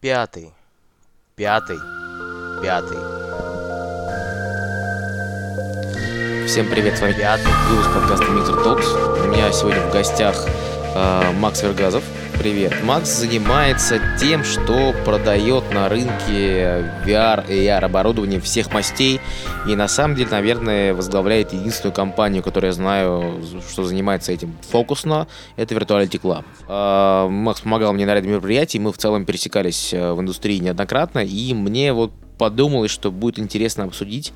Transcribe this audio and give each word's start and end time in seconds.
Пятый. 0.00 0.50
Пятый. 1.36 1.76
Пятый. 2.62 2.96
Всем 6.46 6.70
привет, 6.70 6.96
с 6.96 7.02
вами 7.02 7.12
пятый 7.12 7.52
выпуск 7.68 7.92
подкаста 7.92 8.24
Mixer 8.24 8.64
Talks. 8.64 9.26
У 9.26 9.28
меня 9.28 9.52
сегодня 9.52 9.82
в 9.82 9.92
гостях 9.92 10.42
э, 10.94 11.32
Макс 11.32 11.62
Вергазов. 11.62 12.02
Привет. 12.40 12.72
Макс 12.84 13.18
занимается 13.18 14.00
тем, 14.18 14.44
что 14.44 14.94
продает 15.04 15.70
на 15.74 15.90
рынке 15.90 16.90
VR 17.04 17.44
и 17.46 17.66
AR 17.66 17.84
оборудование 17.84 18.40
всех 18.40 18.72
мастей. 18.72 19.20
И 19.68 19.76
на 19.76 19.88
самом 19.88 20.16
деле, 20.16 20.30
наверное, 20.30 20.94
возглавляет 20.94 21.52
единственную 21.52 21.94
компанию, 21.94 22.42
которую 22.42 22.70
я 22.70 22.72
знаю, 22.72 23.42
что 23.70 23.84
занимается 23.84 24.32
этим 24.32 24.56
фокусно. 24.62 25.28
Это 25.56 25.74
Virtuality 25.74 26.18
Club. 26.18 26.44
Э, 26.66 27.28
Макс 27.28 27.60
помогал 27.60 27.92
мне 27.92 28.06
на 28.06 28.14
ряде 28.14 28.30
мероприятий. 28.30 28.78
Мы 28.78 28.90
в 28.90 28.96
целом 28.96 29.26
пересекались 29.26 29.92
э, 29.92 30.14
в 30.14 30.18
индустрии 30.18 30.60
неоднократно. 30.60 31.18
И 31.18 31.52
мне 31.52 31.92
вот 31.92 32.10
подумалось, 32.38 32.90
что 32.90 33.12
будет 33.12 33.38
интересно 33.38 33.84
обсудить, 33.84 34.32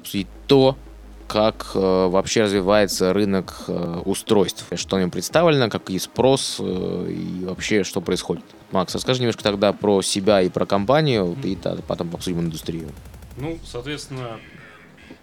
обсудить 0.00 0.26
то, 0.48 0.76
как 1.26 1.72
э, 1.74 1.78
вообще 1.78 2.42
развивается 2.42 3.12
рынок 3.12 3.64
э, 3.68 4.02
устройств, 4.04 4.64
что 4.74 4.96
в 4.96 5.00
нем 5.00 5.10
представлено, 5.10 5.68
какой 5.68 5.98
спрос 5.98 6.56
э, 6.60 7.10
и 7.10 7.44
вообще 7.44 7.84
что 7.84 8.00
происходит. 8.00 8.44
Макс, 8.70 8.94
расскажи 8.94 9.20
немножко 9.20 9.42
тогда 9.42 9.72
про 9.72 10.02
себя 10.02 10.42
и 10.42 10.48
про 10.48 10.66
компанию, 10.66 11.36
и 11.42 11.56
да, 11.56 11.76
потом 11.86 12.14
обсудим 12.14 12.40
индустрию. 12.40 12.90
Ну, 13.36 13.58
соответственно, 13.64 14.38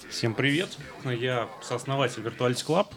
всем 0.09 0.33
привет. 0.33 0.77
Я 1.05 1.47
сооснователь 1.61 2.21
Virtuality 2.21 2.65
Club. 2.65 2.87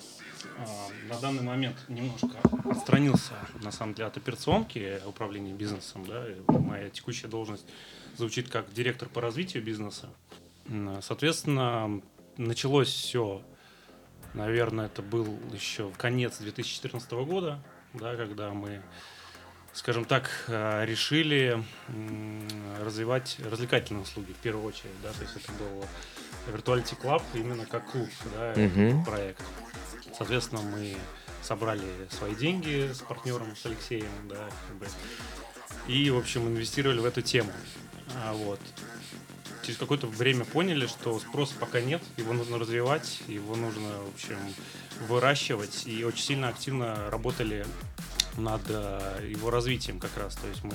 А, 0.59 1.15
На 1.15 1.21
данный 1.21 1.43
момент 1.43 1.77
немножко 1.89 2.31
отстранился, 2.69 3.33
на 3.63 3.71
самом 3.71 3.95
деле, 3.95 4.09
от 4.09 4.17
операционки 4.17 5.01
управления 5.07 5.53
бизнесом. 5.53 6.05
Да? 6.07 6.25
Моя 6.49 6.91
текущая 6.91 7.29
должность 7.29 7.65
звучит 8.17 8.49
как 8.49 8.73
директор 8.73 9.09
по 9.09 9.21
развитию 9.21 9.63
бизнеса. 9.63 10.09
Соответственно, 11.01 12.03
началось 12.37 12.89
все, 12.89 13.43
наверное, 14.35 14.87
это 14.87 15.03
был 15.03 15.39
еще 15.53 15.91
конец 15.97 16.39
2014 16.39 17.11
года, 17.13 17.63
да, 17.95 18.17
когда 18.17 18.51
мы, 18.51 18.83
скажем 19.73 20.05
так, 20.05 20.31
э, 20.49 20.85
решили 20.85 21.63
развивать 22.81 23.39
развлекательные 23.51 24.03
услуги 24.03 24.33
в 24.33 24.37
первую 24.37 24.67
очередь, 24.67 25.01
да, 25.03 25.13
то 25.13 25.23
есть 25.23 25.37
это 25.37 25.53
был 25.53 25.85
Virtuality 26.55 27.01
Club 27.01 27.23
именно 27.35 27.67
как 27.67 27.91
клуб, 27.91 28.09
да, 28.35 28.53
Мгм. 28.57 29.05
проект. 29.05 29.43
Соответственно, 30.17 30.63
мы 30.63 30.97
собрали 31.43 31.85
свои 32.11 32.35
деньги 32.35 32.91
с 32.93 32.99
партнером, 33.01 33.55
с 33.57 33.67
Алексеем, 33.67 34.11
да, 34.29 34.49
как 34.69 34.77
бы, 34.79 34.87
и, 35.87 36.11
в 36.11 36.19
общем, 36.19 36.47
инвестировали 36.49 36.99
в 36.99 37.05
эту 37.05 37.23
тему. 37.23 37.53
А, 38.25 38.33
вот. 38.33 38.61
Через 39.67 39.79
какое-то 39.79 40.07
время 40.07 40.45
поняли, 40.45 40.87
что 40.87 41.19
спроса 41.19 41.55
пока 41.59 41.81
нет, 41.81 42.01
его 42.17 42.33
нужно 42.33 42.57
развивать, 42.57 43.21
его 43.27 43.57
нужно, 43.57 43.89
в 43.89 44.15
общем, 44.15 44.37
выращивать, 45.09 45.89
и 45.89 46.05
очень 46.05 46.23
сильно 46.23 46.49
активно 46.49 47.11
работали 47.11 47.67
над 48.37 48.63
э, 48.69 49.29
его 49.29 49.51
развитием 49.51 49.99
как 49.99 50.17
раз. 50.17 50.37
То 50.37 50.47
есть 50.47 50.63
мы 50.63 50.75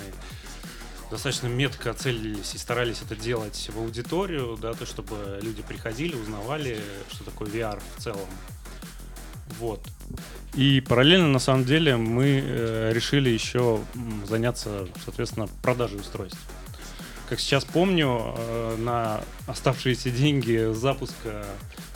достаточно 1.10 1.48
метко 1.48 1.94
целились 1.94 2.54
и 2.54 2.58
старались 2.58 3.02
это 3.02 3.16
делать 3.16 3.70
в 3.74 3.80
аудиторию, 3.80 4.58
да, 4.62 4.74
то 4.74 4.86
чтобы 4.86 5.40
люди 5.42 5.62
приходили, 5.62 6.14
узнавали, 6.18 6.78
что 7.14 7.24
такое 7.24 7.48
VR 7.48 7.82
в 7.96 8.04
целом. 8.04 8.28
Вот. 9.58 9.82
И 10.54 10.82
параллельно, 10.82 11.30
на 11.30 11.40
самом 11.40 11.64
деле, 11.64 11.96
мы 11.96 12.44
э, 12.44 12.92
решили 12.94 13.30
еще 13.30 13.80
заняться, 14.28 14.90
соответственно, 15.06 15.48
продажей 15.62 16.02
устройств. 16.02 16.40
Как 17.32 17.40
сейчас 17.40 17.64
помню, 17.64 18.36
э, 18.36 18.76
на 18.80 19.22
оставшиеся 19.48 20.10
деньги 20.10 20.74
запуска 20.74 21.46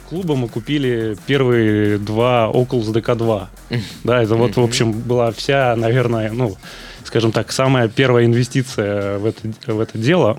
клуба 0.08 0.38
мы 0.38 0.48
купили 0.48 1.18
первые 1.28 1.98
два 1.98 2.50
Oculus 2.54 2.94
DK2. 2.94 3.48
Да, 4.06 4.24
это 4.24 4.36
вот, 4.36 4.56
в 4.56 4.62
общем, 4.62 4.94
была 4.94 5.34
вся, 5.34 5.76
наверное, 5.76 6.32
ну, 6.32 6.56
скажем 7.04 7.34
так, 7.34 7.52
самая 7.52 7.90
первая 7.90 8.24
инвестиция 8.24 9.18
в 9.18 9.26
это, 9.26 9.74
в 9.74 9.80
это 9.82 9.98
дело. 9.98 10.38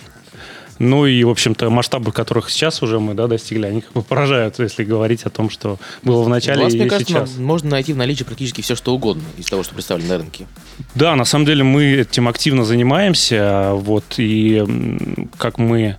Ну 0.78 1.06
и, 1.06 1.24
в 1.24 1.30
общем-то, 1.30 1.70
масштабы, 1.70 2.12
которых 2.12 2.50
сейчас 2.50 2.82
уже 2.82 3.00
мы 3.00 3.14
да, 3.14 3.26
достигли, 3.26 3.66
они 3.66 3.80
как 3.80 3.92
бы 3.92 4.02
поражают, 4.02 4.58
если 4.58 4.84
говорить 4.84 5.24
о 5.24 5.30
том, 5.30 5.48
что 5.50 5.78
было 6.02 6.22
в 6.22 6.28
начале 6.28 6.64
вас, 6.64 6.74
и 6.74 6.78
мне 6.78 6.86
кажется, 6.88 7.12
сейчас. 7.12 7.36
можно 7.36 7.70
найти 7.70 7.92
в 7.92 7.96
наличии 7.96 8.24
практически 8.24 8.60
все, 8.60 8.74
что 8.74 8.94
угодно 8.94 9.24
из 9.38 9.46
того, 9.46 9.62
что 9.62 9.74
представлено 9.74 10.08
на 10.08 10.18
рынке. 10.18 10.46
Да, 10.94 11.16
на 11.16 11.24
самом 11.24 11.46
деле 11.46 11.64
мы 11.64 11.84
этим 11.84 12.28
активно 12.28 12.64
занимаемся, 12.64 13.70
вот, 13.72 14.04
и 14.18 14.64
как 15.38 15.58
мы, 15.58 15.96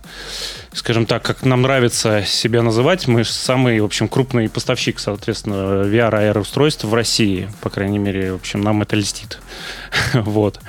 скажем 0.72 1.06
так, 1.06 1.22
как 1.22 1.44
нам 1.44 1.62
нравится 1.62 2.22
себя 2.24 2.62
называть, 2.62 3.08
мы 3.08 3.24
самый, 3.24 3.80
в 3.80 3.84
общем, 3.84 4.08
крупный 4.08 4.48
поставщик, 4.48 5.00
соответственно, 5.00 5.84
VR 5.84 6.12
AR 6.12 6.40
устройств 6.40 6.84
в 6.84 6.94
России, 6.94 7.48
по 7.60 7.70
крайней 7.70 7.98
мере, 7.98 8.32
в 8.32 8.36
общем, 8.36 8.60
нам 8.60 8.82
это 8.82 8.96
льстит, 8.96 9.40
вот. 10.14 10.60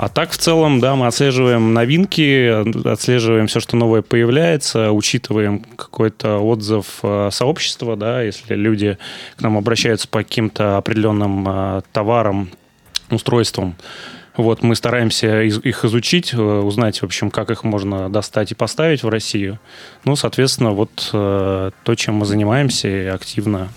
А 0.00 0.08
так 0.08 0.30
в 0.30 0.38
целом, 0.38 0.80
да, 0.80 0.96
мы 0.96 1.08
отслеживаем 1.08 1.74
новинки, 1.74 2.88
отслеживаем 2.88 3.48
все, 3.48 3.60
что 3.60 3.76
новое 3.76 4.00
появляется, 4.00 4.92
учитываем 4.92 5.58
какой-то 5.76 6.38
отзыв 6.38 7.00
э, 7.02 7.28
сообщества, 7.30 7.96
да, 7.96 8.22
если 8.22 8.54
люди 8.54 8.96
к 9.36 9.42
нам 9.42 9.58
обращаются 9.58 10.08
по 10.08 10.20
каким-то 10.20 10.78
определенным 10.78 11.46
э, 11.46 11.82
товарам, 11.92 12.48
устройствам. 13.10 13.76
Вот, 14.38 14.62
мы 14.62 14.74
стараемся 14.74 15.42
их 15.42 15.84
изучить, 15.84 16.32
э, 16.32 16.40
узнать, 16.40 17.02
в 17.02 17.04
общем, 17.04 17.30
как 17.30 17.50
их 17.50 17.62
можно 17.62 18.08
достать 18.08 18.52
и 18.52 18.54
поставить 18.54 19.02
в 19.02 19.08
Россию. 19.10 19.58
Ну, 20.06 20.16
соответственно, 20.16 20.70
вот 20.70 21.10
то, 21.10 21.94
чем 21.94 22.14
мы 22.14 22.24
занимаемся 22.24 23.12
активно 23.12 23.68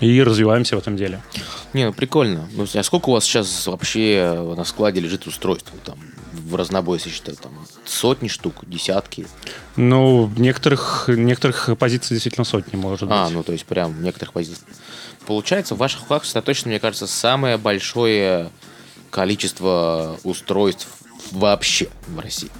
и 0.00 0.22
развиваемся 0.22 0.76
в 0.76 0.78
этом 0.78 0.96
деле. 0.96 1.22
Не, 1.72 1.86
ну 1.86 1.92
прикольно. 1.92 2.48
Ну, 2.52 2.66
а 2.74 2.82
сколько 2.82 3.08
у 3.10 3.12
вас 3.12 3.24
сейчас 3.24 3.66
вообще 3.66 4.54
на 4.56 4.64
складе 4.64 5.00
лежит 5.00 5.26
устройств? 5.26 5.72
Там, 5.84 5.98
в 6.32 6.54
разнобой, 6.54 6.98
если 6.98 7.10
считать, 7.10 7.38
там, 7.40 7.52
сотни 7.84 8.28
штук, 8.28 8.54
десятки. 8.66 9.26
Ну, 9.76 10.30
некоторых, 10.36 11.04
некоторых 11.08 11.70
позиций 11.78 12.14
действительно 12.14 12.44
сотни, 12.44 12.76
может 12.76 13.08
А, 13.10 13.24
быть. 13.24 13.34
ну 13.34 13.42
то 13.42 13.52
есть 13.52 13.64
прям 13.64 13.92
в 13.92 14.00
некоторых 14.02 14.32
позициях. 14.34 14.66
Получается, 15.26 15.74
в 15.74 15.78
ваших 15.78 16.02
руках 16.02 16.24
сосредоточено, 16.24 16.68
мне 16.70 16.78
кажется, 16.78 17.06
самое 17.06 17.56
большое 17.56 18.50
количество 19.10 20.18
устройств 20.24 20.86
вообще 21.32 21.88
в 22.06 22.18
России. 22.20 22.50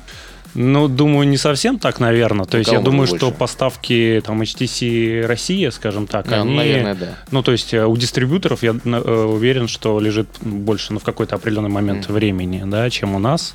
Ну, 0.58 0.88
думаю, 0.88 1.28
не 1.28 1.36
совсем 1.36 1.78
так, 1.78 2.00
наверное. 2.00 2.46
То 2.46 2.56
У 2.56 2.60
есть 2.60 2.72
я 2.72 2.80
думаю, 2.80 3.00
может 3.02 3.16
что 3.18 3.26
больше? 3.26 3.38
поставки 3.38 4.22
там 4.24 4.40
HTC 4.40 5.26
Россия, 5.26 5.70
скажем 5.70 6.06
так, 6.06 6.26
А, 6.32 6.36
ну, 6.36 6.40
они... 6.42 6.56
наверное, 6.56 6.94
да. 6.94 7.08
Ну, 7.30 7.42
то 7.42 7.52
есть 7.52 7.74
э, 7.74 7.84
у 7.84 7.94
дистрибьюторов 7.96 8.62
я 8.62 8.74
э, 8.82 9.24
уверен, 9.26 9.68
что 9.68 10.00
лежит 10.00 10.28
больше 10.40 10.94
ну, 10.94 10.98
в 10.98 11.04
какой-то 11.04 11.36
определенный 11.36 11.68
момент 11.68 12.06
Мгм. 12.06 12.14
времени, 12.14 12.62
да, 12.66 12.88
чем 12.88 13.14
у 13.14 13.18
нас. 13.18 13.54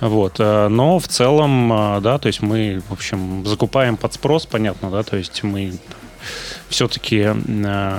Вот. 0.00 0.34
э, 0.38 0.68
Но 0.68 0.98
в 0.98 1.08
целом, 1.08 1.68
да, 2.02 2.18
то 2.18 2.26
есть 2.26 2.42
мы, 2.42 2.82
в 2.88 2.92
общем, 2.92 3.46
закупаем 3.46 3.96
под 3.96 4.12
спрос, 4.12 4.44
понятно, 4.46 4.90
да, 4.90 5.02
то 5.02 5.16
есть 5.16 5.42
мы 5.42 5.72
все-таки, 6.70 7.28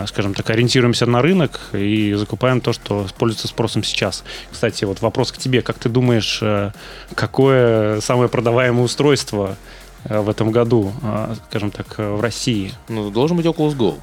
скажем 0.07 0.33
так, 0.33 0.49
ориентируемся 0.49 1.05
на 1.05 1.21
рынок 1.21 1.59
и 1.73 2.13
закупаем 2.13 2.61
то, 2.61 2.73
что 2.73 3.05
пользуется 3.17 3.47
спросом 3.47 3.83
сейчас. 3.83 4.23
Кстати, 4.49 4.85
вот 4.85 5.01
вопрос 5.01 5.31
к 5.31 5.37
тебе. 5.37 5.61
Как 5.61 5.77
ты 5.77 5.89
думаешь, 5.89 6.39
э, 6.41 6.71
какое 7.13 7.99
самое 8.01 8.29
продаваемое 8.29 8.83
устройство 8.83 9.57
э, 10.05 10.19
в 10.19 10.29
этом 10.29 10.51
году, 10.51 10.93
э, 11.03 11.35
скажем 11.49 11.69
так, 11.69 11.95
э, 11.97 12.11
в 12.13 12.21
России? 12.21 12.73
Ну, 12.87 13.11
должен 13.11 13.37
быть 13.37 13.45
Oculus 13.45 13.75
Go. 13.75 13.99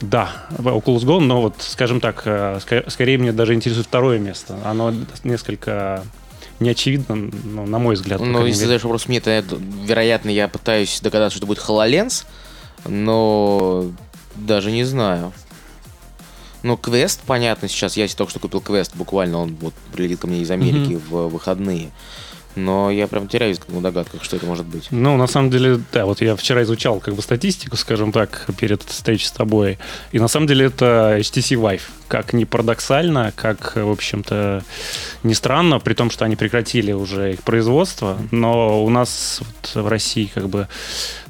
Да, 0.00 0.32
Oculus 0.58 1.04
Go, 1.04 1.20
но 1.20 1.40
вот, 1.40 1.54
скажем 1.60 2.00
так, 2.00 2.22
э, 2.24 2.58
скорее 2.88 3.18
мне 3.18 3.32
даже 3.32 3.54
интересует 3.54 3.86
второе 3.86 4.18
место. 4.18 4.58
Оно 4.64 4.92
несколько 5.22 6.02
неочевидно, 6.58 7.14
ну, 7.44 7.66
на 7.66 7.78
мой 7.78 7.94
взгляд. 7.94 8.20
Ну, 8.20 8.44
если 8.44 8.62
задаешь 8.62 8.82
вопрос 8.82 9.06
мне, 9.08 9.20
то, 9.20 9.30
вероятно, 9.84 10.30
я 10.30 10.48
пытаюсь 10.48 11.00
догадаться, 11.00 11.36
что 11.36 11.44
это 11.44 11.46
будет 11.46 11.58
HoloLens, 11.58 12.24
но 12.86 13.90
даже 14.34 14.70
не 14.72 14.84
знаю. 14.84 15.32
Ну, 16.62 16.76
квест, 16.76 17.20
понятно, 17.26 17.68
сейчас 17.68 17.96
я 17.96 18.06
только 18.08 18.30
что 18.30 18.38
купил 18.38 18.60
квест, 18.60 18.94
буквально 18.94 19.38
он 19.38 19.56
вот 19.60 19.74
прилетел 19.92 20.18
ко 20.18 20.26
мне 20.28 20.42
из 20.42 20.50
Америки 20.50 21.00
в 21.08 21.28
выходные. 21.28 21.90
Но 22.54 22.90
я 22.90 23.06
прям 23.08 23.28
теряюсь 23.28 23.58
в 23.66 23.80
догадках, 23.80 24.22
что 24.22 24.36
это 24.36 24.44
может 24.44 24.66
быть. 24.66 24.88
Ну, 24.90 25.16
на 25.16 25.26
самом 25.26 25.50
деле, 25.50 25.80
да, 25.92 26.04
вот 26.04 26.20
я 26.20 26.36
вчера 26.36 26.62
изучал 26.62 27.00
как 27.00 27.14
бы 27.14 27.22
статистику, 27.22 27.76
скажем 27.76 28.12
так, 28.12 28.46
перед 28.58 28.82
встречей 28.82 29.26
с 29.26 29.32
тобой. 29.32 29.78
И 30.12 30.18
на 30.18 30.28
самом 30.28 30.46
деле 30.46 30.66
это 30.66 31.16
HTC 31.18 31.58
Vive. 31.58 31.82
Как 32.08 32.34
ни 32.34 32.44
парадоксально, 32.44 33.32
как, 33.34 33.76
в 33.76 33.90
общем-то, 33.90 34.62
не 35.22 35.32
странно, 35.32 35.80
при 35.80 35.94
том, 35.94 36.10
что 36.10 36.26
они 36.26 36.36
прекратили 36.36 36.92
уже 36.92 37.32
их 37.32 37.42
производство, 37.42 38.18
но 38.30 38.84
у 38.84 38.90
нас 38.90 39.40
вот 39.40 39.84
в 39.84 39.88
России 39.88 40.30
как 40.32 40.50
бы 40.50 40.68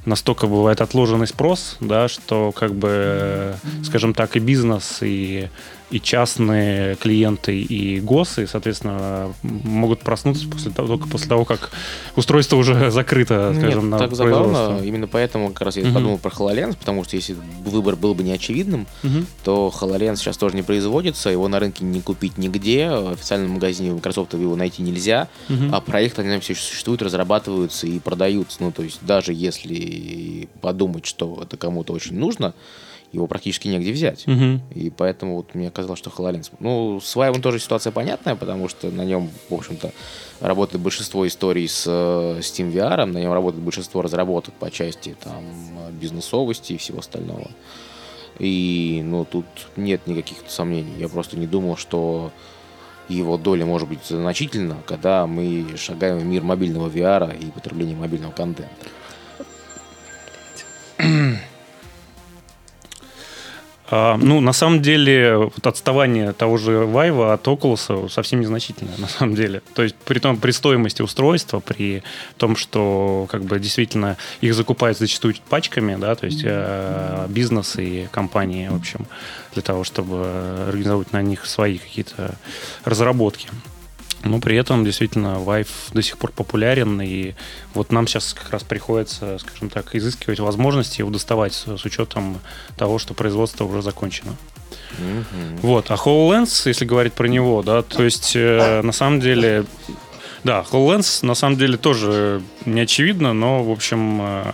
настолько 0.04 0.46
бывает 0.46 0.80
отложенный 0.80 1.26
спрос, 1.26 1.76
да, 1.80 2.08
что 2.08 2.52
как 2.52 2.74
бы, 2.74 3.54
скажем 3.84 4.14
так, 4.14 4.36
и 4.36 4.40
бизнес, 4.40 4.98
и 5.00 5.48
и 5.92 6.00
частные 6.00 6.96
клиенты, 6.96 7.60
и 7.60 8.00
ГОСы, 8.00 8.46
соответственно, 8.46 9.32
могут 9.42 10.00
проснуться 10.00 10.48
после 10.48 10.70
того, 10.72 10.88
только 10.88 11.06
после 11.06 11.28
того, 11.28 11.44
как 11.44 11.70
устройство 12.16 12.56
уже 12.56 12.90
закрыто, 12.90 13.52
скажем, 13.54 13.82
Нет, 13.84 13.90
на 13.90 13.98
так 13.98 14.14
забавно. 14.14 14.80
Именно 14.82 15.06
поэтому 15.06 15.48
как 15.50 15.60
раз 15.62 15.76
я 15.76 15.84
Мгм. 15.84 15.94
подумал 15.94 16.18
про 16.18 16.30
HoloLens, 16.30 16.76
потому 16.78 17.04
что 17.04 17.16
если 17.16 17.36
выбор 17.64 17.96
был 17.96 18.14
бы 18.14 18.22
неочевидным, 18.22 18.86
Мгм. 19.02 19.26
то 19.44 19.72
HoloLens 19.78 20.16
сейчас 20.16 20.38
тоже 20.38 20.56
не 20.56 20.62
производится, 20.62 21.28
его 21.28 21.46
на 21.48 21.60
рынке 21.60 21.84
не 21.84 22.00
купить 22.00 22.38
нигде, 22.38 22.88
в 22.88 23.12
официальном 23.12 23.50
магазине 23.52 23.92
Microsoft 23.92 24.32
его 24.32 24.56
найти 24.56 24.82
нельзя, 24.82 25.28
Мгм. 25.48 25.74
а 25.74 25.80
проекты, 25.82 26.22
они 26.22 26.40
все 26.40 26.54
существуют, 26.54 27.02
разрабатываются 27.02 27.86
и 27.86 27.98
продаются. 27.98 28.58
Ну, 28.62 28.72
то 28.72 28.82
есть 28.82 28.98
даже 29.02 29.34
если 29.34 30.48
подумать, 30.62 31.04
что 31.04 31.40
это 31.42 31.56
кому-то 31.58 31.92
очень 31.92 32.16
нужно, 32.18 32.54
его 33.12 33.26
практически 33.26 33.68
негде 33.68 33.92
взять. 33.92 34.26
Мгм. 34.26 34.62
И 34.74 34.90
поэтому 34.90 35.36
вот 35.36 35.54
мне 35.54 35.70
казалось, 35.70 35.98
что 35.98 36.10
HoloLens. 36.10 36.50
Ну, 36.58 36.98
с 37.00 37.14
Vive 37.14 37.40
тоже 37.40 37.58
ситуация 37.58 37.92
понятная, 37.92 38.34
потому 38.36 38.68
что 38.68 38.90
на 38.90 39.04
нем, 39.04 39.30
в 39.50 39.54
общем-то, 39.54 39.92
работает 40.40 40.82
большинство 40.82 41.26
историй 41.26 41.68
с 41.68 41.84
э, 41.86 42.40
Steam 42.40 42.72
VR, 42.72 43.04
на 43.04 43.18
нем 43.18 43.32
работает 43.32 43.62
большинство 43.62 44.02
разработок 44.02 44.54
по 44.54 44.70
части 44.70 45.14
там 45.22 45.44
э, 45.78 45.92
бизнесовости 45.92 46.72
и 46.72 46.76
всего 46.78 47.00
остального. 47.00 47.50
И, 48.38 49.02
ну, 49.04 49.26
тут 49.26 49.44
нет 49.76 50.06
никаких 50.06 50.38
сомнений. 50.48 50.94
Я 50.98 51.08
просто 51.08 51.36
не 51.36 51.46
думал, 51.46 51.76
что 51.76 52.32
его 53.08 53.36
доля 53.36 53.66
может 53.66 53.88
быть 53.88 54.04
значительна, 54.08 54.78
когда 54.86 55.26
мы 55.26 55.66
шагаем 55.76 56.18
в 56.18 56.24
мир 56.24 56.42
мобильного 56.42 56.88
VR 56.88 57.38
и 57.38 57.50
потребления 57.50 57.94
мобильного 57.94 58.32
контента. 58.32 58.72
А, 63.94 64.16
ну, 64.16 64.40
на 64.40 64.54
самом 64.54 64.80
деле, 64.80 65.36
вот 65.36 65.66
отставание 65.66 66.32
того 66.32 66.56
же 66.56 66.70
Vive 66.70 67.34
от 67.34 67.46
Oculus 67.46 68.08
совсем 68.08 68.40
незначительное, 68.40 68.96
на 68.96 69.06
самом 69.06 69.34
деле. 69.34 69.60
То 69.74 69.82
есть, 69.82 69.94
при 70.06 70.18
том, 70.18 70.38
при 70.38 70.52
стоимости 70.52 71.02
устройства, 71.02 71.60
при 71.60 72.02
том, 72.38 72.56
что 72.56 73.26
как 73.30 73.42
бы 73.44 73.58
действительно 73.58 74.16
их 74.40 74.54
закупают 74.54 74.96
зачастую 74.96 75.34
пачками, 75.46 75.96
да, 76.00 76.14
то 76.14 76.24
есть 76.24 76.40
э, 76.42 77.26
бизнес 77.28 77.76
и 77.76 78.08
компании, 78.10 78.68
в 78.68 78.76
общем, 78.76 79.04
для 79.52 79.60
того, 79.60 79.84
чтобы 79.84 80.26
организовать 80.68 81.12
на 81.12 81.20
них 81.20 81.44
свои 81.44 81.76
какие-то 81.76 82.36
разработки. 82.86 83.50
Но 84.24 84.38
при 84.38 84.56
этом 84.56 84.84
действительно 84.84 85.38
Vive 85.38 85.68
до 85.92 86.02
сих 86.02 86.16
пор 86.18 86.32
популярен, 86.32 87.00
и 87.00 87.34
вот 87.74 87.90
нам 87.90 88.06
сейчас 88.06 88.34
как 88.34 88.50
раз 88.50 88.62
приходится, 88.62 89.38
скажем 89.38 89.68
так, 89.68 89.94
изыскивать 89.94 90.38
возможности 90.38 91.00
его 91.00 91.10
доставать 91.10 91.54
с, 91.54 91.76
с 91.76 91.84
учетом 91.84 92.40
того, 92.76 92.98
что 92.98 93.14
производство 93.14 93.64
уже 93.64 93.82
закончено. 93.82 94.36
Мгм. 94.98 95.56
Вот, 95.62 95.90
а 95.90 95.94
HoloLens, 95.94 96.62
если 96.66 96.84
говорить 96.84 97.14
про 97.14 97.26
него, 97.26 97.62
да, 97.62 97.82
то 97.82 98.02
есть 98.02 98.32
э, 98.36 98.82
на 98.82 98.92
самом 98.92 99.20
деле, 99.20 99.64
да, 100.44 100.64
HoloLens 100.70 101.24
на 101.26 101.34
самом 101.34 101.56
деле 101.56 101.76
тоже 101.76 102.42
не 102.64 102.82
очевидно, 102.82 103.32
но, 103.32 103.64
в 103.64 103.70
общем, 103.70 104.20
э, 104.22 104.52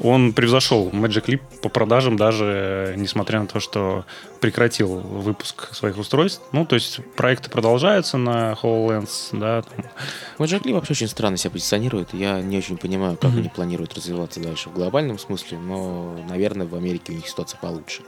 он 0.00 0.32
превзошел 0.32 0.88
Magic 0.90 1.24
Leap 1.26 1.40
по 1.62 1.68
продажам 1.68 2.16
даже, 2.16 2.94
несмотря 2.96 3.40
на 3.40 3.46
то, 3.46 3.60
что 3.60 4.04
прекратил 4.40 4.88
выпуск 4.98 5.74
своих 5.74 5.98
устройств. 5.98 6.42
Ну, 6.52 6.64
то 6.66 6.74
есть 6.74 7.00
проекты 7.16 7.50
продолжаются 7.50 8.16
на 8.18 8.52
HoloLens, 8.62 9.28
да, 9.32 9.62
там, 9.62 9.84
Magic 10.38 10.62
Leap 10.62 10.74
вообще 10.74 10.92
очень 10.92 11.08
странно 11.08 11.36
себя 11.36 11.50
позиционирует. 11.52 12.12
Я 12.14 12.40
не 12.40 12.58
очень 12.58 12.76
понимаю, 12.78 13.16
как 13.16 13.30
Мгм. 13.30 13.40
они 13.40 13.48
планируют 13.48 13.94
развиваться 13.94 14.40
дальше 14.40 14.68
в 14.70 14.74
глобальном 14.74 15.18
смысле, 15.18 15.58
но, 15.58 16.16
наверное, 16.28 16.66
в 16.66 16.74
Америке 16.74 17.12
у 17.12 17.16
них 17.16 17.28
ситуация 17.28 17.58
получше. 17.60 18.02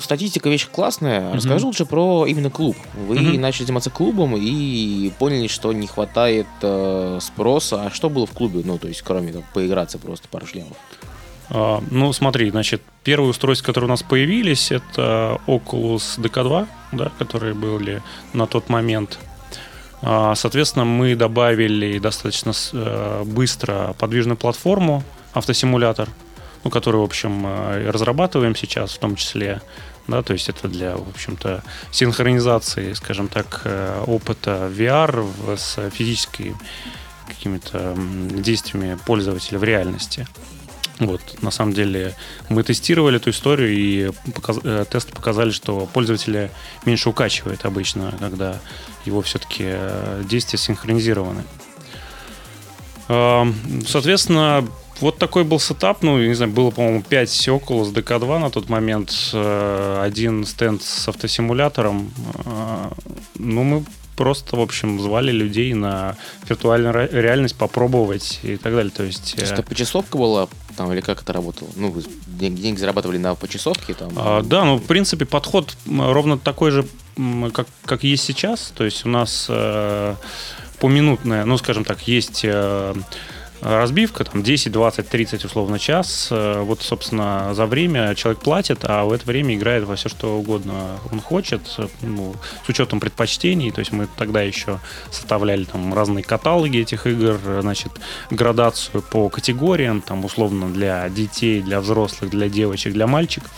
Статистика 0.00 0.48
вещь 0.48 0.66
классная. 0.70 1.20
Мгм. 1.20 1.34
Расскажи 1.34 1.66
лучше 1.66 1.84
про 1.86 2.26
именно 2.26 2.50
клуб. 2.50 2.76
Вы 3.06 3.18
Мгм. 3.20 3.40
начали 3.40 3.64
заниматься 3.66 3.90
клубом 3.90 4.34
и 4.36 5.10
поняли, 5.18 5.46
что 5.46 5.72
не 5.72 5.86
хватает 5.86 6.46
э, 6.62 7.18
спроса. 7.20 7.84
А 7.84 7.90
что 7.90 8.08
было 8.08 8.26
в 8.26 8.30
клубе? 8.32 8.62
Ну, 8.64 8.78
то 8.78 8.88
есть, 8.88 9.02
кроме 9.02 9.32
того, 9.32 9.44
поиграться 9.54 9.98
просто 9.98 10.26
пару 10.28 10.46
шлемов. 10.46 10.76
А, 11.50 11.82
Ну, 11.90 12.12
смотри, 12.12 12.50
значит, 12.50 12.80
первые 13.04 13.30
устройства, 13.30 13.66
которые 13.66 13.88
у 13.88 13.90
нас 13.90 14.02
появились, 14.02 14.70
это 14.72 15.40
Oculus 15.46 16.18
DK2, 16.18 16.66
да, 16.92 17.10
которые 17.18 17.54
были 17.54 18.02
на 18.32 18.46
тот 18.46 18.68
момент. 18.68 19.18
А, 20.02 20.34
Соответственно, 20.34 20.84
мы 20.84 21.14
добавили 21.14 21.98
достаточно 21.98 22.52
э, 22.72 23.22
быстро 23.26 23.94
подвижную 23.98 24.36
платформу, 24.36 25.02
автосимулятор, 25.34 26.08
ну, 26.64 26.70
который, 26.70 26.96
в 27.00 27.04
общем, 27.04 27.44
э, 27.46 27.90
разрабатываем 27.90 28.54
сейчас 28.56 28.92
в 28.92 28.98
том 28.98 29.16
числе. 29.16 29.60
Да, 30.10 30.22
то 30.24 30.32
есть 30.32 30.48
это 30.48 30.66
для, 30.66 30.96
в 30.96 31.08
общем-то, 31.08 31.62
синхронизации, 31.92 32.94
скажем 32.94 33.28
так, 33.28 33.60
э, 33.64 34.02
опыта 34.08 34.68
VR 34.76 35.24
с 35.56 35.88
физическими 35.90 36.56
какими-то 37.28 37.96
действиями 38.32 38.98
пользователя 39.06 39.60
в 39.60 39.64
реальности. 39.64 40.26
Вот, 40.98 41.20
на 41.42 41.52
самом 41.52 41.74
деле 41.74 42.16
мы 42.48 42.64
тестировали 42.64 43.18
эту 43.18 43.30
историю 43.30 43.70
и 43.72 44.10
показ- 44.32 44.60
э, 44.64 44.84
тесты 44.90 45.12
показали, 45.12 45.50
что 45.50 45.86
пользователя 45.86 46.50
меньше 46.84 47.08
укачивает 47.08 47.64
обычно, 47.64 48.12
когда 48.18 48.58
его 49.04 49.22
все-таки 49.22 49.62
э, 49.64 50.24
действия 50.28 50.58
синхронизированы. 50.58 51.44
Эм, 53.06 53.54
Соответственно, 53.86 54.66
вот 55.00 55.18
такой 55.18 55.44
был 55.44 55.58
сетап. 55.60 56.02
Ну, 56.02 56.18
не 56.18 56.34
знаю, 56.34 56.52
было, 56.52 56.70
по-моему, 56.70 57.02
5 57.02 57.48
Oculus 57.48 57.92
DK2 57.92 58.38
на 58.38 58.50
тот 58.50 58.68
момент. 58.68 59.12
э, 59.32 60.02
Один 60.02 60.44
стенд 60.46 60.82
с 60.82 61.08
автосимулятором. 61.08 62.10
Э, 62.44 62.90
Ну, 63.38 63.62
мы 63.64 63.84
просто, 64.16 64.56
в 64.56 64.60
общем, 64.60 65.00
звали 65.00 65.32
людей 65.32 65.72
на 65.74 66.14
виртуальную 66.48 66.92
ре- 66.92 67.08
реальность 67.12 67.56
попробовать 67.56 68.40
и 68.42 68.56
так 68.56 68.74
далее. 68.74 68.92
То 68.94 69.02
есть... 69.04 69.34
э, 69.38 69.44
Это 69.44 69.62
почасовка 69.62 70.18
была 70.18 70.46
там 70.76 70.92
или 70.92 71.00
как 71.00 71.22
это 71.22 71.32
работало? 71.32 71.70
Ну, 71.76 71.90
вы 71.90 72.02
деньги, 72.26 72.78
зарабатывали 72.78 73.18
на 73.18 73.34
почасовке 73.34 73.94
там? 73.94 74.10
А, 74.16 74.42
да, 74.42 74.64
ну, 74.64 74.76
в 74.76 74.82
принципе, 74.86 75.24
подход 75.24 75.74
ровно 75.86 76.36
такой 76.38 76.70
же, 76.70 76.84
как, 77.52 77.66
как 77.86 78.04
есть 78.04 78.24
сейчас. 78.24 78.72
То 78.76 78.84
есть 78.84 79.06
у 79.06 79.08
нас 79.08 79.46
э, 79.48 80.14
поминутная, 80.78 81.44
ну, 81.44 81.56
скажем 81.58 81.84
так, 81.84 82.06
есть 82.08 82.40
э, 82.44 82.94
разбивка, 83.62 84.24
там, 84.24 84.42
10, 84.42 84.72
20, 84.72 85.08
30, 85.08 85.44
условно, 85.44 85.78
час. 85.78 86.28
Э, 86.30 86.62
Вот, 86.62 86.82
собственно, 86.82 87.54
за 87.54 87.66
время 87.66 88.14
человек 88.14 88.42
платит, 88.42 88.80
а 88.82 89.04
в 89.04 89.12
это 89.12 89.26
время 89.26 89.54
играет 89.54 89.84
во 89.84 89.96
все, 89.96 90.08
что 90.08 90.38
угодно 90.38 90.98
он 91.12 91.20
хочет, 91.20 91.60
э, 91.78 91.88
ну, 92.02 92.34
с 92.64 92.68
учетом 92.68 93.00
предпочтений. 93.00 93.70
То 93.70 93.80
есть 93.80 93.92
мы 93.92 94.08
тогда 94.16 94.42
еще 94.42 94.78
составляли 95.10 95.64
там 95.64 95.94
разные 95.94 96.24
каталоги 96.24 96.78
этих 96.78 97.06
игр, 97.06 97.38
э, 97.44 97.60
значит, 97.62 97.92
градацию 98.30 99.02
по 99.02 99.28
категориям, 99.28 100.00
там, 100.00 100.24
условно, 100.24 100.68
для 100.68 101.08
детей, 101.08 101.62
для 101.62 101.80
взрослых, 101.80 102.30
для 102.30 102.48
девочек, 102.48 102.92
для 102.92 103.06
мальчиков. 103.06 103.50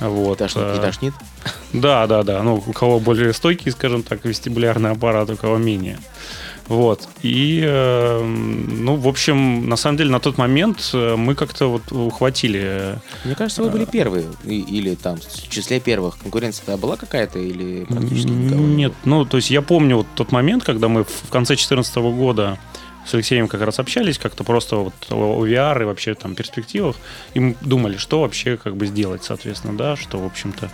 Вот. 0.00 0.38
Тошнит, 0.38 0.64
не 0.64 0.78
э, 0.78 0.82
тошнит? 0.82 1.14
да, 1.72 2.06
да, 2.06 2.22
да. 2.22 2.42
Ну, 2.42 2.62
у 2.66 2.72
кого 2.72 3.00
более 3.00 3.32
стойкий, 3.32 3.70
скажем 3.72 4.02
так, 4.02 4.24
вестибулярный 4.24 4.90
аппарат, 4.90 5.30
у 5.30 5.36
кого 5.36 5.56
менее. 5.56 5.98
Вот. 6.68 7.08
И, 7.22 7.60
э, 7.62 8.22
ну, 8.24 8.96
в 8.96 9.06
общем, 9.06 9.68
на 9.68 9.76
самом 9.76 9.98
деле, 9.98 10.10
на 10.10 10.20
тот 10.20 10.38
момент 10.38 10.90
э, 10.94 11.14
мы 11.16 11.34
как-то 11.34 11.66
вот 11.70 11.92
ухватили. 11.92 12.60
э, 12.64 12.96
Мне 13.24 13.34
кажется, 13.34 13.62
вы 13.62 13.70
были 13.70 13.84
первые. 13.84 14.26
И- 14.44 14.60
или 14.60 14.94
там 14.94 15.16
в 15.18 15.48
числе 15.50 15.78
первых. 15.80 16.18
Конкуренция 16.18 16.76
была 16.76 16.96
какая-то 16.96 17.38
или 17.38 17.84
практически 17.84 18.28
никого? 18.30 18.62
Нет, 18.64 18.92
ну, 19.04 19.24
то 19.24 19.36
есть 19.36 19.50
я 19.50 19.60
помню 19.62 19.98
вот 19.98 20.06
тот 20.14 20.32
момент, 20.32 20.64
когда 20.64 20.88
мы 20.88 21.04
в 21.04 21.28
конце 21.30 21.54
2014 21.54 21.96
года 22.12 22.58
с 23.06 23.12
Алексеем 23.12 23.48
как 23.48 23.60
раз 23.60 23.78
общались 23.78 24.16
как-то 24.18 24.44
просто 24.44 24.76
вот 24.76 24.94
о 25.10 25.44
VR 25.44 25.82
и 25.82 25.84
вообще 25.84 26.14
там 26.14 26.34
перспективах, 26.34 26.96
и 27.34 27.40
мы 27.40 27.56
думали, 27.60 27.98
что 27.98 28.20
вообще 28.22 28.56
как 28.56 28.76
бы 28.76 28.86
сделать, 28.86 29.22
соответственно, 29.24 29.76
да, 29.76 29.94
что, 29.96 30.16
в 30.18 30.24
общем-то, 30.24 30.66
э, 30.66 30.68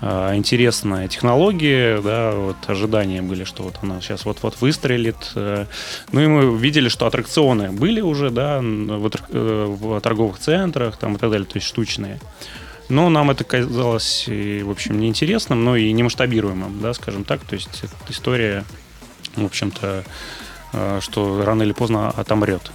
интересная 0.00 1.08
технология, 1.08 2.00
да, 2.00 2.32
вот 2.32 2.56
ожидания 2.66 3.20
были, 3.20 3.42
что 3.44 3.64
вот 3.64 3.76
она 3.82 4.00
сейчас 4.00 4.24
вот-вот 4.24 4.60
выстрелит. 4.60 5.32
э. 5.34 5.66
Ну 6.12 6.20
и 6.20 6.26
мы 6.26 6.56
видели, 6.56 6.88
что 6.88 7.06
аттракционы 7.06 7.72
были 7.72 8.00
уже, 8.00 8.30
да, 8.30 8.60
в, 8.60 9.10
э, 9.30 9.66
в 9.68 10.00
торговых 10.00 10.38
центрах 10.38 10.96
там 10.98 11.16
и 11.16 11.18
так 11.18 11.30
далее, 11.30 11.46
то 11.46 11.56
есть 11.56 11.66
штучные. 11.66 12.20
Но 12.88 13.10
нам 13.10 13.30
это 13.30 13.44
казалось, 13.44 14.26
и, 14.28 14.62
в 14.62 14.70
общем, 14.70 14.98
неинтересным, 14.98 15.64
но 15.64 15.76
и 15.76 15.92
немасштабируемым, 15.92 16.80
да, 16.80 16.94
скажем 16.94 17.24
так. 17.24 17.40
То 17.42 17.54
есть 17.54 17.82
история, 18.08 18.64
в 19.34 19.44
общем-то, 19.44 20.04
э, 20.72 20.98
что 21.02 21.42
рано 21.44 21.64
или 21.64 21.72
поздно 21.72 22.10
отомрет. 22.10 22.70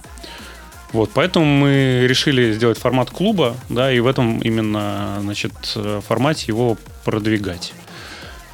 Вот, 0.94 1.10
поэтому 1.12 1.44
мы 1.44 2.06
решили 2.08 2.52
сделать 2.52 2.78
формат 2.78 3.10
клуба, 3.10 3.56
да, 3.68 3.92
и 3.92 3.98
в 3.98 4.06
этом 4.06 4.38
именно, 4.38 5.18
значит, 5.22 5.52
э, 5.74 6.00
формате 6.06 6.44
его 6.46 6.78
продвигать. 7.04 7.72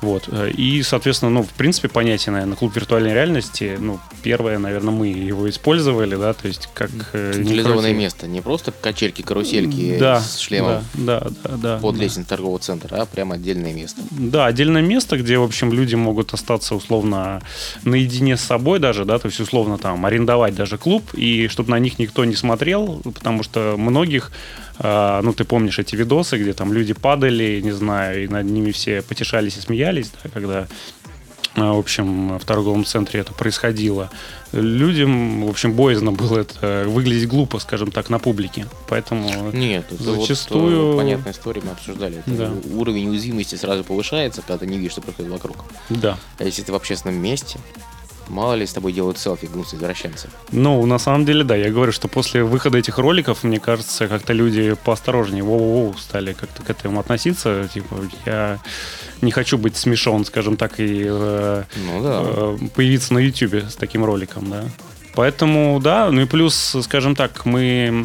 Вот. 0.00 0.28
И, 0.56 0.82
соответственно, 0.82 1.30
ну, 1.30 1.42
в 1.42 1.50
принципе, 1.50 1.88
понятие, 1.88 2.32
наверное, 2.32 2.56
клуб 2.56 2.74
виртуальной 2.74 3.12
реальности, 3.12 3.76
ну, 3.78 4.00
первое, 4.22 4.58
наверное, 4.58 4.92
мы 4.92 5.08
его 5.08 5.48
использовали, 5.48 6.16
да, 6.16 6.32
то 6.32 6.48
есть 6.48 6.68
как... 6.72 6.90
Централизованное 7.12 7.92
место, 7.92 8.26
не 8.26 8.40
просто 8.40 8.72
качельки, 8.72 9.22
карусельки 9.22 9.98
да, 9.98 10.20
с 10.20 10.38
шлемом 10.38 10.84
да, 10.94 11.20
да, 11.20 11.30
да, 11.44 11.56
да, 11.56 11.78
под 11.78 11.96
да. 11.96 12.02
лестницей 12.02 12.28
торгового 12.28 12.58
центра, 12.58 12.96
а 12.96 13.06
прямо 13.06 13.34
отдельное 13.34 13.72
место. 13.72 14.00
Да, 14.10 14.46
отдельное 14.46 14.82
место, 14.82 15.18
где, 15.18 15.38
в 15.38 15.42
общем, 15.42 15.72
люди 15.72 15.94
могут 15.94 16.32
остаться 16.32 16.74
условно 16.74 17.42
наедине 17.84 18.36
с 18.36 18.40
собой 18.40 18.78
даже, 18.78 19.04
да, 19.04 19.18
то 19.18 19.26
есть 19.26 19.40
условно 19.40 19.78
там 19.78 20.04
арендовать 20.06 20.54
даже 20.54 20.78
клуб, 20.78 21.12
и 21.14 21.48
чтобы 21.48 21.70
на 21.70 21.78
них 21.78 21.98
никто 21.98 22.24
не 22.24 22.36
смотрел, 22.36 23.00
потому 23.04 23.42
что 23.42 23.74
многих 23.76 24.32
а, 24.82 25.20
ну, 25.22 25.34
ты 25.34 25.44
помнишь 25.44 25.78
эти 25.78 25.94
видосы, 25.94 26.38
где 26.38 26.54
там 26.54 26.72
люди 26.72 26.94
падали, 26.94 27.60
не 27.62 27.72
знаю, 27.72 28.24
и 28.24 28.28
над 28.28 28.46
ними 28.46 28.70
все 28.70 29.02
потешались 29.02 29.58
и 29.58 29.60
смеялись, 29.60 30.10
да, 30.10 30.30
когда 30.30 30.68
а, 31.54 31.74
в 31.74 31.78
общем, 31.78 32.38
в 32.38 32.44
торговом 32.46 32.86
центре 32.86 33.20
это 33.20 33.34
происходило. 33.34 34.10
Людям, 34.52 35.44
в 35.44 35.50
общем, 35.50 35.74
боязно 35.74 36.12
было 36.12 36.38
это 36.38 36.84
выглядеть 36.86 37.28
глупо, 37.28 37.58
скажем 37.58 37.90
так, 37.90 38.08
на 38.08 38.18
публике. 38.18 38.66
Поэтому 38.88 39.50
Нет, 39.52 39.84
зачастую... 39.90 40.92
Вот, 40.92 40.96
понятная 40.96 41.32
история, 41.32 41.60
мы 41.62 41.72
обсуждали. 41.72 42.22
Это 42.24 42.30
да. 42.30 42.50
Уровень 42.74 43.10
уязвимости 43.10 43.56
сразу 43.56 43.84
повышается, 43.84 44.40
когда 44.40 44.58
ты 44.58 44.66
не 44.66 44.78
видишь, 44.78 44.92
что 44.92 45.02
происходит 45.02 45.30
вокруг. 45.30 45.64
Да. 45.90 46.18
А 46.38 46.44
если 46.44 46.62
ты 46.62 46.72
в 46.72 46.74
общественном 46.74 47.20
месте, 47.20 47.58
Мало 48.28 48.54
ли 48.54 48.66
с 48.66 48.72
тобой 48.72 48.92
делают 48.92 49.18
селфи 49.18 49.46
гнусные 49.46 49.78
извращенцы. 49.78 50.28
Ну, 50.52 50.84
на 50.86 50.98
самом 50.98 51.24
деле, 51.24 51.44
да. 51.44 51.56
Я 51.56 51.70
говорю, 51.70 51.92
что 51.92 52.08
после 52.08 52.44
выхода 52.44 52.78
этих 52.78 52.98
роликов, 52.98 53.42
мне 53.42 53.58
кажется, 53.58 54.08
как-то 54.08 54.32
люди 54.32 54.76
поосторожнее 54.84 55.42
воу-воу 55.42 55.98
стали 55.98 56.32
как-то 56.32 56.62
к 56.62 56.70
этому 56.70 57.00
относиться. 57.00 57.68
Типа, 57.72 57.96
я 58.26 58.58
не 59.20 59.32
хочу 59.32 59.58
быть 59.58 59.76
смешон, 59.76 60.24
скажем 60.24 60.56
так, 60.56 60.78
и 60.78 61.04
э, 61.06 61.64
ну, 61.76 62.02
да. 62.02 62.22
э, 62.22 62.58
появиться 62.74 63.14
на 63.14 63.18
YouTube 63.18 63.54
с 63.70 63.74
таким 63.74 64.04
роликом, 64.04 64.50
да. 64.50 64.64
Поэтому, 65.14 65.80
да, 65.82 66.10
ну 66.10 66.22
и 66.22 66.24
плюс, 66.24 66.76
скажем 66.82 67.16
так, 67.16 67.44
мы, 67.44 68.04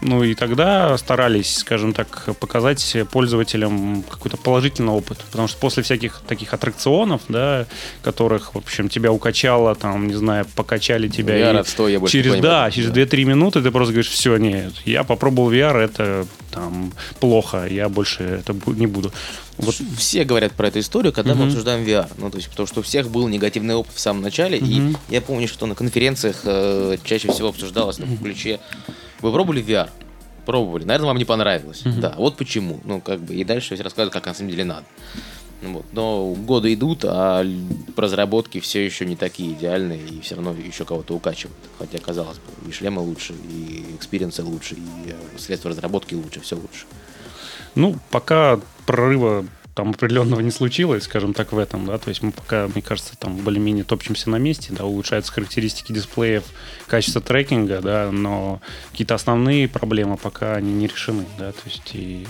ну 0.00 0.24
и 0.24 0.34
тогда 0.34 0.96
старались, 0.98 1.58
скажем 1.58 1.92
так, 1.92 2.28
показать 2.40 2.96
пользователям 3.10 4.02
какой-то 4.02 4.36
положительный 4.36 4.92
опыт, 4.92 5.18
потому 5.30 5.48
что 5.48 5.58
после 5.58 5.82
всяких 5.82 6.20
таких 6.26 6.52
аттракционов, 6.52 7.22
да, 7.28 7.66
которых, 8.02 8.54
в 8.54 8.58
общем, 8.58 8.88
тебя 8.88 9.12
укачало, 9.12 9.74
там, 9.74 10.08
не 10.08 10.14
знаю, 10.14 10.46
покачали 10.56 11.08
тебя. 11.08 11.38
VR 11.38 11.58
отстой, 11.58 11.92
я 11.92 12.00
больше 12.00 12.12
через, 12.12 12.40
да, 12.40 12.70
через 12.70 12.90
да. 12.90 13.02
2-3 13.02 13.24
минуты 13.24 13.62
ты 13.62 13.70
просто 13.70 13.92
говоришь, 13.92 14.10
все, 14.10 14.36
нет, 14.36 14.72
я 14.84 15.04
попробовал 15.04 15.52
VR, 15.52 15.78
это 15.78 16.26
там 16.50 16.92
плохо, 17.20 17.66
я 17.66 17.88
больше 17.88 18.22
это 18.24 18.54
не 18.66 18.86
буду. 18.86 19.12
Вот. 19.58 19.74
Все 19.96 20.24
говорят 20.24 20.52
про 20.52 20.68
эту 20.68 20.80
историю, 20.80 21.12
когда 21.12 21.32
uh-huh. 21.32 21.36
мы 21.36 21.46
обсуждаем 21.46 21.84
VR. 21.84 22.08
Ну, 22.16 22.30
то 22.30 22.38
есть, 22.38 22.48
потому 22.48 22.66
что 22.66 22.80
у 22.80 22.82
всех 22.82 23.10
был 23.10 23.28
негативный 23.28 23.74
опыт 23.74 23.94
в 23.94 24.00
самом 24.00 24.22
начале. 24.22 24.58
Uh-huh. 24.58 24.96
И 25.08 25.12
я 25.12 25.20
помню, 25.20 25.48
что 25.48 25.66
на 25.66 25.74
конференциях 25.74 26.40
э, 26.44 26.96
чаще 27.04 27.30
всего 27.30 27.48
обсуждалось 27.48 27.98
uh-huh. 27.98 28.16
в 28.16 28.22
ключе. 28.22 28.60
Вы 29.20 29.32
пробовали 29.32 29.62
VR? 29.62 29.90
Пробовали. 30.46 30.84
Наверное, 30.84 31.08
вам 31.08 31.18
не 31.18 31.24
понравилось. 31.24 31.82
Uh-huh. 31.84 32.00
Да, 32.00 32.14
вот 32.16 32.36
почему. 32.36 32.80
Ну, 32.84 33.00
как 33.00 33.20
бы, 33.20 33.34
и 33.34 33.44
дальше 33.44 33.74
все 33.74 33.84
рассказывают, 33.84 34.12
как 34.12 34.26
на 34.26 34.34
самом 34.34 34.50
деле 34.50 34.64
надо. 34.64 34.84
Ну 35.62 35.74
вот. 35.74 35.86
Но 35.92 36.34
годы 36.34 36.74
идут, 36.74 37.04
а 37.04 37.46
разработки 37.96 38.58
все 38.58 38.84
еще 38.84 39.06
не 39.06 39.14
такие 39.14 39.52
идеальные, 39.52 40.00
и 40.00 40.20
все 40.20 40.34
равно 40.34 40.52
еще 40.52 40.84
кого-то 40.84 41.14
укачивают. 41.14 41.56
Хотя, 41.78 41.98
казалось 41.98 42.38
бы, 42.38 42.68
и 42.68 42.72
шлемы 42.72 43.00
лучше, 43.00 43.32
и 43.32 43.84
experience 43.96 44.38
ы 44.38 44.42
лучше, 44.42 44.74
и 44.74 45.10
э, 45.10 45.38
средства 45.38 45.70
разработки 45.70 46.14
лучше, 46.14 46.40
все 46.40 46.56
лучше. 46.56 46.86
Ну, 47.74 47.96
пока 48.10 48.60
прорыва 48.86 49.44
там 49.74 49.90
определенного 49.90 50.40
не 50.40 50.50
случилось, 50.50 51.04
скажем 51.04 51.32
так, 51.32 51.52
в 51.52 51.58
этом, 51.58 51.86
да, 51.86 51.96
то 51.96 52.10
есть 52.10 52.22
мы 52.22 52.30
пока, 52.30 52.68
мне 52.68 52.82
кажется, 52.82 53.16
там 53.16 53.36
более-менее 53.36 53.84
топчемся 53.84 54.28
на 54.28 54.36
месте, 54.36 54.68
да, 54.70 54.84
улучшаются 54.84 55.32
характеристики 55.32 55.92
дисплеев, 55.92 56.44
качество 56.86 57.22
трекинга, 57.22 57.80
да, 57.80 58.10
но 58.12 58.60
какие-то 58.90 59.14
основные 59.14 59.68
проблемы 59.68 60.18
пока 60.18 60.56
они 60.56 60.72
не 60.72 60.88
решены, 60.88 61.24
да, 61.38 61.52
то 61.52 61.62
есть 61.64 61.90
и 61.94 62.26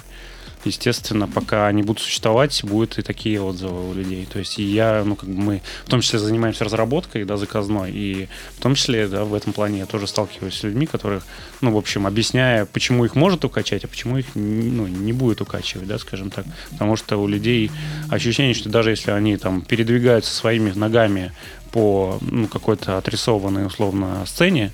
естественно, 0.64 1.28
пока 1.28 1.66
они 1.66 1.82
будут 1.82 2.02
существовать, 2.02 2.62
будут 2.64 2.98
и 2.98 3.02
такие 3.02 3.40
отзывы 3.40 3.90
у 3.90 3.94
людей. 3.94 4.26
То 4.30 4.38
есть 4.38 4.58
я, 4.58 5.02
ну, 5.04 5.16
как 5.16 5.28
бы 5.28 5.34
мы 5.34 5.62
в 5.84 5.90
том 5.90 6.00
числе 6.00 6.18
занимаемся 6.18 6.64
разработкой, 6.64 7.24
да, 7.24 7.36
заказной, 7.36 7.90
и 7.92 8.28
в 8.56 8.62
том 8.62 8.74
числе, 8.74 9.08
да, 9.08 9.24
в 9.24 9.34
этом 9.34 9.52
плане 9.52 9.80
я 9.80 9.86
тоже 9.86 10.06
сталкиваюсь 10.06 10.54
с 10.54 10.62
людьми, 10.62 10.86
которых, 10.86 11.26
ну, 11.60 11.72
в 11.72 11.76
общем, 11.76 12.06
объясняя, 12.06 12.64
почему 12.66 13.04
их 13.04 13.14
может 13.14 13.44
укачать, 13.44 13.84
а 13.84 13.88
почему 13.88 14.18
их, 14.18 14.26
ну, 14.34 14.86
не 14.86 15.12
будет 15.12 15.40
укачивать, 15.40 15.88
да, 15.88 15.98
скажем 15.98 16.30
так. 16.30 16.44
Потому 16.70 16.96
что 16.96 17.16
у 17.16 17.26
людей 17.26 17.70
ощущение, 18.10 18.54
что 18.54 18.68
даже 18.68 18.90
если 18.90 19.10
они 19.10 19.36
там 19.36 19.62
передвигаются 19.62 20.34
своими 20.34 20.70
ногами 20.72 21.32
по 21.72 22.18
ну, 22.20 22.46
какой-то 22.48 22.98
отрисованной 22.98 23.66
условно 23.66 24.24
сцене, 24.26 24.72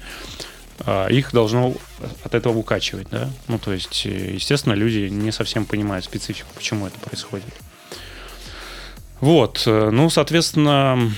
их 1.11 1.32
должно 1.32 1.75
от 2.23 2.35
этого 2.35 2.58
укачивать, 2.58 3.08
да. 3.11 3.30
Ну, 3.49 3.58
то 3.58 3.73
есть, 3.73 4.06
э, 4.06 4.35
естественно, 4.35 4.75
люди 4.75 5.08
не 5.08 5.32
совсем 5.32 5.64
понимают 5.64 6.04
специфику, 6.04 6.49
почему 6.54 6.87
это 6.87 6.99
происходит. 6.99 7.52
Вот, 9.20 9.64
э, 9.66 9.90
ну, 9.90 10.08
соответственно, 10.11 11.12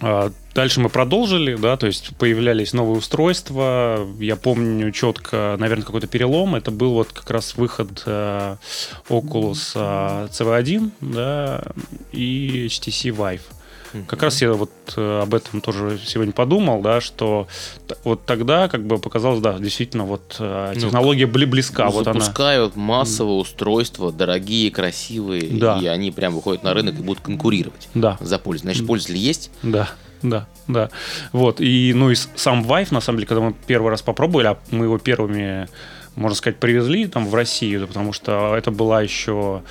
а, 0.00 0.32
Дальше 0.52 0.80
мы 0.80 0.88
продолжили, 0.88 1.54
да, 1.54 1.76
то 1.76 1.86
есть 1.86 2.16
появлялись 2.16 2.72
новые 2.72 2.98
устройства. 2.98 4.04
Я 4.18 4.34
помню 4.34 4.90
четко, 4.90 5.56
наверное, 5.58 5.84
какой-то 5.84 6.08
перелом. 6.08 6.56
Это 6.56 6.72
был 6.72 6.94
вот 6.94 7.12
как 7.12 7.30
раз 7.30 7.56
выход 7.56 8.02
э, 8.04 8.56
Oculus 9.08 9.72
э, 9.76 10.26
CV1, 10.26 10.90
да, 11.00 11.62
и 12.10 12.66
HTC 12.66 13.14
Vive. 13.14 13.42
Как 14.06 14.22
раз 14.22 14.40
я 14.42 14.52
вот 14.52 14.70
э, 14.96 15.20
об 15.22 15.34
этом 15.34 15.60
тоже 15.60 15.98
сегодня 16.04 16.32
подумал, 16.32 16.80
да, 16.80 17.00
что 17.00 17.48
вот 18.04 18.24
тогда 18.24 18.68
как 18.68 18.86
бы 18.86 18.98
показалось, 18.98 19.40
да, 19.40 19.58
действительно, 19.58 20.04
вот 20.04 20.36
э, 20.38 20.72
ну, 20.74 20.80
технология 20.80 21.26
ну, 21.26 21.46
близка. 21.46 21.86
Ну, 21.86 21.92
вот 21.92 22.04
запускают 22.04 22.76
она. 22.76 22.84
массовые 22.84 23.36
устройства, 23.36 24.12
дорогие, 24.12 24.70
красивые, 24.70 25.48
да. 25.58 25.78
и 25.78 25.86
они 25.86 26.10
прям 26.10 26.34
выходят 26.34 26.62
на 26.62 26.74
рынок 26.74 26.98
и 26.98 27.02
будут 27.02 27.22
конкурировать 27.22 27.88
да. 27.94 28.16
за 28.20 28.38
пользу. 28.38 28.62
Значит, 28.62 28.86
пользователь 28.86 29.18
есть? 29.18 29.50
Да. 29.62 29.90
Да, 30.22 30.46
да. 30.68 30.90
Вот. 31.32 31.60
И, 31.60 31.92
ну, 31.94 32.10
и 32.10 32.14
сам 32.14 32.62
Vive, 32.62 32.88
на 32.90 33.00
самом 33.00 33.18
деле, 33.18 33.26
когда 33.26 33.42
мы 33.42 33.54
первый 33.66 33.90
раз 33.90 34.02
попробовали, 34.02 34.48
а 34.48 34.58
мы 34.70 34.84
его 34.84 34.98
первыми 34.98 35.66
можно 36.16 36.36
сказать, 36.36 36.58
привезли 36.58 37.06
там 37.06 37.26
в 37.26 37.34
Россию, 37.34 37.86
потому 37.86 38.12
что 38.12 38.54
это 38.56 38.70
была 38.70 39.00
еще 39.00 39.62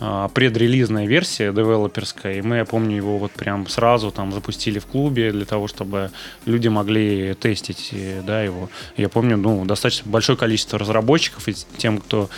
а, 0.00 0.28
предрелизная 0.28 1.06
версия 1.06 1.52
девелоперская, 1.52 2.34
и 2.34 2.42
мы, 2.42 2.56
я 2.56 2.64
помню, 2.64 2.96
его 2.96 3.18
вот 3.18 3.32
прям 3.32 3.68
сразу 3.68 4.10
там 4.10 4.32
запустили 4.32 4.78
в 4.78 4.86
клубе 4.86 5.32
для 5.32 5.44
того, 5.44 5.68
чтобы 5.68 6.10
люди 6.46 6.68
могли 6.68 7.34
тестить, 7.34 7.94
да, 8.26 8.42
его. 8.42 8.68
Я 8.96 9.08
помню, 9.08 9.36
ну, 9.36 9.64
достаточно 9.64 10.10
большое 10.10 10.36
количество 10.36 10.78
разработчиков 10.78 11.48
и 11.48 11.54
тем, 11.78 11.98
кто 11.98 12.28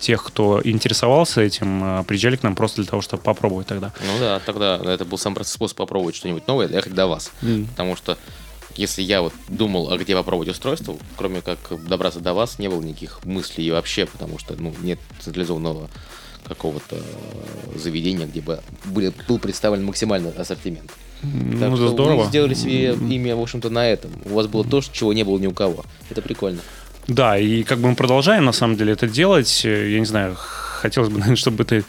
тех, 0.00 0.22
кто 0.22 0.60
интересовался 0.62 1.40
этим, 1.40 1.80
а, 1.82 2.02
приезжали 2.02 2.36
к 2.36 2.42
нам 2.42 2.54
просто 2.54 2.82
для 2.82 2.90
того, 2.90 3.00
чтобы 3.00 3.22
попробовать 3.22 3.66
тогда. 3.68 3.92
Ну 4.00 4.20
да, 4.20 4.40
тогда 4.40 4.78
это 4.84 5.04
был 5.04 5.16
сам 5.16 5.36
способ 5.44 5.78
попробовать 5.78 6.16
что-нибудь 6.16 6.46
новое, 6.46 6.68
ехать 6.68 6.94
до 6.94 7.06
вас. 7.06 7.32
Mm. 7.42 7.68
Потому 7.68 7.96
что 7.96 8.18
если 8.76 9.02
я 9.02 9.22
вот 9.22 9.32
думал, 9.48 9.92
а 9.92 9.98
где 9.98 10.14
попробовать 10.14 10.48
устройство, 10.48 10.96
кроме 11.16 11.40
как 11.40 11.58
добраться 11.86 12.20
до 12.20 12.34
вас, 12.34 12.58
не 12.58 12.68
было 12.68 12.82
никаких 12.82 13.24
мыслей 13.24 13.70
вообще, 13.70 14.06
потому 14.06 14.38
что 14.38 14.54
ну, 14.54 14.74
нет 14.82 14.98
централизованного 15.20 15.88
какого-то 16.46 16.96
заведения, 17.74 18.26
где 18.26 18.40
бы 18.40 18.60
был 18.84 19.38
представлен 19.38 19.84
максимальный 19.84 20.30
ассортимент. 20.30 20.92
Ну, 21.22 21.58
так 21.58 21.74
что 21.76 21.88
здорово. 21.88 22.22
Вы 22.22 22.28
сделали 22.28 22.54
себе 22.54 22.92
имя, 22.92 23.34
в 23.34 23.40
общем-то, 23.40 23.70
на 23.70 23.88
этом. 23.88 24.10
У 24.24 24.34
вас 24.34 24.46
было 24.46 24.64
то, 24.64 24.80
чего 24.82 25.12
не 25.12 25.24
было 25.24 25.38
ни 25.38 25.46
у 25.46 25.52
кого. 25.52 25.84
Это 26.10 26.20
прикольно. 26.20 26.60
Да, 27.06 27.38
и 27.38 27.62
как 27.64 27.78
бы 27.78 27.88
мы 27.88 27.96
продолжаем, 27.96 28.44
на 28.44 28.52
самом 28.52 28.76
деле, 28.76 28.92
это 28.92 29.06
делать. 29.06 29.64
Я 29.64 29.98
не 29.98 30.06
знаю, 30.06 30.36
хотелось 30.84 31.08
бы, 31.08 31.14
наверное, 31.18 31.36
чтобы 31.36 31.64
это 31.64 31.82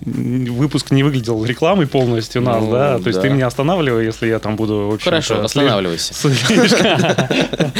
выпуск 0.00 0.90
не 0.90 1.02
выглядел 1.02 1.44
рекламой 1.44 1.86
полностью 1.86 2.42
нас, 2.42 2.62
ну, 2.62 2.72
да? 2.72 2.98
То 2.98 3.04
да. 3.04 3.10
есть 3.10 3.22
ты 3.22 3.30
меня 3.30 3.46
останавливай, 3.46 4.04
если 4.04 4.26
я 4.26 4.38
там 4.40 4.56
буду... 4.56 4.98
В 4.98 5.02
Хорошо, 5.02 5.42
останавливайся. 5.42 6.14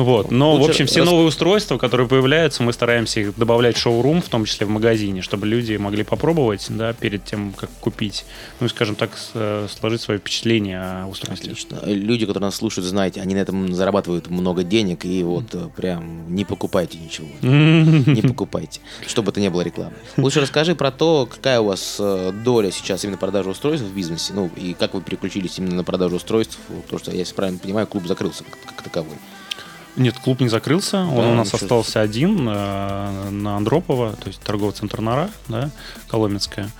Вот. 0.00 0.30
Но, 0.30 0.56
в 0.56 0.64
общем, 0.64 0.86
все 0.86 1.04
новые 1.04 1.26
устройства, 1.26 1.76
которые 1.76 2.08
появляются, 2.08 2.62
мы 2.62 2.72
стараемся 2.72 3.20
их 3.20 3.36
добавлять 3.36 3.76
в 3.76 3.80
шоурум, 3.80 4.22
в 4.22 4.28
том 4.30 4.46
числе 4.46 4.66
в 4.66 4.70
магазине, 4.70 5.20
чтобы 5.20 5.46
люди 5.46 5.76
могли 5.76 6.04
попробовать, 6.04 6.66
да, 6.70 6.94
перед 6.94 7.24
тем, 7.24 7.52
как 7.52 7.68
купить. 7.80 8.24
Ну, 8.60 8.68
скажем 8.68 8.94
так, 8.94 9.10
э, 9.34 9.66
сложить 9.68 10.00
свое 10.00 10.18
впечатление 10.18 10.80
о 10.80 11.06
устройстве. 11.06 11.52
Отлично. 11.52 11.80
Люди, 11.84 12.24
которые 12.24 12.46
нас 12.46 12.56
слушают, 12.56 12.88
знаете, 12.88 13.20
они 13.20 13.34
на 13.34 13.40
этом 13.40 13.74
зарабатывают 13.74 14.30
много 14.30 14.62
денег, 14.62 15.04
и 15.04 15.22
вот 15.22 15.54
э, 15.54 15.68
прям 15.76 16.34
не 16.34 16.46
покупайте 16.46 16.96
ничего. 16.96 17.28
Не 17.42 18.22
покупайте, 18.22 18.80
чтобы 19.06 19.30
это 19.30 19.40
не 19.40 19.50
было 19.50 19.62
рекламы. 19.62 19.89
Лучше 20.16 20.40
расскажи 20.40 20.74
про 20.74 20.90
то, 20.90 21.28
какая 21.30 21.60
у 21.60 21.66
вас 21.66 21.96
э, 21.98 22.32
доля 22.32 22.70
сейчас 22.70 23.04
именно 23.04 23.18
продажи 23.18 23.50
устройств 23.50 23.86
в 23.86 23.94
бизнесе, 23.94 24.32
ну, 24.34 24.50
и 24.56 24.74
как 24.74 24.94
вы 24.94 25.00
переключились 25.00 25.58
именно 25.58 25.76
на 25.76 25.84
продажу 25.84 26.16
устройств, 26.16 26.58
потому 26.84 26.98
что, 26.98 27.10
я 27.12 27.18
если 27.18 27.34
правильно 27.34 27.58
понимаю, 27.58 27.86
клуб 27.86 28.06
закрылся 28.06 28.44
как, 28.44 28.74
как 28.74 28.82
таковой. 28.82 29.16
Нет, 29.96 30.16
клуб 30.18 30.40
не 30.40 30.48
закрылся. 30.48 30.98
Да, 30.98 31.08
Он 31.08 31.26
у 31.26 31.34
нас 31.34 31.52
остался 31.52 32.00
один 32.00 32.48
э, 32.48 33.30
на 33.30 33.56
Андропова, 33.56 34.12
то 34.12 34.28
есть 34.28 34.40
торговый 34.40 34.74
центр 34.74 35.00
Нора, 35.00 35.30
да, 35.48 35.70
Коломенская. 36.08 36.70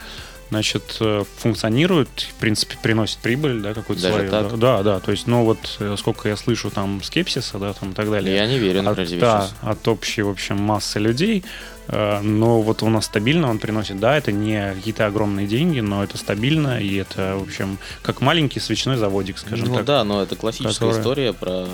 Значит, 0.50 0.96
э, 1.00 1.24
функционирует, 1.38 2.08
в 2.30 2.34
принципе, 2.34 2.76
приносит 2.82 3.18
прибыль, 3.18 3.60
да, 3.60 3.72
какую-то 3.74 4.02
Даже 4.02 4.14
свою. 4.28 4.30
так? 4.30 4.58
Да, 4.58 4.82
да, 4.82 5.00
то 5.00 5.10
есть, 5.12 5.26
ну 5.26 5.44
вот, 5.44 5.58
э, 5.80 5.96
сколько 5.98 6.28
я 6.28 6.36
слышу 6.36 6.70
там 6.70 7.02
скепсиса, 7.02 7.58
да, 7.58 7.72
там 7.72 7.90
и 7.92 7.94
так 7.94 8.10
далее. 8.10 8.34
Я 8.34 8.46
не 8.46 8.58
верю, 8.58 8.82
например, 8.82 9.14
от, 9.14 9.20
да, 9.20 9.48
от 9.62 9.88
общей, 9.88 10.22
в 10.22 10.28
общем, 10.28 10.56
массы 10.60 10.98
людей. 10.98 11.44
Э, 11.88 12.20
Но 12.20 12.62
вот 12.62 12.82
у 12.82 12.88
нас 12.88 13.06
стабильно 13.06 13.48
он 13.50 13.58
приносит, 13.58 13.98
да, 13.98 14.16
это 14.16 14.30
не 14.32 14.74
какие-то 14.74 15.06
огромные 15.06 15.46
деньги, 15.46 15.80
но 15.80 16.04
это 16.04 16.18
стабильно, 16.18 16.80
и 16.80 16.96
это, 16.96 17.36
в 17.38 17.42
общем, 17.44 17.78
как 18.02 18.20
маленький 18.20 18.60
свечной 18.60 18.96
заводик, 18.96 19.38
скажем 19.38 19.68
ну 19.68 19.76
так. 19.76 19.84
да, 19.84 20.04
но 20.04 20.22
это 20.22 20.36
классическая 20.36 20.74
которая- 20.74 21.00
история 21.00 21.32
про 21.32 21.66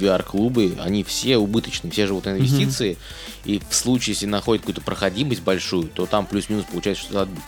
VR-клубы. 0.00 0.74
Они 0.80 1.04
все 1.04 1.36
убыточные, 1.38 1.90
все 1.90 2.06
живут 2.06 2.24
на 2.26 2.30
инвестиции. 2.30 2.96
И 3.44 3.60
в 3.68 3.74
случае, 3.74 4.14
если 4.14 4.26
находят 4.26 4.62
какую-то 4.62 4.80
проходимость 4.80 5.42
большую, 5.42 5.84
то 5.88 6.06
там 6.06 6.26
плюс-минус 6.26 6.64
получается 6.70 7.04
что-то 7.04 7.22
отбить. 7.22 7.42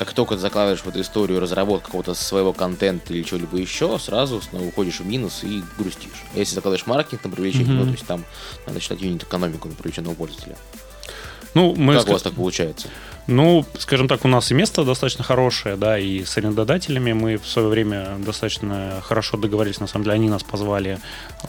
Как 0.00 0.14
только 0.14 0.34
ты 0.34 0.40
закладываешь 0.40 0.80
в 0.80 0.88
эту 0.88 1.02
историю 1.02 1.40
разработку 1.40 1.88
какого-то 1.88 2.14
своего 2.14 2.54
контента 2.54 3.12
или 3.12 3.22
чего-либо 3.22 3.58
еще, 3.58 3.98
сразу 3.98 4.40
снова 4.40 4.64
уходишь 4.64 5.00
в 5.00 5.06
минус 5.06 5.40
и 5.44 5.62
грустишь. 5.76 6.24
А 6.34 6.38
Если 6.38 6.54
закладываешь 6.54 6.86
маркетинг 6.86 7.22
на 7.24 7.30
привлечение, 7.30 7.66
Мгм. 7.74 7.76
ну, 7.80 7.84
то 7.84 7.90
есть 7.90 8.06
там 8.06 8.24
надо 8.66 8.80
считать 8.80 9.02
юнит-экономику 9.02 9.68
на 9.68 9.74
привлеченного 9.74 10.14
пользователя. 10.14 10.56
Ну, 11.52 11.74
мы 11.76 11.96
как 11.96 12.06
ска- 12.06 12.08
у 12.08 12.12
вас 12.14 12.22
так 12.22 12.32
получается? 12.32 12.88
Ну, 13.30 13.64
скажем 13.78 14.08
так, 14.08 14.24
у 14.24 14.28
нас 14.28 14.50
и 14.50 14.54
место 14.54 14.84
достаточно 14.84 15.22
хорошее, 15.22 15.76
да, 15.76 15.96
и 15.98 16.24
с 16.24 16.36
арендодателями 16.36 17.12
мы 17.12 17.36
в 17.36 17.46
свое 17.46 17.68
время 17.68 18.16
достаточно 18.18 19.00
хорошо 19.02 19.36
договорились, 19.36 19.78
на 19.78 19.86
самом 19.86 20.04
деле, 20.04 20.16
они 20.16 20.28
нас 20.28 20.42
позвали, 20.42 20.98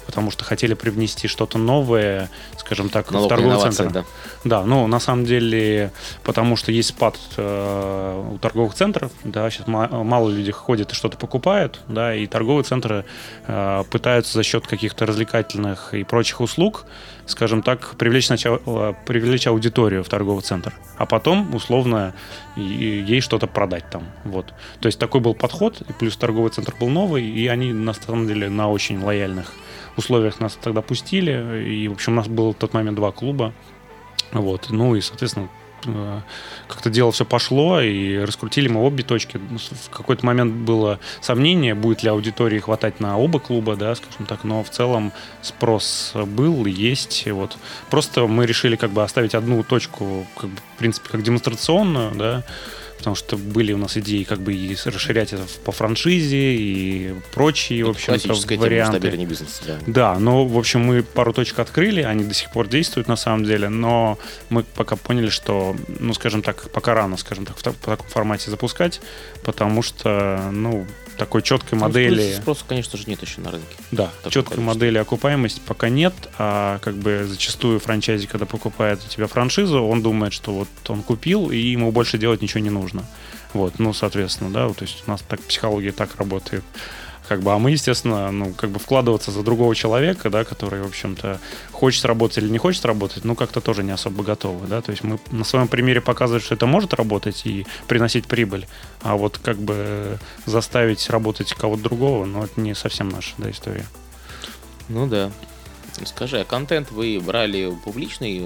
потому 0.05 0.29
что 0.29 0.43
хотели 0.43 0.75
привнести 0.75 1.27
что-то 1.27 1.57
новое, 1.57 2.29
скажем 2.57 2.89
так, 2.89 3.07
в 3.07 3.11
Налог 3.11 3.31
на 3.31 3.35
торговый 3.35 3.71
центр. 3.71 3.93
да. 3.93 4.05
Да, 4.43 4.63
ну, 4.63 4.85
на 4.85 4.99
самом 4.99 5.25
деле, 5.25 5.91
потому 6.23 6.55
что 6.55 6.71
есть 6.71 6.89
спад 6.89 7.17
э, 7.37 8.31
у 8.35 8.37
торговых 8.37 8.75
центров, 8.75 9.11
да, 9.23 9.49
сейчас 9.49 9.65
мало 9.65 10.29
людей 10.29 10.51
ходят 10.51 10.91
и 10.91 10.95
что-то 10.95 11.17
покупают, 11.17 11.79
да, 11.87 12.13
и 12.13 12.27
торговые 12.27 12.63
центры 12.63 13.05
э, 13.47 13.83
пытаются 13.89 14.33
за 14.33 14.43
счет 14.43 14.67
каких-то 14.67 15.07
развлекательных 15.07 15.95
и 15.95 16.03
прочих 16.03 16.41
услуг, 16.41 16.85
скажем 17.31 17.63
так, 17.63 17.95
привлечь 17.97 18.27
сначала 18.27 18.95
привлечь 19.05 19.47
аудиторию 19.47 20.03
в 20.03 20.09
торговый 20.09 20.41
центр, 20.43 20.73
а 20.97 21.05
потом 21.05 21.53
условно 21.55 22.13
ей 22.55 23.21
что-то 23.21 23.47
продать 23.47 23.89
там, 23.89 24.03
вот. 24.23 24.53
То 24.79 24.87
есть 24.87 24.99
такой 24.99 25.21
был 25.21 25.33
подход, 25.33 25.81
и 25.81 25.93
плюс 25.93 26.15
торговый 26.17 26.51
центр 26.51 26.75
был 26.79 26.89
новый, 26.89 27.27
и 27.27 27.47
они 27.47 27.73
на 27.73 27.93
самом 27.93 28.27
деле 28.27 28.49
на 28.49 28.69
очень 28.69 29.01
лояльных 29.01 29.53
условиях 29.97 30.39
нас 30.39 30.57
тогда 30.61 30.81
пустили, 30.81 31.63
и 31.67 31.87
в 31.87 31.93
общем 31.93 32.13
у 32.13 32.15
нас 32.17 32.27
было 32.27 32.53
в 32.53 32.57
тот 32.57 32.73
момент 32.73 32.97
два 32.97 33.11
клуба, 33.11 33.53
вот, 34.31 34.67
ну 34.69 34.95
и, 34.95 35.01
соответственно, 35.01 35.45
э, 35.45 35.60
как-то 36.67 36.89
дело 36.89 37.11
все 37.11 37.25
пошло, 37.25 37.81
и 37.81 38.17
раскрутили 38.17 38.67
мы 38.67 38.81
обе 38.81 39.03
точки. 39.03 39.37
Ну, 39.37 39.57
В 39.57 39.89
какой-то 39.89 40.25
момент 40.25 40.53
было 40.53 40.99
сомнение, 41.21 41.75
будет 41.75 42.03
ли 42.03 42.09
аудитории 42.09 42.59
хватать 42.59 42.99
на 42.99 43.17
оба 43.17 43.39
клуба, 43.39 43.75
да, 43.75 43.95
скажем 43.95 44.25
так, 44.25 44.43
но 44.43 44.63
в 44.63 44.69
целом 44.69 45.11
спрос 45.41 46.13
был, 46.15 46.65
есть. 46.65 47.27
Вот. 47.27 47.57
Просто 47.89 48.27
мы 48.27 48.45
решили 48.45 48.75
как 48.75 48.91
бы 48.91 49.03
оставить 49.03 49.35
одну 49.35 49.63
точку, 49.63 50.25
как 50.37 50.49
бы, 50.49 50.57
в 50.75 50.79
принципе, 50.79 51.09
как 51.09 51.23
демонстрационную, 51.23 52.11
да, 52.15 52.43
потому 53.01 53.15
что 53.15 53.35
были 53.37 53.73
у 53.73 53.77
нас 53.77 53.97
идеи 53.97 54.23
как 54.23 54.39
бы 54.41 54.53
и 54.53 54.75
расширять 54.85 55.33
это 55.33 55.43
в- 55.47 55.57
по 55.65 55.71
франшизе 55.71 56.55
и 56.55 57.13
прочие, 57.33 57.83
в 57.83 57.89
Это 57.89 57.97
общем-то, 57.97 58.27
классическая 58.27 58.55
тема 58.55 58.61
варианты. 58.65 58.91
масштабирования 58.93 59.27
бизнеса. 59.27 59.61
Да. 59.65 59.79
Да, 59.87 60.19
ну, 60.19 60.45
в 60.45 60.57
общем, 60.57 60.81
мы 60.81 61.01
пару 61.03 61.33
точек 61.33 61.59
открыли, 61.59 62.01
они 62.01 62.23
до 62.23 62.33
сих 62.33 62.51
пор 62.51 62.67
действуют 62.67 63.07
на 63.07 63.15
самом 63.15 63.43
деле, 63.43 63.69
но 63.69 64.19
мы 64.49 64.63
пока 64.63 64.95
поняли, 64.95 65.29
что, 65.29 65.75
ну, 65.99 66.13
скажем 66.13 66.41
так, 66.43 66.69
пока 66.71 66.93
рано, 66.93 67.17
скажем 67.17 67.45
так, 67.45 67.57
в 67.57 67.63
так- 67.63 67.73
в 67.73 67.85
таком 67.85 68.07
формате 68.07 68.51
запускать, 68.51 69.01
потому 69.43 69.81
что, 69.81 70.49
ну, 70.51 70.85
такой 71.17 71.41
четкой 71.41 71.77
Ну, 71.77 71.85
модели... 71.85 72.21
спрос- 72.21 72.41
Спроса, 72.41 72.65
конечно 72.67 72.97
же, 72.97 73.03
нет 73.07 73.21
еще 73.21 73.41
на 73.41 73.51
рынке. 73.51 73.75
Да, 73.91 74.09
четкой 74.25 74.31
количество. 74.43 74.61
модели 74.61 74.97
окупаемости 74.97 75.61
пока 75.65 75.89
нет, 75.89 76.13
а 76.37 76.79
как 76.79 76.95
бы 76.95 77.25
зачастую 77.27 77.79
франчайзи, 77.79 78.27
когда 78.27 78.45
покупает 78.45 79.01
у 79.05 79.07
тебя 79.09 79.27
франшизу, 79.27 79.81
он 79.83 80.01
думает, 80.01 80.33
что 80.33 80.51
вот 80.53 80.67
он 80.87 81.03
купил, 81.03 81.51
и 81.51 81.57
ему 81.57 81.91
больше 81.91 82.17
делать 82.17 82.41
ничего 82.41 82.59
не 82.61 82.69
нужно. 82.69 83.05
Вот, 83.53 83.79
ну, 83.79 83.91
соответственно, 83.93 84.49
да, 84.49 84.69
то 84.69 84.83
есть 84.83 85.03
у 85.05 85.11
нас 85.11 85.21
так 85.27 85.41
психология 85.41 85.91
так 85.91 86.15
работает. 86.15 86.63
Как 87.31 87.39
бы, 87.39 87.53
а 87.53 87.57
мы, 87.59 87.71
естественно, 87.71 88.29
ну, 88.29 88.51
как 88.51 88.71
бы 88.71 88.79
вкладываться 88.79 89.31
за 89.31 89.41
другого 89.41 89.73
человека, 89.73 90.29
да, 90.29 90.43
который, 90.43 90.81
в 90.81 90.87
общем-то, 90.87 91.39
хочет 91.71 92.03
работать 92.03 92.39
или 92.39 92.49
не 92.49 92.57
хочет 92.57 92.83
работать, 92.83 93.23
ну, 93.23 93.35
как-то 93.35 93.61
тоже 93.61 93.83
не 93.83 93.91
особо 93.91 94.21
готовы, 94.21 94.67
да, 94.67 94.81
то 94.81 94.91
есть 94.91 95.05
мы 95.05 95.17
на 95.31 95.45
своем 95.45 95.69
примере 95.69 96.01
показываем, 96.01 96.43
что 96.43 96.55
это 96.55 96.65
может 96.65 96.93
работать 96.93 97.43
и 97.45 97.65
приносить 97.87 98.27
прибыль, 98.27 98.67
а 99.01 99.15
вот 99.15 99.37
как 99.37 99.55
бы 99.55 100.19
заставить 100.45 101.09
работать 101.09 101.53
кого-то 101.53 101.81
другого, 101.81 102.25
ну, 102.25 102.43
это 102.43 102.59
не 102.59 102.75
совсем 102.75 103.07
наша, 103.07 103.31
да, 103.37 103.49
история. 103.49 103.85
Ну 104.89 105.07
да. 105.07 105.31
Скажи, 106.03 106.37
а 106.37 106.43
контент 106.43 106.91
вы 106.91 107.21
брали 107.25 107.73
публичный 107.85 108.39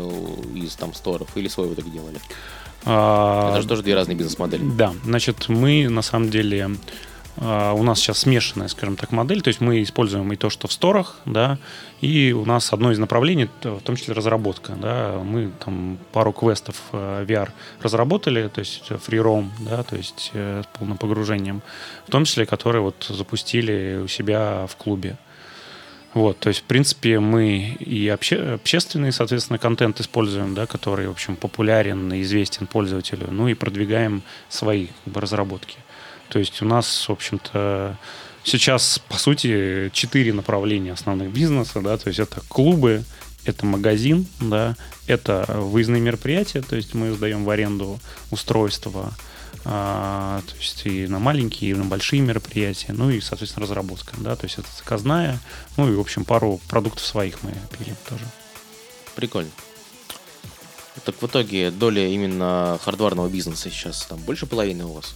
из 0.54 0.76
там 0.76 0.93
сторов 0.93 1.30
или 1.34 1.48
свой 1.48 1.69
в 1.69 1.74
итоге 1.74 1.89
делали? 1.89 2.19
А, 2.84 3.50
Это 3.50 3.63
же 3.63 3.67
тоже 3.67 3.82
две 3.82 3.95
разные 3.95 4.15
бизнес-модели. 4.15 4.62
Да, 4.63 4.93
значит, 5.06 5.50
мы 5.50 5.89
на 5.89 6.04
самом 6.04 6.30
деле 6.30 6.69
у 7.38 7.84
нас 7.84 8.00
сейчас 8.00 8.19
смешанная, 8.19 8.69
скажем 8.69 8.95
так, 8.95 9.12
модель, 9.12 9.41
то 9.41 9.50
есть 9.50 9.60
мы 9.60 9.84
используем 9.84 10.32
и 10.32 10.38
то, 10.38 10.50
что 10.50 10.67
в 10.67 10.74
сторах, 10.74 11.17
да, 11.26 11.58
и 12.00 12.32
у 12.32 12.45
нас 12.45 12.71
одно 12.71 12.91
из 12.91 13.00
направлений, 13.00 13.50
в 13.63 13.82
том 13.82 13.95
числе 13.95 14.13
разработка, 14.13 14.74
да, 14.74 15.19
мы 15.24 15.52
там 15.63 15.98
пару 16.13 16.32
квестов 16.32 16.76
э, 16.93 17.26
VR 17.28 17.50
разработали, 17.82 18.48
то 18.48 18.60
есть 18.60 18.84
free 18.89 19.21
roam, 19.21 19.50
да, 19.60 19.84
то 19.84 19.95
есть 19.98 20.32
э, 20.34 20.63
с 20.63 20.78
полным 20.78 20.98
погружением, 20.98 21.62
в 22.08 22.12
том 22.12 22.24
числе, 22.26 22.45
которые 22.45 22.82
вот 22.82 23.06
запустили 23.10 24.02
у 24.04 24.08
себя 24.08 24.65
в 24.69 24.76
клубе. 24.78 25.17
Вот, 26.13 26.39
то 26.39 26.48
есть, 26.48 26.62
в 26.62 26.63
принципе, 26.63 27.19
мы 27.19 27.76
и 27.78 28.08
обще- 28.08 28.54
общественный, 28.54 29.12
соответственно, 29.12 29.60
контент 29.60 30.00
используем, 30.00 30.56
да, 30.56 30.65
который, 30.65 31.08
в 31.08 31.12
общем, 31.12 31.36
популярен 31.36 32.13
и 32.13 32.21
известен 32.21 32.67
пользователю, 32.67 33.28
ну 33.32 33.50
и 33.50 33.54
продвигаем 33.54 34.24
свои 34.48 34.88
как 34.88 35.13
бы, 35.13 35.19
разработки. 35.19 35.78
То 36.30 36.40
есть 36.40 36.62
у 36.62 36.66
нас, 36.66 37.08
в 37.08 37.12
общем-то, 37.12 37.98
сейчас, 38.44 39.00
по 39.10 39.18
сути, 39.18 39.90
четыре 39.94 40.34
направления 40.34 40.94
основных 40.94 41.32
бизнеса, 41.32 41.82
да, 41.82 41.98
то 41.98 42.08
есть 42.08 42.20
это 42.20 42.42
клубы, 42.48 43.04
это 43.46 43.66
магазин, 43.66 44.28
да, 44.40 44.76
это 45.08 45.46
выездные 45.48 46.02
мероприятия, 46.02 46.62
то 46.62 46.76
есть 46.76 46.94
мы 46.94 47.12
сдаем 47.14 47.46
в 47.46 47.50
аренду 47.50 48.00
устройства, 48.32 49.14
а, 49.64 50.42
то 50.48 50.56
есть 50.58 50.86
и 50.86 51.08
на 51.08 51.20
маленькие, 51.20 51.72
и 51.72 51.74
на 51.74 51.86
большие 51.86 52.22
мероприятия, 52.22 52.94
ну 52.94 53.10
и, 53.10 53.20
соответственно, 53.22 53.66
разработка, 53.66 54.16
да, 54.18 54.36
то 54.36 54.46
есть 54.46 54.58
это 54.58 54.68
заказная, 54.78 55.40
ну 55.78 55.92
и, 55.92 55.96
в 55.96 56.00
общем, 56.00 56.26
пару 56.26 56.60
продуктов 56.68 57.06
своих 57.06 57.42
мы 57.44 57.54
пилим 57.78 57.96
тоже. 58.08 58.26
Прикольно. 59.16 59.52
Так 61.04 61.16
в 61.22 61.26
итоге 61.26 61.72
доля 61.72 62.08
именно 62.08 62.80
хардварного 62.82 63.28
бизнеса 63.28 63.70
сейчас 63.70 64.06
там 64.06 64.20
больше 64.20 64.46
половины 64.46 64.86
у 64.86 64.94
вас? 64.94 65.14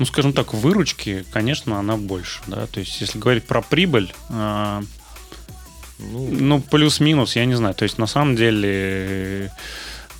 Ну, 0.00 0.06
скажем 0.06 0.32
так, 0.32 0.54
выручки, 0.54 1.26
конечно, 1.30 1.78
она 1.78 1.98
больше, 1.98 2.40
да, 2.46 2.66
то 2.66 2.80
есть 2.80 3.02
если 3.02 3.18
говорить 3.18 3.44
про 3.44 3.60
прибыль, 3.60 4.14
а, 4.30 4.82
Ну, 5.98 6.28
ну, 6.30 6.60
плюс-минус, 6.62 7.36
я 7.36 7.44
не 7.44 7.54
знаю, 7.54 7.74
то 7.74 7.82
есть 7.82 7.98
на 7.98 8.06
самом 8.06 8.34
деле, 8.34 9.52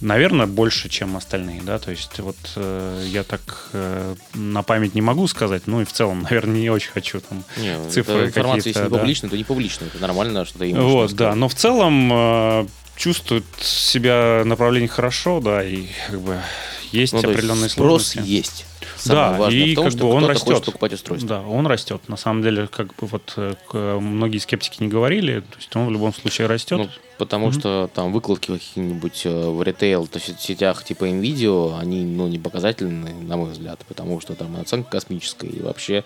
наверное, 0.03 0.47
больше, 0.47 0.90
чем 0.90 1.16
остальные, 1.16 1.62
да, 1.62 1.79
то 1.79 1.93
есть 1.93 2.19
вот 2.19 2.37
э, 2.57 3.07
я 3.09 3.25
так 3.25 3.71
э, 3.73 4.16
на 4.35 4.62
память 4.62 4.95
не 4.95 5.01
могу 5.01 5.27
сказать, 5.27 5.62
ну 5.64 5.81
и 5.81 5.87
в 5.87 5.93
целом, 5.95 6.23
наверное, 6.25 6.61
не 6.61 6.69
очень 6.69 6.90
хочу 6.90 7.21
там 7.21 7.43
не, 7.57 7.88
цифры 7.88 8.16
это 8.16 8.27
информация, 8.27 8.69
если 8.69 8.83
не 8.83 8.88
да. 8.90 8.99
публичная, 8.99 9.31
то 9.31 9.37
не 9.38 9.45
публичная. 9.45 9.88
Это 9.88 9.99
нормально, 10.03 10.45
что 10.45 10.59
ты 10.59 10.71
имеешь. 10.71 10.85
Вот, 10.85 11.14
да. 11.14 11.35
Но 11.35 11.49
в 11.49 11.55
целом 11.55 12.11
э, 12.12 12.66
чувствует 12.97 13.47
себя 13.62 14.43
направление 14.45 14.88
хорошо, 14.88 15.40
да, 15.40 15.64
и 15.64 15.87
как 16.11 16.21
бы 16.21 16.43
есть 16.92 17.12
Ну, 17.12 17.20
то 17.22 17.29
есть 17.29 17.38
определенные 17.38 17.68
спрос 17.70 18.07
сложности. 18.09 18.31
есть. 18.31 18.64
Самое 18.96 19.31
Да, 19.33 19.38
важное 19.38 19.61
и 19.64 19.72
в 19.72 19.74
том, 19.76 19.85
как 19.85 19.92
что 19.92 20.03
бы 20.05 20.11
он 20.12 20.24
растет. 20.26 20.64
покупать 20.64 20.92
устройство. 20.92 21.29
Да, 21.29 21.40
он 21.42 21.66
растет. 21.66 22.03
На 22.09 22.16
самом 22.16 22.42
деле, 22.42 22.66
как 22.66 22.88
бы 22.96 23.07
вот 23.07 23.33
э, 23.37 23.55
к- 23.68 23.98
многие 24.00 24.38
скептики 24.38 24.83
не 24.83 24.88
говорили, 24.88 25.40
то 25.40 25.57
есть 25.57 25.74
он 25.76 25.87
в 25.87 25.90
любом 25.90 26.12
случае 26.12 26.48
растет. 26.48 26.79
Ну, 26.79 26.88
потому 27.18 27.46
Мгм. 27.48 27.59
что 27.61 27.90
там 27.94 28.12
выкладки 28.12 28.46
какие-нибудь 28.53 29.22
э, 29.24 29.48
в 29.50 29.62
ритейл, 29.62 30.07
то 30.07 30.18
есть 30.18 30.38
в 30.38 30.42
сетях 30.42 30.85
типа 30.85 31.05
NVIDIA, 31.05 31.79
они, 31.79 32.03
ну, 32.05 32.29
не 32.29 32.38
показательны, 32.38 33.12
на 33.14 33.37
мой 33.37 33.53
взгляд, 33.53 33.81
потому 33.88 34.20
что 34.20 34.35
там 34.35 34.57
оценка 34.61 34.90
космическая, 34.90 35.48
и 35.48 35.61
вообще 35.62 36.05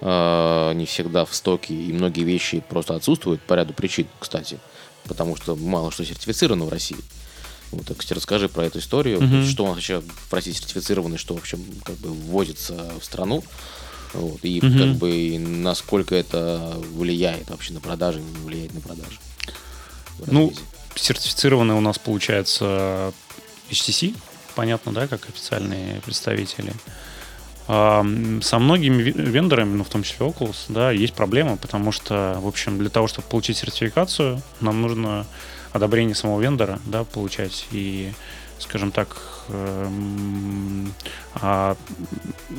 э, 0.00 0.72
не 0.74 0.86
всегда 0.86 1.24
в 1.24 1.34
стоке, 1.34 1.74
и 1.74 1.92
многие 1.92 2.22
вещи 2.24 2.62
просто 2.68 2.94
отсутствуют 2.94 3.42
по 3.42 3.54
ряду 3.54 3.72
причин, 3.74 4.06
кстати, 4.18 4.58
потому 5.06 5.36
что 5.36 5.56
мало 5.56 5.90
что 5.90 6.04
сертифицировано 6.04 6.64
в 6.64 6.68
России. 6.70 6.96
Вот, 7.72 7.86
так, 7.86 7.98
кстати, 7.98 8.14
расскажи 8.16 8.48
про 8.48 8.64
эту 8.64 8.80
историю, 8.80 9.20
Мгм. 9.22 9.44
что 9.46 9.64
он 9.64 9.74
вообще 9.74 10.00
в 10.00 10.32
России 10.32 10.52
сертифицировано, 10.52 11.18
что, 11.18 11.34
в 11.34 11.38
общем, 11.38 11.64
как 11.84 11.96
бы 11.96 12.08
ввозится 12.10 12.92
в 13.00 13.04
страну, 13.04 13.44
вот, 14.12 14.40
и 14.42 14.60
Мгм. 14.60 14.78
как 14.78 14.96
бы 14.96 15.10
и 15.10 15.38
насколько 15.38 16.14
это 16.16 16.74
влияет 16.92 17.48
вообще 17.50 17.72
на 17.72 17.80
продажи, 17.80 18.20
не 18.20 18.44
влияет 18.44 18.74
на 18.74 18.80
продажи. 18.80 19.18
Ну, 20.26 20.48
разрезе. 20.48 20.64
Сертифицированный 20.96 21.74
у 21.76 21.80
нас 21.80 21.98
получается 21.98 23.12
HTC, 23.70 24.16
понятно, 24.56 24.92
да, 24.92 25.06
как 25.06 25.28
официальные 25.28 26.00
представители. 26.00 26.72
А, 27.68 28.04
со 28.42 28.58
многими 28.58 29.00
вендорами, 29.00 29.76
ну, 29.76 29.84
в 29.84 29.88
том 29.88 30.02
числе 30.02 30.26
Oculus, 30.26 30.56
да, 30.68 30.90
есть 30.90 31.14
проблема, 31.14 31.56
потому 31.56 31.92
что, 31.92 32.36
в 32.42 32.48
общем, 32.48 32.78
для 32.78 32.90
того, 32.90 33.06
чтобы 33.06 33.28
получить 33.28 33.58
сертификацию, 33.58 34.42
нам 34.60 34.82
нужно 34.82 35.24
одобрение 35.72 36.14
самого 36.14 36.40
вендора, 36.40 36.78
да, 36.84 37.04
получать. 37.04 37.66
И, 37.72 38.12
скажем 38.58 38.92
так, 38.92 39.16
эм, 39.48 40.92
а 41.34 41.76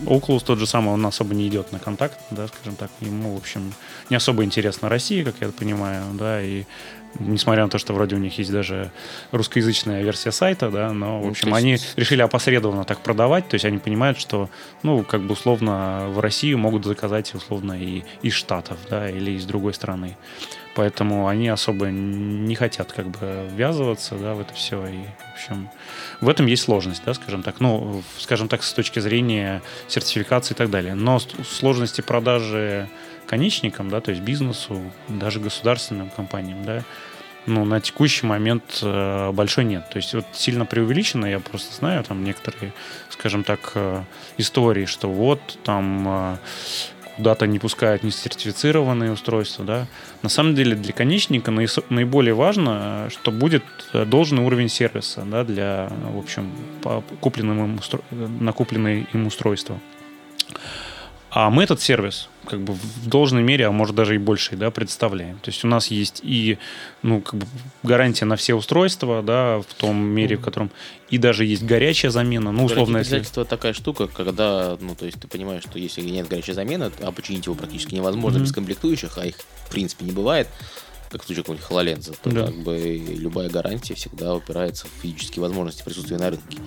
Oculus 0.06 0.43
тот 0.45 0.60
же 0.60 0.67
самый, 0.67 0.93
он 0.93 1.06
особо 1.06 1.34
не 1.34 1.47
идет 1.47 1.71
на 1.71 1.80
контакт, 1.80 2.19
да, 2.32 2.47
скажем 2.47 2.76
так, 2.76 2.89
ему, 3.02 3.36
в 3.36 3.38
общем, 3.38 3.74
не 4.10 4.15
особо 4.15 4.43
интересна 4.43 4.89
Россия, 4.89 5.24
как 5.24 5.36
я 5.41 5.50
понимаю, 5.50 6.04
да, 6.13 6.41
и 6.41 6.63
несмотря 7.19 7.63
на 7.63 7.69
то, 7.69 7.78
что 7.78 7.93
вроде 7.93 8.15
у 8.15 8.19
них 8.19 8.38
есть 8.38 8.52
даже 8.52 8.91
русскоязычная 9.32 10.02
версия 10.04 10.32
сайта, 10.32 10.69
да, 10.69 10.91
но, 10.91 11.19
в 11.19 11.26
ну, 11.26 11.30
общем, 11.32 11.50
ну, 11.50 11.56
они 11.56 11.78
решили 11.95 12.21
опосредованно 12.21 12.84
так 12.84 13.00
продавать, 13.00 13.47
то 13.47 13.56
есть 13.56 13.65
они 13.65 13.78
понимают, 13.78 14.19
что, 14.19 14.50
ну, 14.84 15.04
как 15.04 15.21
бы 15.21 15.34
условно 15.34 16.08
в 16.10 16.19
Россию 16.19 16.58
могут 16.58 16.86
заказать 16.86 17.34
условно 17.34 17.74
и 17.74 18.04
из 18.21 18.34
Штатов, 18.34 18.78
да, 18.89 19.10
или 19.10 19.32
из 19.32 19.45
другой 19.45 19.74
страны. 19.74 20.17
Поэтому 20.74 21.28
они 21.28 21.50
особо 21.50 21.88
не 21.88 22.56
хотят 22.56 22.93
как 22.93 23.08
бы 23.08 23.50
ввязываться, 23.52 24.15
да, 24.15 24.34
в 24.34 24.41
это 24.41 24.54
все. 24.54 24.86
И, 24.88 25.00
в 25.00 25.34
общем, 25.34 25.69
в 26.21 26.30
этом 26.30 26.45
есть 26.45 26.63
сложность, 26.63 27.04
да, 27.06 27.13
скажем 27.13 27.43
так. 27.43 27.60
Ну, 27.60 28.04
скажем 28.17 28.47
так, 28.47 28.63
с 28.63 28.71
точки 28.71 29.00
зрения 29.00 29.62
сертификации 29.88 30.54
и 30.54 30.58
так 30.58 30.69
далее. 30.69 30.95
Но 30.95 31.19
сложности 31.19 32.02
продажи 32.02 32.88
конечникам, 33.32 33.89
да, 33.89 34.02
то 34.02 34.12
есть 34.12 34.22
бизнесу, 34.22 34.82
даже 35.08 35.39
государственным 35.39 36.10
компаниям, 36.10 36.65
да, 36.65 36.84
ну, 37.46 37.63
на 37.63 37.80
текущий 37.80 38.26
момент 38.28 38.80
э, 38.84 39.32
большой 39.32 39.63
нет. 39.63 39.89
То 39.89 39.98
есть 39.98 40.13
вот 40.13 40.26
сильно 40.34 40.65
преувеличено, 40.65 41.26
я 41.26 41.39
просто 41.39 41.74
знаю 41.74 42.04
там 42.04 42.26
некоторые, 42.26 42.74
скажем 43.10 43.44
так, 43.46 43.72
э, 43.76 44.04
истории, 44.38 44.86
что 44.86 45.10
вот 45.10 45.39
там 45.63 46.08
э, 46.08 46.38
куда-то 47.15 47.48
не 47.48 47.58
пускают 47.58 48.04
несертифицированные 48.04 49.13
устройства, 49.13 49.63
да. 49.63 49.88
На 50.24 50.30
самом 50.30 50.54
деле 50.54 50.76
для 50.76 50.91
конечника 50.91 51.52
наиболее 51.89 52.34
важно, 52.34 53.08
что 53.10 53.32
будет 53.32 53.63
должный 53.94 54.44
уровень 54.44 54.70
сервиса, 54.70 55.24
да, 55.26 55.46
для, 55.46 55.89
в 56.13 56.20
общем, 56.20 56.52
купленным 57.22 57.63
им 57.63 57.76
устро... 57.80 58.02
накупленные 58.12 59.08
им 59.13 59.26
устройства. 59.26 59.80
А 61.34 61.50
мы 61.50 61.63
этот 61.63 61.82
сервис 61.82 62.28
как 62.46 62.60
бы 62.60 62.74
в 62.74 63.08
должной 63.08 63.41
мере, 63.41 63.65
а 63.67 63.72
может 63.72 63.96
даже 63.96 64.15
и 64.15 64.17
больше, 64.17 64.58
да, 64.58 64.70
представляем. 64.70 65.38
То 65.39 65.50
есть 65.50 65.63
у 65.63 65.67
нас 65.67 65.88
есть 65.88 66.20
и 66.24 66.58
ну, 67.04 67.22
как 67.22 67.39
бы 67.39 67.46
гарантия 67.84 68.26
на 68.26 68.36
все 68.36 68.54
устройства, 68.54 69.22
да, 69.22 69.60
в 69.60 69.74
том 69.74 69.96
мере, 69.96 70.36
в 70.36 70.41
котором 70.41 70.72
и 71.10 71.17
даже 71.17 71.46
есть 71.46 71.63
горячая 71.63 72.12
замена. 72.12 72.52
Ну, 72.52 72.65
условно, 72.65 72.98
если... 72.98 73.24
такая 73.46 73.72
штука, 73.72 74.08
когда, 74.08 74.78
ну, 74.82 74.94
то 74.94 75.06
есть 75.06 75.22
ты 75.22 75.28
понимаешь, 75.30 75.63
что 75.63 75.80
если 75.80 76.02
нет 76.02 76.28
горячей 76.28 76.52
замены, 76.52 76.91
а 77.02 77.12
починить 77.13 77.46
его 77.46 77.56
практически 77.56 77.96
невозможно 77.96 78.39
mm-hmm. 78.39 78.44
без 78.44 78.52
комплектующих, 78.52 79.17
а 79.17 79.26
их 79.26 79.36
в 79.38 79.72
принципе 79.72 80.04
не 80.04 80.12
бывает, 80.12 80.50
как 81.12 81.24
в 81.24 81.26
случае 81.26 81.44
какого-нибудь 81.44 81.70
HoloLens, 81.70 82.17
то 82.24 82.30
да. 82.30 82.46
как 82.48 82.56
бы 82.56 83.02
любая 83.17 83.50
гарантия 83.50 83.94
всегда 83.96 84.34
упирается 84.36 84.88
в 84.88 85.02
физические 85.02 85.41
возможности 85.41 85.84
присутствия 85.84 86.17
на 86.17 86.32
рынке. 86.32 86.58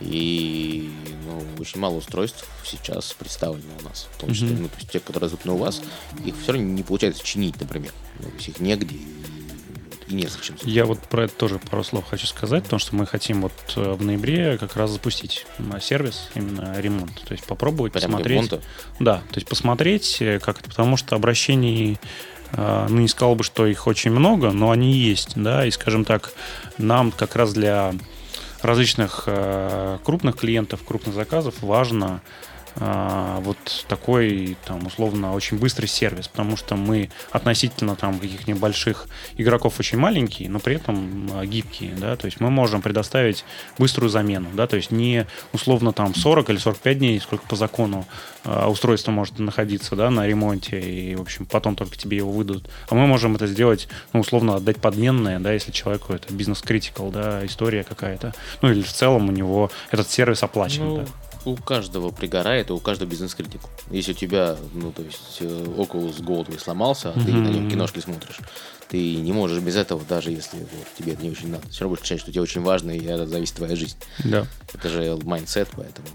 И 0.00 0.90
ну, 1.26 1.42
очень 1.60 1.78
мало 1.80 1.96
устройств 1.96 2.46
сейчас 2.64 3.12
представлено 3.12 3.72
у 3.80 3.84
нас. 3.84 4.08
В 4.12 4.20
том 4.20 4.32
числе, 4.32 4.48
mm-hmm. 4.48 4.60
ну, 4.60 4.68
то 4.68 4.76
есть 4.76 4.90
те, 4.90 5.00
которые 5.00 5.20
доступны 5.20 5.52
у 5.52 5.56
вас, 5.56 5.82
их 6.24 6.34
все 6.42 6.52
равно 6.52 6.66
не 6.68 6.82
получается 6.82 7.24
чинить, 7.24 7.60
например. 7.60 7.92
Ну, 8.18 8.30
то 8.30 8.34
есть 8.36 8.48
их 8.48 8.60
негде 8.60 8.96
и 10.10 10.14
незачем. 10.14 10.56
Я 10.62 10.84
вот 10.84 11.00
про 11.00 11.24
это 11.24 11.34
тоже 11.34 11.58
пару 11.58 11.84
слов 11.84 12.04
хочу 12.08 12.26
сказать, 12.26 12.64
потому 12.64 12.80
что 12.80 12.94
мы 12.94 13.06
хотим 13.06 13.42
вот 13.42 13.52
э, 13.76 13.92
в 13.92 14.02
ноябре 14.02 14.58
как 14.58 14.76
раз 14.76 14.90
запустить 14.90 15.46
сервис, 15.80 16.30
именно 16.34 16.78
ремонт. 16.78 17.14
То 17.26 17.32
есть 17.32 17.44
попробовать 17.44 17.92
Прям 17.92 18.04
посмотреть. 18.04 18.36
Ремонта? 18.36 18.60
Да, 18.98 19.18
то 19.18 19.36
есть 19.36 19.48
посмотреть, 19.48 20.18
э, 20.20 20.38
как 20.38 20.60
это, 20.60 20.68
потому 20.68 20.96
что 20.96 21.16
обращений 21.16 21.98
э, 22.52 22.86
ну, 22.88 23.00
не 23.00 23.08
сказал 23.08 23.34
бы, 23.34 23.44
что 23.44 23.66
их 23.66 23.86
очень 23.86 24.10
много, 24.10 24.50
но 24.50 24.70
они 24.70 24.92
есть, 24.92 25.32
да, 25.36 25.64
и, 25.64 25.70
скажем 25.70 26.04
так, 26.04 26.32
нам 26.78 27.12
как 27.12 27.36
раз 27.36 27.52
для 27.52 27.94
различных 28.62 29.24
э, 29.26 29.98
крупных 30.04 30.36
клиентов, 30.36 30.82
крупных 30.84 31.14
заказов 31.14 31.54
важно 31.62 32.20
вот 32.80 33.84
такой, 33.88 34.56
там, 34.64 34.86
условно, 34.86 35.34
очень 35.34 35.58
быстрый 35.58 35.86
сервис, 35.86 36.28
потому 36.28 36.56
что 36.56 36.76
мы 36.76 37.10
относительно 37.30 37.94
там 37.94 38.18
каких-нибудь 38.18 38.60
больших 38.60 39.06
игроков 39.36 39.78
очень 39.78 39.98
маленькие, 39.98 40.48
но 40.48 40.60
при 40.60 40.76
этом 40.76 41.30
а, 41.34 41.44
гибкие, 41.44 41.92
да, 41.98 42.16
то 42.16 42.24
есть 42.26 42.40
мы 42.40 42.50
можем 42.50 42.80
предоставить 42.80 43.44
быструю 43.78 44.08
замену, 44.08 44.48
да, 44.54 44.66
то 44.66 44.76
есть 44.76 44.90
не 44.90 45.26
условно 45.52 45.92
там 45.92 46.14
40 46.14 46.50
или 46.50 46.56
45 46.56 46.98
дней, 46.98 47.20
сколько 47.20 47.46
по 47.46 47.56
закону 47.56 48.06
а, 48.44 48.68
устройство 48.70 49.10
может 49.10 49.38
находиться, 49.38 49.94
да, 49.94 50.10
на 50.10 50.26
ремонте, 50.26 50.80
и, 50.80 51.14
в 51.14 51.20
общем, 51.20 51.44
потом 51.46 51.76
только 51.76 51.96
тебе 51.96 52.16
его 52.16 52.32
выдадут, 52.32 52.70
а 52.88 52.94
мы 52.94 53.06
можем 53.06 53.36
это 53.36 53.46
сделать, 53.46 53.88
ну, 54.12 54.20
условно, 54.20 54.54
отдать 54.56 54.78
подменное, 54.78 55.38
да, 55.38 55.52
если 55.52 55.70
человеку 55.70 56.14
это 56.14 56.32
бизнес-критикал, 56.32 57.10
да, 57.10 57.44
история 57.44 57.84
какая-то, 57.84 58.34
ну, 58.62 58.70
или 58.70 58.82
в 58.82 58.92
целом 58.92 59.28
у 59.28 59.32
него 59.32 59.70
этот 59.90 60.08
сервис 60.10 60.42
оплачен, 60.42 60.84
ну, 60.84 60.96
да 60.98 61.06
у 61.44 61.56
каждого 61.56 62.10
пригорает, 62.10 62.70
и 62.70 62.72
у 62.72 62.78
каждого 62.78 63.08
бизнес-критик. 63.08 63.60
Если 63.90 64.12
у 64.12 64.14
тебя, 64.14 64.56
ну, 64.74 64.92
то 64.92 65.02
есть, 65.02 65.38
э, 65.40 65.44
Oculus 65.44 66.22
Gold 66.22 66.58
сломался, 66.58 67.10
а 67.10 67.12
ты 67.12 67.20
mm-hmm. 67.20 67.32
на 67.32 67.48
нем 67.48 67.70
киношки 67.70 68.00
смотришь, 68.00 68.38
ты 68.90 69.16
не 69.16 69.32
можешь 69.32 69.62
без 69.62 69.76
этого, 69.76 70.02
даже 70.08 70.30
если 70.30 70.58
вот, 70.58 70.86
тебе 70.98 71.12
это 71.12 71.22
не 71.22 71.30
очень 71.30 71.50
надо. 71.50 71.68
Все 71.68 71.82
равно 71.82 71.94
будешь 71.94 72.02
ощущать, 72.02 72.20
что 72.20 72.32
тебе 72.32 72.42
очень 72.42 72.62
важно, 72.62 72.90
и 72.90 73.04
это 73.04 73.26
зависит 73.26 73.54
твоя 73.54 73.76
жизнь. 73.76 73.96
Да. 74.24 74.46
Это 74.74 74.88
же 74.88 75.16
mindset, 75.22 75.68
поэтому. 75.76 76.08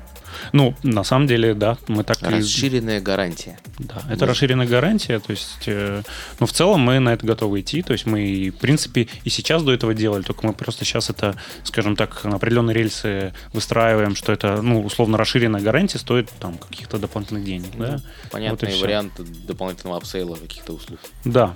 Ну, 0.52 0.76
на 0.84 1.04
самом 1.04 1.28
деле, 1.28 1.54
да, 1.54 1.78
мы 1.88 2.04
так 2.04 2.22
Расширенная 2.22 3.00
гарантия. 3.00 3.58
Да, 3.80 4.02
это 4.10 4.26
мы... 4.26 4.28
расширенная 4.28 4.68
гарантия, 4.68 5.20
то 5.20 5.32
есть, 5.32 5.64
э, 5.68 6.04
ну, 6.40 6.46
в 6.46 6.52
целом 6.52 6.82
мы 6.82 7.00
на 7.00 7.14
это 7.14 7.26
готовы 7.26 7.62
идти, 7.62 7.82
то 7.82 7.94
есть 7.94 8.06
мы, 8.06 8.52
в 8.56 8.60
принципе, 8.60 9.08
и 9.24 9.30
сейчас 9.30 9.64
до 9.64 9.74
этого 9.74 9.94
делали, 9.94 10.24
только 10.24 10.46
мы 10.46 10.54
просто 10.54 10.84
сейчас 10.84 11.10
это, 11.10 11.36
скажем 11.64 11.96
так, 11.96 12.24
на 12.26 12.36
определенные 12.36 12.76
рельсы 12.76 13.34
выстраиваем, 13.54 14.16
что 14.16 14.34
это, 14.34 14.62
ну, 14.62 14.84
условно, 14.84 15.18
расширенная 15.18 15.62
гарантия 15.62 15.98
стоит 15.98 16.30
там 16.40 16.58
каких-то 16.58 16.98
дополнительных 16.98 17.46
денег, 17.46 17.70
ну, 17.76 17.86
да? 17.86 18.02
Понятный 18.32 18.72
вот 18.74 18.82
вариант 18.82 19.14
дополнительного 19.48 19.98
upsell 19.98 20.31
а 20.31 20.36
каких-то 20.36 20.74
услуг. 20.74 21.00
Да. 21.24 21.56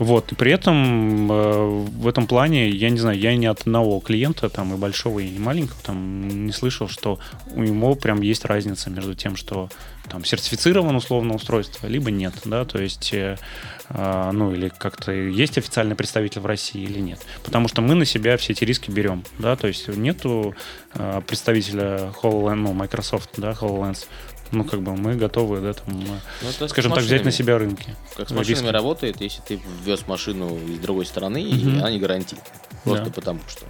Вот, 0.00 0.32
и 0.32 0.34
при 0.34 0.50
этом 0.50 1.30
э, 1.30 1.66
в 1.66 2.08
этом 2.08 2.26
плане, 2.26 2.70
я 2.70 2.88
не 2.88 2.98
знаю, 2.98 3.18
я 3.18 3.36
ни 3.36 3.44
от 3.44 3.60
одного 3.60 4.00
клиента, 4.00 4.48
там, 4.48 4.72
и 4.72 4.78
большого, 4.78 5.18
и 5.18 5.38
маленького, 5.38 5.76
там, 5.82 6.46
не 6.46 6.52
слышал, 6.52 6.88
что 6.88 7.18
у 7.54 7.62
него 7.62 7.94
прям 7.96 8.22
есть 8.22 8.46
разница 8.46 8.88
между 8.88 9.14
тем, 9.14 9.36
что 9.36 9.68
там 10.08 10.24
сертифицировано 10.24 10.96
условно 10.96 11.34
устройство, 11.34 11.86
либо 11.86 12.10
нет, 12.10 12.32
да, 12.46 12.64
то 12.64 12.80
есть, 12.80 13.12
э, 13.12 13.36
э, 13.90 14.30
ну, 14.32 14.54
или 14.54 14.70
как-то 14.70 15.12
есть 15.12 15.58
официальный 15.58 15.96
представитель 15.96 16.40
в 16.40 16.46
России 16.46 16.82
или 16.82 17.00
нет. 17.00 17.20
Потому 17.44 17.68
что 17.68 17.82
мы 17.82 17.94
на 17.94 18.06
себя 18.06 18.38
все 18.38 18.54
эти 18.54 18.64
риски 18.64 18.90
берем, 18.90 19.22
да, 19.38 19.54
то 19.54 19.68
есть 19.68 19.86
нету 19.88 20.54
э, 20.94 21.20
представителя 21.26 22.10
HoloLens, 22.22 22.54
ну, 22.54 22.72
Microsoft, 22.72 23.32
да, 23.36 23.50
HoloLens, 23.50 24.06
ну, 24.52 24.64
как 24.64 24.82
бы 24.82 24.96
мы 24.96 25.14
готовы, 25.16 25.60
да, 25.60 25.72
там, 25.72 26.00
ну, 26.00 26.68
скажем 26.68 26.92
так, 26.92 27.02
взять 27.02 27.24
на 27.24 27.30
себя 27.30 27.58
рынки. 27.58 27.94
Как 28.16 28.28
с 28.28 28.32
машинами 28.32 28.64
риски. 28.64 28.72
работает, 28.72 29.20
если 29.20 29.42
ты 29.42 29.60
ввез 29.84 30.06
машину 30.06 30.56
из 30.56 30.78
другой 30.78 31.06
страны, 31.06 31.40
угу. 31.42 31.56
и 31.56 31.78
она 31.78 31.90
не 31.90 31.98
гарантирует. 31.98 32.46
Просто 32.84 33.06
да. 33.06 33.12
потому 33.12 33.40
что 33.48 33.66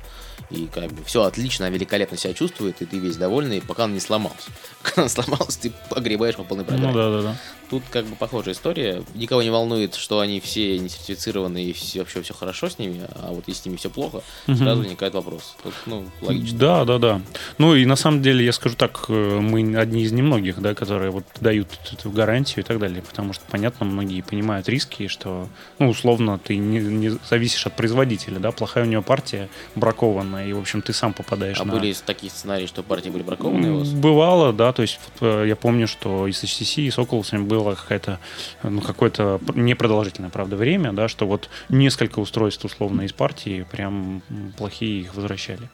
и 0.51 0.67
как 0.67 0.91
бы 0.93 1.05
все 1.05 1.23
отлично, 1.23 1.71
великолепно 1.71 2.17
себя 2.17 2.35
чувствует, 2.35 2.83
и 2.83 2.87
ты 2.87 2.99
весь 2.99 3.17
довольный, 3.17 3.61
пока 3.61 3.85
он 3.85 3.95
не 3.95 4.01
сломался. 4.01 4.51
Когда 4.83 5.03
он 5.03 5.09
сломался, 5.09 5.61
ты 5.61 5.73
погребаешь 5.89 6.37
по 6.37 6.45
полной 6.45 6.65
программе. 6.65 6.93
Ну 6.93 6.99
да, 6.99 7.11
да, 7.11 7.23
да. 7.23 7.37
Тут 7.71 7.85
как 7.89 8.05
бы 8.05 8.17
похожая 8.17 8.55
история. 8.55 9.05
Никого 9.15 9.43
не 9.43 9.51
волнует, 9.51 9.95
что 9.95 10.19
они 10.19 10.41
все 10.41 10.77
не 10.79 10.89
сертифицированы 10.89 11.65
и 11.65 11.73
все, 11.73 12.01
вообще 12.01 12.21
все 12.21 12.35
хорошо 12.35 12.69
с 12.69 12.81
ними, 12.81 13.03
а 13.15 13.31
вот 13.31 13.45
если 13.47 13.63
с 13.63 13.67
ними 13.67 13.77
все 13.77 13.91
плохо, 13.91 14.23
угу. 14.49 14.57
сразу 14.57 14.83
возникает 14.83 15.15
вопрос. 15.15 15.55
Тут, 15.63 15.73
ну, 15.87 16.05
логично. 16.21 16.59
Да, 16.59 16.85
да, 16.85 16.99
да. 16.99 17.23
Ну 17.59 17.77
и 17.77 17.87
на 17.87 17.95
самом 17.95 18.23
деле, 18.23 18.45
я 18.45 18.53
скажу 18.53 18.75
так, 18.75 19.05
э, 19.09 19.39
мы 19.41 19.77
одни 19.77 20.03
из 20.03 20.11
немногих, 20.11 20.61
да, 20.61 20.75
которые 20.75 21.13
вот 21.13 21.25
дают 21.41 21.69
эту 21.93 22.11
гарантию 22.11 22.65
и 22.65 22.67
так 22.67 22.81
далее, 22.81 23.03
потому 23.03 23.33
что, 23.33 23.45
понятно, 23.49 23.87
многие 23.87 24.23
понимают 24.23 24.69
риски, 24.69 25.07
что, 25.07 25.49
ну, 25.79 25.91
условно, 25.91 26.39
ты 26.39 26.57
не, 26.57 26.81
не 26.81 27.19
зависишь 27.29 27.67
от 27.67 27.77
производителя, 27.77 28.41
да, 28.41 28.51
плохая 28.51 28.85
у 28.85 28.89
него 28.89 29.03
партия 29.03 29.49
бракованная, 29.77 30.49
и, 30.49 30.53
в 30.53 30.59
общем, 30.59 30.83
ты 30.83 30.93
сам 30.93 31.13
попадаешь 31.13 31.61
а 31.61 31.65
на... 31.65 31.73
были 31.73 31.95
такие 32.05 32.31
сценарии, 32.31 32.67
что 32.67 32.83
партии 32.83 33.11
были 33.11 33.23
бракованные 33.23 33.71
у 33.71 33.79
вас? 33.79 33.91
Бывало, 33.91 34.53
да, 34.53 34.73
то 34.73 34.83
есть 34.83 34.99
э, 35.21 35.45
я 35.47 35.55
помню, 35.55 35.87
что 35.87 36.27
и 36.27 36.33
с 36.33 36.43
HTC, 36.43 36.83
и 36.83 36.91
с 36.91 36.99
Oculus 36.99 37.39
был 37.45 37.60
было 37.63 37.75
какая-то, 37.75 38.19
ну, 38.63 38.81
какое-то 38.81 39.41
непродолжительное, 39.55 40.31
правда, 40.31 40.57
время, 40.57 40.93
да, 40.93 41.09
что 41.09 41.27
вот 41.27 41.49
несколько 41.69 42.19
устройств, 42.19 42.65
условно, 42.65 43.03
из 43.03 43.13
партии 43.13 43.67
прям 43.71 44.23
плохие 44.57 45.03
их 45.03 45.15
возвращали. 45.15 45.69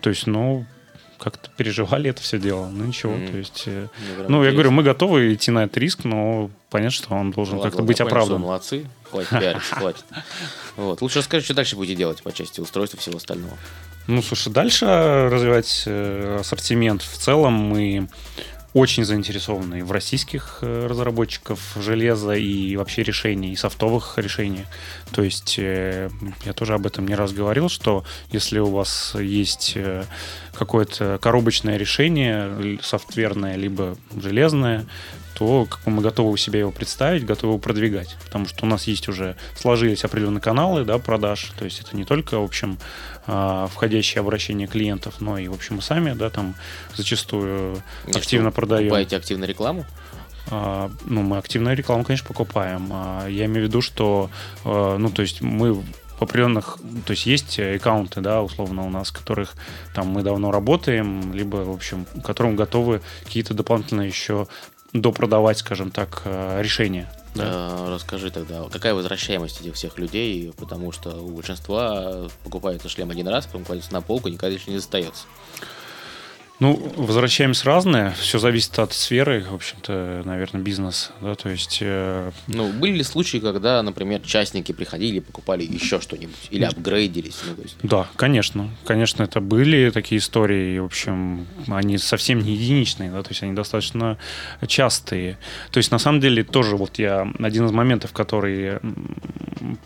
То 0.00 0.10
есть, 0.10 0.26
ну, 0.26 0.66
как-то 1.18 1.50
переживали 1.56 2.10
это 2.10 2.22
все 2.22 2.38
дело. 2.38 2.68
Ну 2.68 2.84
ничего, 2.84 3.12
mm-hmm. 3.12 3.30
то 3.30 3.36
есть, 3.36 3.62
э, 3.66 3.88
ну, 4.28 4.44
я 4.44 4.52
говорю, 4.52 4.70
мы 4.70 4.82
готовы 4.82 5.34
идти 5.34 5.50
на 5.50 5.64
этот 5.64 5.76
риск, 5.78 6.04
но 6.04 6.50
понятно, 6.70 6.92
что 6.92 7.14
он 7.14 7.32
должен 7.32 7.56
ну, 7.56 7.62
как-то 7.62 7.82
быть 7.82 8.00
оправдан. 8.00 8.40
Молодцы, 8.40 8.86
хватит 9.10 9.30
пиариться, 9.30 9.74
хватит. 9.74 10.04
Вот. 10.76 11.02
Лучше 11.02 11.18
расскажи, 11.18 11.44
что 11.44 11.54
дальше 11.54 11.74
будете 11.74 11.96
делать 11.96 12.22
по 12.22 12.32
части 12.32 12.60
устройства 12.60 12.98
и 12.98 13.00
всего 13.00 13.16
остального. 13.16 13.58
Ну, 14.06 14.22
слушай, 14.22 14.52
дальше 14.52 14.86
развивать 14.86 15.82
э, 15.86 16.38
ассортимент. 16.40 17.02
В 17.02 17.18
целом 17.18 17.52
мы 17.52 18.08
очень 18.74 19.04
заинтересованы 19.04 19.84
в 19.84 19.92
российских 19.92 20.58
э, 20.62 20.86
разработчиков 20.86 21.76
железа 21.76 22.32
и 22.34 22.76
вообще 22.76 23.02
решений, 23.02 23.52
и 23.52 23.56
софтовых 23.56 24.18
решений. 24.18 24.66
То 25.12 25.22
есть 25.22 25.56
э, 25.58 26.10
я 26.44 26.52
тоже 26.52 26.74
об 26.74 26.86
этом 26.86 27.08
не 27.08 27.14
раз 27.14 27.32
говорил, 27.32 27.68
что 27.68 28.04
если 28.30 28.58
у 28.58 28.70
вас 28.70 29.14
есть 29.18 29.76
какое-то 30.54 31.18
коробочное 31.20 31.76
решение, 31.76 32.78
софтверное 32.82 33.56
либо 33.56 33.96
железное, 34.20 34.86
то 35.38 35.66
как 35.66 35.80
бы 35.84 35.92
мы 35.92 36.02
готовы 36.02 36.32
у 36.32 36.36
себя 36.36 36.58
его 36.58 36.72
представить, 36.72 37.24
готовы 37.24 37.52
его 37.52 37.58
продвигать. 37.58 38.16
Потому 38.24 38.46
что 38.46 38.64
у 38.64 38.68
нас 38.68 38.84
есть 38.88 39.08
уже 39.08 39.36
сложились 39.56 40.04
определенные 40.04 40.40
каналы 40.40 40.84
да, 40.84 40.98
продаж. 40.98 41.52
То 41.56 41.64
есть 41.64 41.80
это 41.80 41.96
не 41.96 42.04
только, 42.04 42.40
в 42.40 42.44
общем, 42.44 42.78
а, 43.26 43.68
входящие 43.68 44.20
обращения 44.20 44.66
клиентов, 44.66 45.20
но 45.20 45.38
и, 45.38 45.46
в 45.46 45.54
общем, 45.54 45.76
мы 45.76 45.82
сами, 45.82 46.12
да, 46.14 46.28
там 46.28 46.56
зачастую 46.96 47.80
И 48.08 48.16
активно 48.16 48.50
продаем. 48.50 48.88
Покупаете 48.88 49.16
активно 49.16 49.44
рекламу? 49.44 49.86
А, 50.50 50.90
ну, 51.04 51.22
мы 51.22 51.38
активную 51.38 51.76
рекламу, 51.76 52.02
конечно, 52.02 52.26
покупаем. 52.26 52.88
А, 52.90 53.28
я 53.28 53.44
имею 53.44 53.66
в 53.66 53.68
виду, 53.68 53.80
что, 53.80 54.30
ну, 54.64 55.08
то 55.10 55.22
есть 55.22 55.40
мы 55.40 55.72
в 55.72 55.84
определенных, 56.20 56.78
то 57.06 57.12
есть 57.12 57.26
есть 57.26 57.60
аккаунты, 57.60 58.20
да, 58.20 58.42
условно 58.42 58.84
у 58.84 58.90
нас, 58.90 59.12
которых 59.12 59.54
там 59.94 60.08
мы 60.08 60.22
давно 60.24 60.50
работаем, 60.50 61.32
либо, 61.32 61.58
в 61.58 61.70
общем, 61.70 62.06
которым 62.24 62.56
готовы 62.56 63.02
какие-то 63.22 63.54
дополнительные 63.54 64.08
еще 64.08 64.48
допродавать, 64.92 65.58
скажем 65.58 65.90
так, 65.90 66.22
э, 66.24 66.62
решения. 66.62 67.12
Да. 67.34 67.44
Э, 67.44 67.90
расскажи 67.94 68.30
тогда, 68.30 68.64
какая 68.70 68.94
возвращаемость 68.94 69.60
этих 69.60 69.74
всех 69.74 69.98
людей, 69.98 70.52
потому 70.56 70.92
что 70.92 71.10
у 71.10 71.28
большинства 71.30 72.28
покупается 72.44 72.88
шлем 72.88 73.10
один 73.10 73.28
раз, 73.28 73.46
потом 73.46 73.64
кладется 73.64 73.92
на 73.92 74.00
полку, 74.00 74.28
никогда 74.28 74.54
еще 74.54 74.70
не 74.70 74.78
остается. 74.78 75.24
Ну, 76.60 76.92
возвращаемся 76.96 77.66
разные. 77.66 78.14
Все 78.18 78.40
зависит 78.40 78.76
от 78.80 78.92
сферы, 78.92 79.44
в 79.48 79.54
общем-то, 79.54 80.22
наверное, 80.24 80.60
бизнес. 80.60 81.12
Да, 81.20 81.36
то 81.36 81.48
есть. 81.48 81.78
Э... 81.80 82.32
Ну, 82.48 82.72
были 82.72 82.98
ли 82.98 83.02
случаи, 83.04 83.38
когда, 83.38 83.80
например, 83.82 84.20
частники 84.22 84.72
приходили, 84.72 85.20
покупали 85.20 85.62
еще 85.62 86.00
что-нибудь 86.00 86.48
или 86.50 86.64
апгрейдились? 86.64 87.36
Ну, 87.46 87.62
есть... 87.62 87.76
Да, 87.84 88.08
конечно, 88.16 88.70
конечно, 88.84 89.22
это 89.22 89.40
были 89.40 89.90
такие 89.90 90.18
истории. 90.18 90.74
И, 90.74 90.78
в 90.80 90.86
общем, 90.86 91.46
они 91.68 91.96
совсем 91.96 92.40
не 92.40 92.54
единичные, 92.54 93.12
да, 93.12 93.22
то 93.22 93.30
есть 93.30 93.42
они 93.44 93.52
достаточно 93.52 94.18
частые. 94.66 95.38
То 95.70 95.78
есть, 95.78 95.92
на 95.92 95.98
самом 95.98 96.20
деле, 96.20 96.42
тоже 96.42 96.76
вот 96.76 96.98
я 96.98 97.32
один 97.38 97.66
из 97.66 97.70
моментов, 97.70 98.12
который 98.12 98.80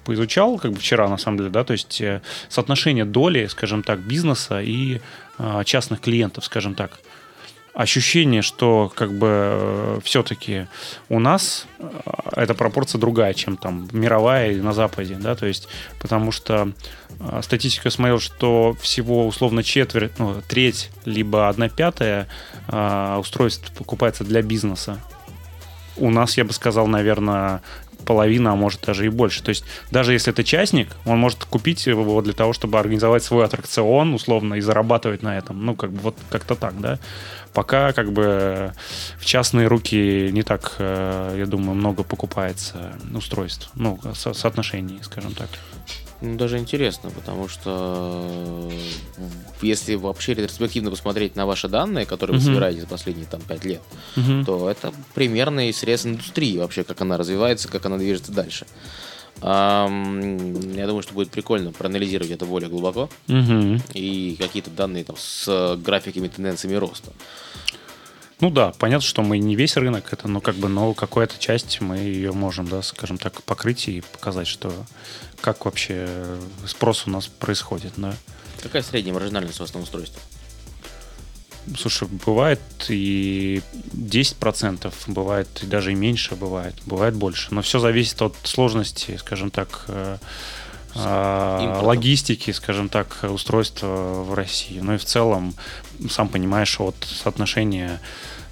поизучал, 0.05 0.59
как 0.59 0.73
бы 0.73 0.79
вчера, 0.79 1.09
на 1.09 1.19
самом 1.19 1.39
деле, 1.39 1.51
да, 1.51 1.65
то 1.65 1.73
есть 1.73 2.01
э, 2.01 2.23
соотношение 2.49 3.05
доли, 3.05 3.47
скажем 3.47 3.83
так, 3.83 4.01
бизнеса 4.01 4.61
и 4.61 5.01
частных 5.65 6.01
клиентов, 6.01 6.45
скажем 6.45 6.75
так. 6.75 7.01
Ощущение, 7.75 8.43
что 8.43 8.93
как 8.95 9.15
бы 9.15 9.29
э, 9.31 10.01
все-таки 10.05 10.67
у 11.09 11.19
нас 11.19 11.67
э, 11.79 11.89
эта 12.37 12.53
пропорция 12.53 12.99
другая, 12.99 13.33
чем 13.33 13.57
там 13.57 13.89
мировая 13.93 14.53
и 14.53 14.61
на 14.61 14.75
Западе, 14.75 15.15
да, 15.15 15.35
то 15.35 15.47
есть 15.47 15.69
потому 15.99 16.33
что 16.33 16.73
э, 17.19 17.41
статистику 17.43 17.87
я 17.87 17.91
смотрел, 17.91 18.21
что 18.21 18.77
всего 18.79 19.27
условно 19.27 19.63
четверть, 19.63 20.19
ну, 20.19 20.43
треть, 20.47 20.91
либо 21.07 21.49
одна 21.49 21.71
пятая 21.71 22.29
устройств 23.19 23.73
покупается 23.73 24.23
для 24.23 24.43
бизнеса. 24.43 25.01
У 25.97 26.11
нас, 26.11 26.37
я 26.37 26.45
бы 26.45 26.53
сказал, 26.53 26.87
наверное, 26.87 27.63
половина, 28.03 28.53
а 28.53 28.57
может 28.57 28.83
даже 28.83 29.07
и 29.07 29.09
больше. 29.09 29.43
То 29.43 29.51
есть 29.51 29.65
даже 29.91 30.13
если 30.13 30.33
это 30.33 30.45
частник, 30.45 30.89
он 31.05 31.19
может 31.19 31.45
купить 31.45 31.87
его 31.87 32.21
для 32.23 32.33
того, 32.33 32.53
чтобы 32.53 32.79
организовать 32.79 33.23
свой 33.25 33.45
аттракцион, 33.45 34.15
условно, 34.15 34.55
и 34.55 34.61
зарабатывать 34.61 35.23
на 35.23 35.39
этом. 35.39 35.65
Ну, 35.65 35.75
как 35.75 35.93
бы 35.93 36.01
вот 36.01 36.17
как-то 36.31 36.55
так, 36.55 36.81
да. 36.81 36.99
Пока 37.53 37.93
как 37.93 38.13
бы 38.13 38.73
в 39.19 39.25
частные 39.25 39.67
руки 39.67 40.31
не 40.33 40.43
так, 40.43 40.77
э, 40.79 41.37
я 41.39 41.47
думаю, 41.47 41.75
много 41.75 42.03
покупается 42.03 42.93
устройств, 43.15 43.71
ну, 43.75 44.01
со 44.15 44.33
соотношений, 44.33 45.01
скажем 45.03 45.35
так. 45.35 45.49
Ну, 46.23 46.37
даже 46.37 46.59
интересно, 46.59 47.11
потому 47.11 47.49
что 47.49 48.71
э, 48.71 49.27
если 49.61 49.97
вообще 49.97 50.35
ретроспективно 50.35 50.91
посмотреть 50.91 51.35
на 51.35 51.47
ваши 51.47 51.69
данные, 51.69 52.07
которые 52.07 52.39
вы 52.39 52.45
собираете 52.45 52.83
за 52.83 52.87
последние 52.87 53.27
там 53.27 53.41
5 53.41 53.65
лет, 53.65 53.83
uh 54.17 54.45
то 54.45 54.71
это 54.71 54.93
примерный 55.15 55.73
срез 55.73 56.07
индустрии 56.07 56.59
вообще, 56.59 56.85
как 56.85 57.01
она 57.01 57.17
развивается, 57.17 57.69
как 57.69 57.87
она 57.87 57.99
движется 57.99 58.31
дальше. 58.31 58.67
Я 59.43 59.89
думаю, 60.87 61.03
что 61.03 61.15
будет 61.15 61.31
прикольно 61.31 61.73
проанализировать 61.73 62.31
это 62.31 62.45
более 62.47 62.71
глубоко 62.71 63.11
uh 63.27 63.81
и 63.95 64.37
какие-то 64.39 64.71
данные 64.71 65.03
там 65.03 65.17
с 65.19 65.77
графиками, 65.77 66.29
тенденциями 66.29 66.77
роста. 66.77 67.11
Ну 68.43 68.51
да, 68.51 68.73
понятно, 68.77 69.07
что 69.07 69.23
мы 69.23 69.39
не 69.39 69.55
весь 69.55 69.77
рынок, 69.77 70.13
это, 70.13 70.27
ну 70.27 70.41
как 70.41 70.57
бы, 70.57 70.69
но 70.69 70.95
какая-то 70.95 71.39
часть 71.39 71.81
мы 71.81 71.99
ее 71.99 72.33
можем, 72.33 72.67
да, 72.67 72.83
скажем 72.83 73.17
так, 73.17 73.41
покрыть 73.45 73.87
и 73.87 74.01
показать, 74.01 74.49
что 74.49 74.75
как 75.41 75.65
вообще 75.65 76.09
спрос 76.67 77.07
у 77.07 77.11
нас 77.11 77.29
происходит, 77.29 77.93
да. 77.97 78.17
Какая 78.61 78.83
средняя 78.83 79.15
маржинальность 79.15 79.61
у 79.61 79.63
вас 79.63 79.73
на 79.75 79.81
устройстве? 79.81 80.21
Слушай, 81.79 82.09
бывает 82.27 82.61
и 82.89 83.63
10%, 83.93 84.93
бывает 85.07 85.49
и 85.63 85.67
даже 85.67 85.93
и 85.93 85.95
меньше, 85.95 86.35
бывает, 86.35 86.75
бывает 86.85 87.15
больше. 87.15 87.55
Но 87.55 87.63
все 87.63 87.79
зависит 87.79 88.21
от 88.23 88.35
сложности, 88.43 89.17
скажем 89.19 89.53
так, 89.53 89.85
э, 89.87 90.17
а, 90.95 91.81
логистики, 91.83 92.51
скажем 92.51 92.89
так, 92.89 93.19
устройства 93.23 94.25
в 94.25 94.35
России. 94.35 94.81
Ну 94.81 94.95
и 94.95 94.99
в 94.99 95.05
целом, 95.05 95.55
сам 96.11 96.29
понимаешь, 96.29 96.81
от 96.81 96.97
соотношения 97.05 98.01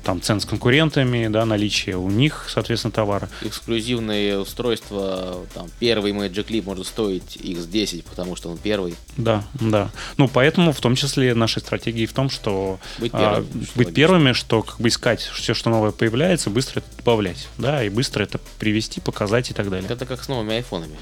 там 0.02 0.20
цен 0.22 0.40
с 0.40 0.44
конкурентами, 0.44 1.28
да, 1.28 1.44
наличие 1.44 1.96
у 1.96 2.10
них, 2.10 2.46
соответственно, 2.48 2.92
товара. 2.92 3.28
Эксклюзивные 3.42 4.38
устройства, 4.38 5.46
там, 5.54 5.68
первый 5.78 6.12
Magic 6.12 6.46
Clip 6.46 6.64
может 6.64 6.86
стоить 6.86 7.36
X10, 7.36 8.04
потому 8.08 8.36
что 8.36 8.48
он 8.50 8.58
первый. 8.58 8.94
Да, 9.16 9.44
да. 9.54 9.90
Ну, 10.16 10.28
поэтому 10.28 10.72
в 10.72 10.80
том 10.80 10.96
числе 10.96 11.34
нашей 11.34 11.60
стратегии 11.60 12.06
в 12.06 12.12
том, 12.12 12.30
что 12.30 12.80
быть, 12.98 13.12
первым, 13.12 13.46
а, 13.46 13.64
что 13.64 13.78
быть 13.78 13.94
первыми, 13.94 14.32
что 14.32 14.62
как 14.62 14.80
бы 14.80 14.88
искать 14.88 15.20
все, 15.20 15.54
что 15.54 15.70
новое 15.70 15.90
появляется, 15.90 16.50
быстро 16.50 16.80
это 16.80 16.88
добавлять, 16.96 17.48
да, 17.58 17.84
и 17.84 17.88
быстро 17.88 18.22
это 18.22 18.40
привести, 18.58 19.00
показать 19.00 19.50
и 19.50 19.54
так 19.54 19.70
далее. 19.70 19.88
Это 19.90 20.06
как 20.06 20.22
с 20.22 20.28
новыми 20.28 20.54
айфонами. 20.54 20.96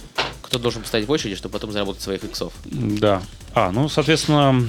Кто 0.59 0.65
должен 0.65 0.83
поставить 0.83 1.07
в 1.07 1.11
очереди, 1.13 1.37
чтобы 1.37 1.53
потом 1.53 1.71
заработать 1.71 2.03
своих 2.03 2.25
иксов? 2.25 2.53
Да. 2.65 3.23
А, 3.55 3.71
ну, 3.71 3.89
соответственно, 3.89 4.61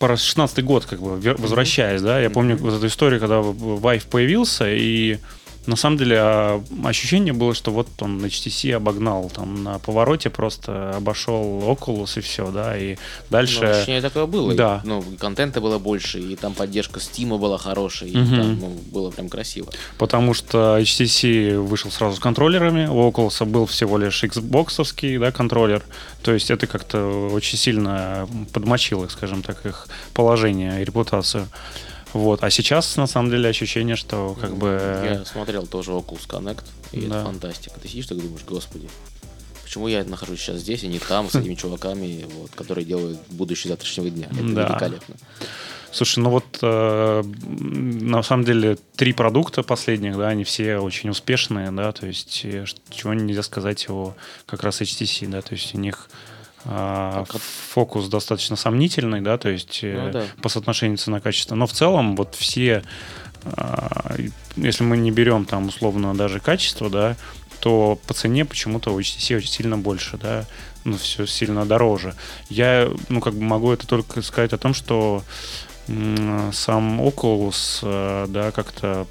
про 0.00 0.16
16 0.16 0.64
год, 0.64 0.86
как 0.86 1.00
бы, 1.00 1.20
возвращаясь, 1.38 2.02
да, 2.02 2.20
я 2.20 2.30
помню 2.30 2.56
вот 2.56 2.74
эту 2.74 2.88
историю, 2.88 3.20
когда 3.20 3.36
Vive 3.36 4.08
появился, 4.08 4.64
и 4.68 5.18
на 5.66 5.76
самом 5.76 5.98
деле 5.98 6.16
а, 6.18 6.62
ощущение 6.84 7.32
было, 7.32 7.54
что 7.54 7.70
вот 7.70 7.88
он 8.00 8.18
на 8.18 8.26
HTC 8.26 8.72
обогнал, 8.72 9.30
там 9.34 9.62
на 9.62 9.78
повороте 9.78 10.30
просто 10.30 10.96
обошел 10.96 11.60
Oculus 11.60 12.18
и 12.18 12.20
все, 12.20 12.50
да, 12.50 12.76
и 12.76 12.96
дальше... 13.30 13.60
Ну, 13.62 13.70
ощущение 13.70 14.00
такое 14.00 14.26
было. 14.26 14.54
Да. 14.54 14.80
И, 14.82 14.86
ну, 14.86 15.04
контента 15.18 15.60
было 15.60 15.78
больше, 15.78 16.20
и 16.20 16.36
там 16.36 16.54
поддержка 16.54 17.00
Steam 17.00 17.36
была 17.38 17.58
хорошая, 17.58 18.08
и 18.08 18.18
угу. 18.18 18.36
там 18.36 18.58
ну, 18.58 18.68
было 18.90 19.10
прям 19.10 19.28
красиво. 19.28 19.70
Потому 19.98 20.34
что 20.34 20.78
HTC 20.78 21.58
вышел 21.58 21.90
сразу 21.90 22.16
с 22.16 22.20
контроллерами, 22.20 22.86
у 22.86 23.08
Oculus 23.10 23.44
был 23.44 23.66
всего 23.66 23.98
лишь 23.98 24.24
Xbox 24.24 25.18
да, 25.18 25.32
контроллер, 25.32 25.82
то 26.22 26.32
есть 26.32 26.50
это 26.50 26.66
как-то 26.66 27.30
очень 27.32 27.58
сильно 27.58 28.28
подмочило, 28.52 29.08
скажем 29.08 29.42
так, 29.42 29.64
их 29.66 29.88
положение 30.14 30.80
и 30.80 30.84
репутацию. 30.84 31.48
Вот. 32.12 32.42
А 32.42 32.50
сейчас, 32.50 32.96
на 32.96 33.06
самом 33.06 33.30
деле, 33.30 33.48
ощущение, 33.48 33.96
что 33.96 34.36
как 34.40 34.56
бы... 34.56 35.00
Я 35.04 35.24
смотрел 35.24 35.66
тоже 35.66 35.92
Oculus 35.92 36.26
Connect, 36.26 36.64
и 36.92 37.02
да. 37.02 37.16
это 37.16 37.24
фантастика. 37.24 37.78
Ты 37.80 37.88
сидишь 37.88 38.06
так 38.06 38.18
думаешь, 38.18 38.44
господи, 38.46 38.88
почему 39.62 39.88
я 39.88 40.04
нахожусь 40.04 40.40
сейчас 40.40 40.58
здесь, 40.58 40.84
и 40.84 40.88
не 40.88 40.98
там, 40.98 41.28
с 41.30 41.34
этими 41.34 41.54
чуваками, 41.56 42.26
вот, 42.34 42.50
которые 42.52 42.84
делают 42.84 43.18
будущее 43.28 43.70
завтрашнего 43.70 44.10
дня. 44.10 44.28
Это 44.30 44.54
да. 44.54 44.68
великолепно. 44.68 45.14
Слушай, 45.90 46.18
ну 46.20 46.30
вот 46.30 46.58
э, 46.60 47.22
на 47.22 48.22
самом 48.22 48.44
деле 48.44 48.76
три 48.96 49.12
продукта 49.12 49.62
последних, 49.62 50.16
да, 50.18 50.28
они 50.28 50.44
все 50.44 50.78
очень 50.78 51.08
успешные, 51.08 51.70
да, 51.70 51.92
то 51.92 52.06
есть 52.06 52.42
э, 52.44 52.66
чего 52.90 53.14
нельзя 53.14 53.42
сказать 53.42 53.88
о 53.88 54.14
как 54.44 54.62
раз 54.62 54.82
HTC, 54.82 55.28
да, 55.28 55.40
то 55.40 55.54
есть 55.54 55.74
у 55.74 55.78
них 55.78 56.10
а, 56.70 57.24
фокус 57.72 58.08
достаточно 58.08 58.54
сомнительный, 58.54 59.22
да, 59.22 59.38
то 59.38 59.48
есть 59.48 59.80
э, 59.82 60.00
ну, 60.04 60.12
да. 60.12 60.24
по 60.42 60.50
соотношению 60.50 60.98
цена-качество. 60.98 61.54
Но 61.54 61.66
в 61.66 61.72
целом 61.72 62.14
вот 62.14 62.34
все, 62.34 62.82
а, 63.44 64.14
если 64.56 64.84
мы 64.84 64.98
не 64.98 65.10
берем 65.10 65.46
там 65.46 65.68
условно 65.68 66.14
даже 66.14 66.40
качество, 66.40 66.90
да, 66.90 67.16
то 67.60 67.98
по 68.06 68.12
цене 68.12 68.44
почему-то 68.44 68.92
у 68.92 69.00
HTC 69.00 69.38
очень 69.38 69.50
сильно 69.50 69.78
больше, 69.78 70.18
да, 70.18 70.44
ну, 70.84 70.98
все 70.98 71.26
сильно 71.26 71.64
дороже. 71.64 72.14
Я, 72.50 72.90
ну, 73.08 73.22
как 73.22 73.32
бы 73.32 73.42
могу 73.42 73.72
это 73.72 73.86
только 73.86 74.20
сказать 74.20 74.52
о 74.52 74.58
том, 74.58 74.74
что 74.74 75.24
сам 75.86 77.00
Oculus, 77.00 77.80
э, 77.82 78.26
да, 78.28 78.50
как-то 78.52 79.06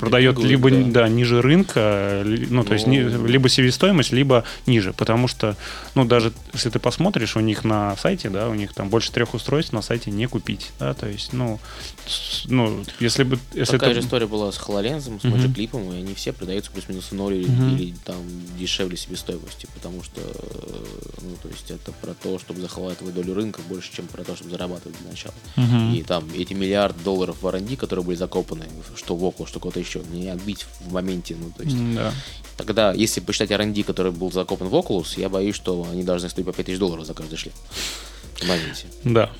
продает 0.00 0.38
либо 0.38 0.70
да. 0.70 1.02
да, 1.02 1.08
ниже 1.08 1.42
рынка, 1.42 2.24
ну, 2.24 2.64
то 2.64 2.72
есть 2.74 2.86
ну. 2.86 3.26
либо 3.26 3.48
себестоимость, 3.48 4.12
либо 4.12 4.44
ниже, 4.66 4.92
потому 4.92 5.28
что, 5.28 5.56
ну, 5.94 6.04
даже 6.04 6.32
если 6.52 6.70
ты 6.70 6.78
посмотришь 6.78 7.36
у 7.36 7.40
них 7.40 7.64
на 7.64 7.96
сайте, 7.96 8.30
да, 8.30 8.48
у 8.48 8.54
них 8.54 8.72
там 8.72 8.88
больше 8.88 9.12
трех 9.12 9.34
устройств 9.34 9.72
на 9.72 9.82
сайте 9.82 10.10
не 10.10 10.26
купить, 10.26 10.70
да, 10.78 10.94
то 10.94 11.06
есть, 11.06 11.32
ну, 11.32 11.60
ну 12.46 12.84
если 12.98 13.24
бы... 13.24 13.38
Если 13.54 13.72
Такая 13.72 13.90
это... 13.90 14.00
же 14.00 14.06
история 14.06 14.26
была 14.26 14.50
с 14.50 14.58
HoloLens, 14.58 15.00
с 15.00 15.24
Magic 15.24 15.54
Clip, 15.54 15.94
и 15.94 15.98
они 15.98 16.14
все 16.14 16.32
продаются 16.32 16.70
плюс-минус 16.70 17.12
ноль 17.12 17.34
или, 17.34 17.74
или 17.74 17.94
там 18.04 18.16
дешевле 18.58 18.96
себестоимости, 18.96 19.68
потому 19.74 20.02
что, 20.02 20.20
ну, 21.20 21.36
то 21.42 21.48
есть 21.48 21.70
это 21.70 21.92
про 21.92 22.14
то, 22.14 22.38
чтобы 22.38 22.60
захватывать 22.60 23.14
долю 23.14 23.34
рынка 23.34 23.60
больше, 23.68 23.92
чем 23.92 24.06
про 24.06 24.24
то, 24.24 24.34
чтобы 24.34 24.50
зарабатывать 24.50 24.98
для 24.98 25.10
начала. 25.10 25.34
Uh-huh. 25.56 25.96
И 25.96 26.02
там 26.02 26.24
эти 26.36 26.54
миллиард 26.54 26.96
долларов 27.02 27.36
в 27.42 27.46
R&D, 27.46 27.76
которые 27.76 28.04
были 28.04 28.16
закопаны, 28.16 28.66
что 28.96 29.16
в 29.16 29.24
Oculus, 29.24 29.48
что 29.48 29.60
кого-то 29.60 29.80
еще, 29.80 29.89
не 29.98 30.28
отбить 30.28 30.66
в 30.80 30.92
моменте, 30.92 31.36
ну, 31.38 31.50
то 31.56 31.62
есть... 31.62 31.76
Да. 31.94 32.12
Тогда, 32.56 32.92
если 32.92 33.20
посчитать 33.20 33.50
R&D, 33.50 33.84
который 33.84 34.12
был 34.12 34.30
закопан 34.30 34.68
в 34.68 34.74
Oculus, 34.74 35.18
я 35.18 35.28
боюсь, 35.28 35.54
что 35.56 35.86
они 35.90 36.02
должны 36.02 36.28
стоить 36.28 36.46
по 36.46 36.52
5000 36.52 36.78
долларов 36.78 37.06
за 37.06 37.14
каждый 37.14 37.36
шлем. 37.36 37.54
В 38.34 38.46
моменте. 38.46 38.86
Да. 39.04 39.30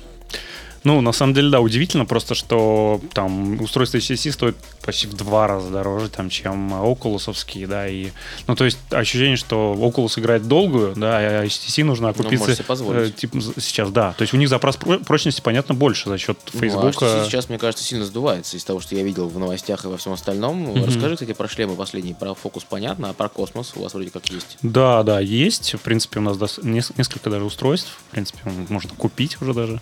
Ну, 0.83 1.01
на 1.01 1.11
самом 1.11 1.35
деле, 1.35 1.51
да, 1.51 1.59
удивительно 1.59 2.05
просто, 2.05 2.33
что 2.33 2.99
там 3.13 3.61
устройство 3.61 3.97
HTC 3.97 4.31
стоит 4.31 4.57
почти 4.81 5.07
в 5.07 5.13
два 5.13 5.47
раза 5.47 5.69
дороже, 5.69 6.09
там, 6.09 6.29
чем 6.29 6.73
Oculus, 6.73 7.67
да, 7.67 7.87
и, 7.87 8.09
ну, 8.47 8.55
то 8.55 8.65
есть 8.65 8.77
ощущение, 8.89 9.37
что 9.37 9.75
Oculus 9.77 10.19
играет 10.19 10.47
долгую, 10.47 10.93
да, 10.95 11.17
а 11.17 11.45
HTC 11.45 11.83
нужно 11.83 12.09
окупиться. 12.09 12.55
Ну, 12.57 12.63
позволить. 12.63 13.09
Э, 13.09 13.11
типа, 13.11 13.37
сейчас, 13.59 13.91
да, 13.91 14.13
то 14.13 14.23
есть 14.23 14.33
у 14.33 14.37
них 14.37 14.49
запрос 14.49 14.77
прочности, 14.77 15.41
понятно, 15.41 15.75
больше 15.75 16.09
за 16.09 16.17
счет 16.17 16.37
Facebook. 16.51 17.01
Ну, 17.01 17.07
а 17.07 17.25
сейчас, 17.25 17.49
мне 17.49 17.57
кажется, 17.57 17.83
сильно 17.83 18.05
сдувается 18.05 18.57
из 18.57 18.63
того, 18.63 18.79
что 18.79 18.95
я 18.95 19.03
видел 19.03 19.27
в 19.27 19.37
новостях 19.39 19.85
и 19.85 19.87
во 19.87 19.97
всем 19.97 20.13
остальном. 20.13 20.67
Mm-hmm. 20.67 20.85
Расскажи, 20.85 21.15
кстати, 21.15 21.33
про 21.33 21.47
шлемы 21.47 21.75
последние, 21.75 22.15
про 22.15 22.33
фокус 22.33 22.63
понятно, 22.63 23.09
а 23.09 23.13
про 23.13 23.29
космос 23.29 23.73
у 23.75 23.83
вас 23.83 23.93
вроде 23.93 24.09
как 24.09 24.27
есть. 24.27 24.57
Да, 24.61 25.03
да, 25.03 25.19
есть, 25.19 25.73
в 25.73 25.79
принципе, 25.79 26.19
у 26.19 26.23
нас 26.23 26.59
несколько 26.63 27.29
даже 27.29 27.45
устройств, 27.45 27.89
в 28.09 28.11
принципе, 28.11 28.39
можно 28.69 28.91
купить 28.95 29.41
уже 29.41 29.53
даже. 29.53 29.81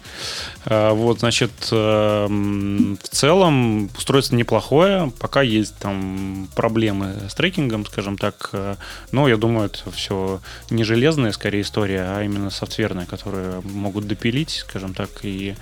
Вот, 0.65 1.19
значит, 1.19 1.51
эм, 1.71 2.97
в 3.01 3.09
целом 3.09 3.89
устройство 3.97 4.35
неплохое, 4.35 4.88
пока 5.19 5.41
есть 5.41 5.75
там 5.77 6.47
проблемы 6.55 7.15
с 7.29 7.33
трекингом, 7.33 7.85
скажем 7.85 8.17
так, 8.17 8.49
э, 8.53 8.75
но 9.11 9.27
я 9.27 9.37
думаю, 9.37 9.67
это 9.67 9.91
все 9.91 10.41
не 10.69 10.83
железная, 10.83 11.31
скорее, 11.31 11.61
история, 11.61 12.01
а 12.01 12.23
именно 12.23 12.49
софтверная, 12.49 13.05
которую 13.05 13.61
могут 13.63 14.07
допилить, 14.07 14.63
скажем 14.67 14.93
так, 14.93 15.09
и 15.23 15.55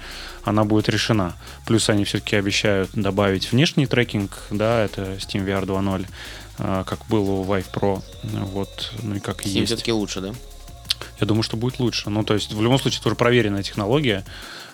она 0.43 0.63
будет 0.63 0.89
решена. 0.89 1.35
Плюс 1.65 1.89
они 1.89 2.03
все-таки 2.03 2.35
обещают 2.35 2.91
добавить 2.93 3.51
внешний 3.51 3.87
трекинг, 3.87 4.31
да, 4.49 4.83
это 4.83 5.13
Steam 5.15 5.45
VR 5.45 5.65
2.0, 5.65 6.05
э, 6.59 6.83
как 6.85 7.05
было 7.07 7.31
у 7.31 7.45
Vive 7.45 7.71
Pro, 7.73 8.01
вот, 8.23 8.93
ну 9.03 9.15
и 9.15 9.19
как 9.19 9.43
Steam 9.43 9.49
есть. 9.49 9.67
все-таки 9.67 9.91
лучше, 9.91 10.21
да? 10.21 10.33
Я 11.19 11.27
думаю, 11.27 11.43
что 11.43 11.57
будет 11.57 11.79
лучше. 11.79 12.09
Ну, 12.09 12.23
то 12.23 12.33
есть, 12.33 12.53
в 12.53 12.61
любом 12.61 12.79
случае, 12.79 12.99
это 12.99 13.09
уже 13.09 13.15
проверенная 13.15 13.63
технология. 13.63 14.23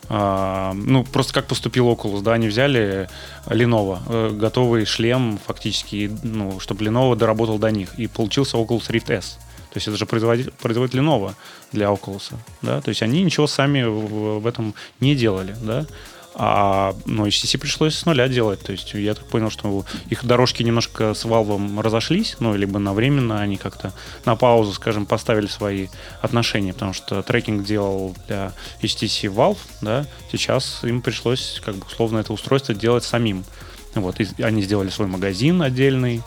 А, 0.09 0.73
ну, 0.73 1.03
просто 1.03 1.33
как 1.33 1.47
поступил 1.47 1.89
Oculus, 1.89 2.21
да, 2.21 2.33
они 2.33 2.47
взяли 2.47 3.09
Lenovo, 3.45 3.99
э, 4.07 4.29
готовый 4.31 4.85
шлем 4.85 5.39
фактически, 5.45 6.11
ну, 6.23 6.59
чтобы 6.59 6.83
Lenovo 6.83 7.15
доработал 7.15 7.57
до 7.57 7.71
них, 7.71 7.97
и 7.97 8.07
получился 8.07 8.57
Oculus 8.57 8.89
Rift 8.89 9.13
S. 9.13 9.37
То 9.71 9.77
есть 9.77 9.87
это 9.87 9.97
же 9.97 10.05
производитель, 10.05 10.51
производитель 10.61 10.99
Lenovo 10.99 11.33
для 11.71 11.87
Oculus, 11.87 12.33
да, 12.61 12.81
то 12.81 12.89
есть 12.89 13.01
они 13.01 13.23
ничего 13.23 13.47
сами 13.47 13.83
в, 13.83 14.39
в 14.39 14.45
этом 14.47 14.75
не 14.99 15.15
делали, 15.15 15.55
да, 15.61 15.87
а 16.35 16.95
ну, 17.05 17.27
HTC 17.27 17.57
пришлось 17.57 17.95
с 17.95 18.05
нуля 18.05 18.27
делать. 18.27 18.61
То 18.61 18.71
есть 18.71 18.93
я 18.93 19.13
так 19.13 19.25
понял, 19.25 19.49
что 19.49 19.85
их 20.09 20.25
дорожки 20.25 20.63
немножко 20.63 21.13
с 21.13 21.25
Valve 21.25 21.81
разошлись, 21.81 22.37
ну, 22.39 22.55
либо 22.55 22.79
на 22.79 22.93
временно 22.93 23.41
они 23.41 23.57
как-то 23.57 23.93
на 24.25 24.35
паузу, 24.35 24.73
скажем, 24.73 25.05
поставили 25.05 25.47
свои 25.47 25.87
отношения, 26.21 26.73
потому 26.73 26.93
что 26.93 27.21
трекинг 27.21 27.65
делал 27.65 28.15
для 28.27 28.53
HTC 28.81 29.33
Valve, 29.33 29.59
да, 29.81 30.05
сейчас 30.31 30.83
им 30.83 31.01
пришлось, 31.01 31.61
как 31.63 31.75
бы, 31.75 31.85
условно, 31.85 32.19
это 32.19 32.33
устройство 32.33 32.73
делать 32.73 33.03
самим. 33.03 33.43
Вот, 33.95 34.19
и 34.19 34.41
они 34.41 34.63
сделали 34.63 34.89
свой 34.89 35.07
магазин 35.07 35.61
отдельный, 35.61 36.23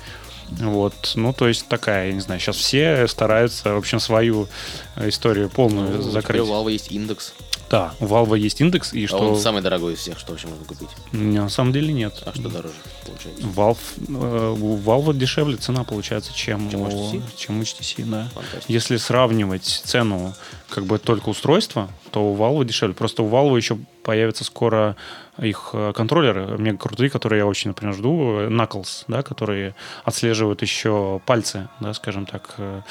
вот, 0.50 1.12
ну, 1.16 1.32
то 1.32 1.48
есть 1.48 1.66
такая, 1.66 2.08
я 2.08 2.12
не 2.12 2.20
знаю, 2.20 2.40
сейчас 2.40 2.56
все 2.56 3.06
стараются, 3.08 3.74
в 3.74 3.78
общем, 3.78 3.98
свою 3.98 4.48
историю 4.96 5.50
полную 5.50 5.96
ну, 5.96 6.02
закрыть. 6.02 6.40
у 6.40 6.44
Valve 6.44 6.70
есть 6.70 6.92
индекс. 6.92 7.34
Да, 7.68 7.94
у 8.00 8.06
Valve 8.06 8.38
есть 8.38 8.60
индекс, 8.60 8.92
и 8.92 9.04
а 9.04 9.08
что... 9.08 9.18
он 9.18 9.36
самый 9.38 9.60
дорогой 9.60 9.94
из 9.94 9.98
всех, 9.98 10.18
что 10.18 10.32
вообще 10.32 10.46
можно 10.46 10.64
купить? 10.64 10.88
Не, 11.12 11.40
на 11.40 11.48
самом 11.48 11.72
деле 11.72 11.92
нет. 11.92 12.22
А 12.24 12.32
что 12.32 12.48
дороже 12.48 12.74
получается? 13.04 13.42
Valve, 13.42 13.78
э, 14.08 14.56
у 14.60 14.76
Valve 14.78 15.14
дешевле 15.14 15.56
цена 15.56 15.82
получается, 15.82 16.32
чем, 16.32 16.70
чем 16.70 16.82
у 16.82 16.86
HTC, 16.88 17.22
чем 17.36 17.60
HTC 17.60 18.04
да. 18.04 18.28
Если 18.68 18.96
сравнивать 18.96 19.64
цену 19.64 20.34
как 20.68 20.84
бы 20.84 20.98
только 20.98 21.28
устройства, 21.28 21.88
то 22.12 22.32
у 22.32 22.36
Valve 22.36 22.64
дешевле. 22.64 22.94
Просто 22.94 23.22
у 23.22 23.28
Valve 23.28 23.56
еще 23.56 23.78
появятся 24.04 24.44
скоро 24.44 24.96
их 25.38 25.70
э, 25.72 25.92
контроллеры 25.94 26.56
мега 26.58 26.78
крутые, 26.78 27.10
которые 27.10 27.40
я 27.40 27.46
очень, 27.46 27.70
например, 27.70 27.94
жду, 27.94 28.48
Knuckles, 28.48 29.04
да, 29.08 29.22
которые 29.22 29.74
отслеживают 30.04 30.62
еще 30.62 31.20
пальцы, 31.26 31.68
да, 31.80 31.92
скажем 31.94 32.26
так. 32.26 32.54
Э, 32.58 32.82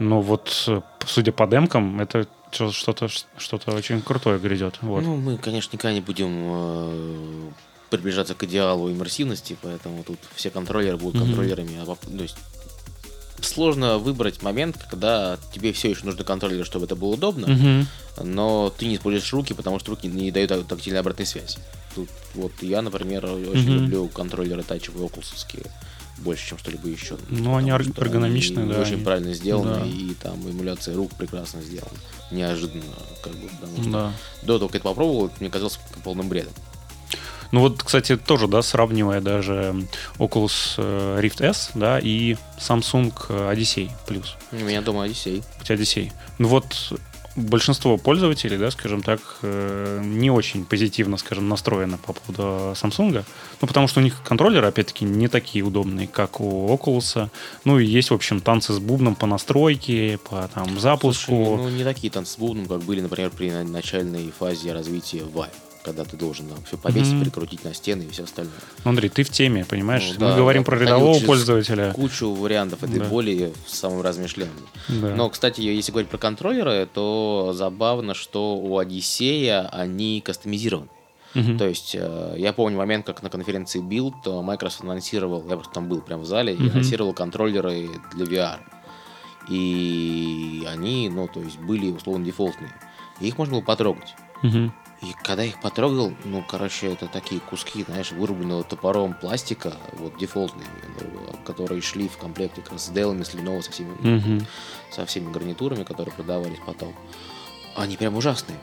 ну 0.00 0.20
вот, 0.20 0.64
э, 0.66 0.80
судя 1.06 1.32
по 1.32 1.46
демкам, 1.46 2.00
это 2.00 2.26
что-то 2.52 3.08
что-то 3.08 3.72
очень 3.72 4.02
крутое 4.02 4.38
грядет. 4.38 4.78
Вот. 4.82 5.02
Ну, 5.02 5.16
мы, 5.16 5.38
конечно, 5.38 5.70
никогда 5.72 5.92
не 5.92 6.00
будем 6.00 6.28
э, 6.30 7.50
приближаться 7.90 8.34
к 8.34 8.42
идеалу 8.44 8.90
иммерсивности, 8.90 9.56
поэтому 9.60 10.02
тут 10.04 10.18
все 10.34 10.50
контроллеры 10.50 10.96
будут 10.96 11.20
mm-hmm. 11.20 11.26
контроллерами. 11.26 11.78
А, 11.80 11.86
то 11.86 12.22
есть 12.22 12.36
сложно 13.40 13.98
выбрать 13.98 14.42
момент, 14.42 14.78
когда 14.90 15.38
тебе 15.52 15.72
все 15.72 15.90
еще 15.90 16.04
нужны 16.04 16.24
контроллеры, 16.24 16.64
чтобы 16.64 16.86
это 16.86 16.96
было 16.96 17.14
удобно, 17.14 17.46
mm-hmm. 17.46 18.24
но 18.24 18.72
ты 18.76 18.86
не 18.86 18.96
используешь 18.96 19.32
руки, 19.32 19.54
потому 19.54 19.78
что 19.78 19.90
руки 19.90 20.06
не 20.08 20.30
дают 20.30 20.66
тактильной 20.68 21.00
обратной 21.00 21.26
связи. 21.26 21.58
Тут 21.94 22.08
вот 22.34 22.52
я, 22.60 22.82
например, 22.82 23.24
очень 23.26 23.42
mm-hmm. 23.42 23.78
люблю 23.78 24.08
контроллеры 24.08 24.62
тачевые 24.62 25.06
окулсовские 25.06 25.64
больше, 26.20 26.48
чем 26.48 26.58
что-либо 26.58 26.88
еще. 26.88 27.16
Ну, 27.28 27.56
они 27.56 27.70
эргономичные, 27.70 28.64
они 28.64 28.72
да. 28.72 28.80
Очень 28.80 28.94
они... 28.94 29.04
правильно 29.04 29.34
сделаны, 29.34 29.80
да. 29.80 29.86
и 29.86 30.14
там 30.14 30.48
эмуляция 30.48 30.96
рук 30.96 31.12
прекрасно 31.14 31.60
сделана. 31.62 31.96
Неожиданно, 32.30 32.84
как 33.22 33.32
бы, 33.32 33.48
потому 33.48 33.82
что 33.82 33.90
да. 33.90 34.12
до 34.42 34.58
того, 34.58 34.68
как 34.68 34.76
это 34.76 34.84
попробовал, 34.84 35.30
мне 35.40 35.50
казалось 35.50 35.80
полным 36.04 36.28
бредом. 36.28 36.52
Ну 37.52 37.60
вот, 37.60 37.82
кстати, 37.82 38.16
тоже, 38.16 38.46
да, 38.46 38.62
сравнивая 38.62 39.20
даже 39.20 39.74
Oculus 40.18 40.74
э, 40.76 41.20
Rift 41.20 41.44
S, 41.44 41.72
да, 41.74 41.98
и 41.98 42.36
Samsung 42.58 43.12
Odyssey 43.28 43.90
Plus. 44.06 44.26
У 44.52 44.56
меня 44.56 44.82
дома 44.82 45.06
Odyssey. 45.06 45.42
У 45.60 45.64
тебя 45.64 45.74
Odyssey. 45.74 46.12
Ну 46.38 46.46
вот, 46.46 46.92
большинство 47.36 47.96
пользователей, 47.96 48.56
да, 48.58 48.70
скажем 48.70 49.02
так, 49.02 49.20
э, 49.42 50.00
не 50.04 50.30
очень 50.30 50.64
позитивно, 50.64 51.16
скажем, 51.16 51.48
настроено 51.48 51.98
по 51.98 52.12
поводу 52.12 52.72
Samsung. 52.72 53.24
Ну, 53.60 53.68
потому 53.68 53.88
что 53.88 54.00
у 54.00 54.02
них 54.02 54.22
контроллеры, 54.24 54.66
опять-таки, 54.66 55.04
не 55.04 55.28
такие 55.28 55.64
удобные, 55.64 56.08
как 56.08 56.40
у 56.40 56.68
Oculus. 56.68 57.28
Ну, 57.64 57.78
и 57.78 57.86
есть, 57.86 58.10
в 58.10 58.14
общем, 58.14 58.40
танцы 58.40 58.72
с 58.72 58.78
бубном 58.78 59.14
по 59.14 59.26
настройке, 59.26 60.18
по 60.28 60.48
там 60.52 60.78
запуску. 60.78 61.32
Слушай, 61.32 61.62
ну, 61.62 61.68
не 61.70 61.84
такие 61.84 62.10
танцы 62.10 62.32
с 62.32 62.38
бубном, 62.38 62.66
как 62.66 62.80
были, 62.80 63.00
например, 63.00 63.30
при 63.30 63.50
начальной 63.50 64.32
фазе 64.36 64.72
развития 64.72 65.20
Vive 65.20 65.69
когда 65.82 66.04
ты 66.04 66.16
должен 66.16 66.46
там 66.48 66.58
все 66.64 66.76
повесить, 66.76 67.14
mm-hmm. 67.14 67.22
прикрутить 67.22 67.64
на 67.64 67.74
стены 67.74 68.02
и 68.02 68.08
все 68.10 68.24
остальное. 68.24 68.54
Ну, 68.84 68.90
Андрей, 68.90 69.08
ты 69.08 69.22
в 69.22 69.30
теме, 69.30 69.64
понимаешь? 69.64 70.12
Ну, 70.18 70.26
Мы 70.26 70.32
да, 70.32 70.36
говорим 70.36 70.62
да, 70.62 70.66
про 70.66 70.78
рядового 70.78 71.18
пользователя. 71.20 71.92
Кучу 71.92 72.32
вариантов 72.34 72.82
этой 72.82 73.00
да. 73.00 73.06
боли 73.06 73.52
в 73.66 73.74
самом 73.74 74.02
размышлении. 74.02 74.52
Да. 74.88 75.14
Но, 75.14 75.30
кстати, 75.30 75.60
если 75.60 75.92
говорить 75.92 76.10
про 76.10 76.18
контроллеры, 76.18 76.88
то 76.92 77.52
забавно, 77.54 78.14
что 78.14 78.56
у 78.56 78.78
Одиссея 78.78 79.68
они 79.68 80.20
кастомизированы. 80.20 80.88
Uh-huh. 81.34 81.58
То 81.58 81.68
есть 81.68 81.94
э, 81.94 82.34
я 82.38 82.52
помню 82.52 82.76
момент, 82.76 83.06
как 83.06 83.22
на 83.22 83.30
конференции 83.30 83.80
Build 83.80 84.14
э, 84.26 84.42
Microsoft 84.42 84.82
анонсировал, 84.82 85.44
я 85.48 85.56
просто 85.56 85.72
там 85.72 85.88
был 85.88 86.00
прямо 86.00 86.22
в 86.22 86.26
зале, 86.26 86.54
uh-huh. 86.54 86.66
и 86.66 86.70
анонсировал 86.70 87.12
контроллеры 87.14 87.88
для 88.14 88.24
VR. 88.24 88.58
И 89.48 90.66
они, 90.68 91.08
ну, 91.08 91.28
то 91.28 91.40
есть 91.40 91.58
были 91.58 91.92
условно 91.92 92.24
дефолтные. 92.24 92.72
И 93.20 93.28
их 93.28 93.38
можно 93.38 93.54
было 93.54 93.62
потрогать. 93.62 94.14
Uh-huh. 94.42 94.72
И 95.02 95.14
когда 95.22 95.44
их 95.44 95.58
потрогал, 95.60 96.12
ну, 96.24 96.44
короче, 96.46 96.92
это 96.92 97.06
такие 97.06 97.40
куски, 97.40 97.84
знаешь, 97.84 98.12
вырубленного 98.12 98.64
топором 98.64 99.14
пластика, 99.14 99.72
вот 99.94 100.18
дефолтные, 100.18 100.68
ну, 101.00 101.38
которые 101.44 101.80
шли 101.80 102.06
в 102.06 102.18
комплекте 102.18 102.60
как 102.60 102.72
раз 102.72 102.86
с 102.86 102.90
Dell, 102.90 103.24
с 103.24 103.34
Lenovo, 103.34 103.62
со 103.62 103.72
всеми, 103.72 103.96
mm-hmm. 103.96 104.46
со 104.92 105.06
всеми 105.06 105.32
гарнитурами, 105.32 105.84
которые 105.84 106.14
продавались 106.14 106.58
потом. 106.66 106.94
Они 107.74 107.96
прям 107.96 108.14
ужасные. 108.16 108.58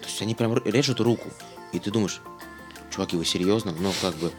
То 0.00 0.08
есть 0.08 0.20
они 0.22 0.34
прям 0.34 0.56
режут 0.64 1.00
руку. 1.00 1.30
И 1.72 1.78
ты 1.78 1.92
думаешь, 1.92 2.20
чуваки, 2.90 3.16
вы 3.16 3.24
серьезно? 3.24 3.72
Ну, 3.78 3.92
как 4.00 4.16
бы, 4.16 4.32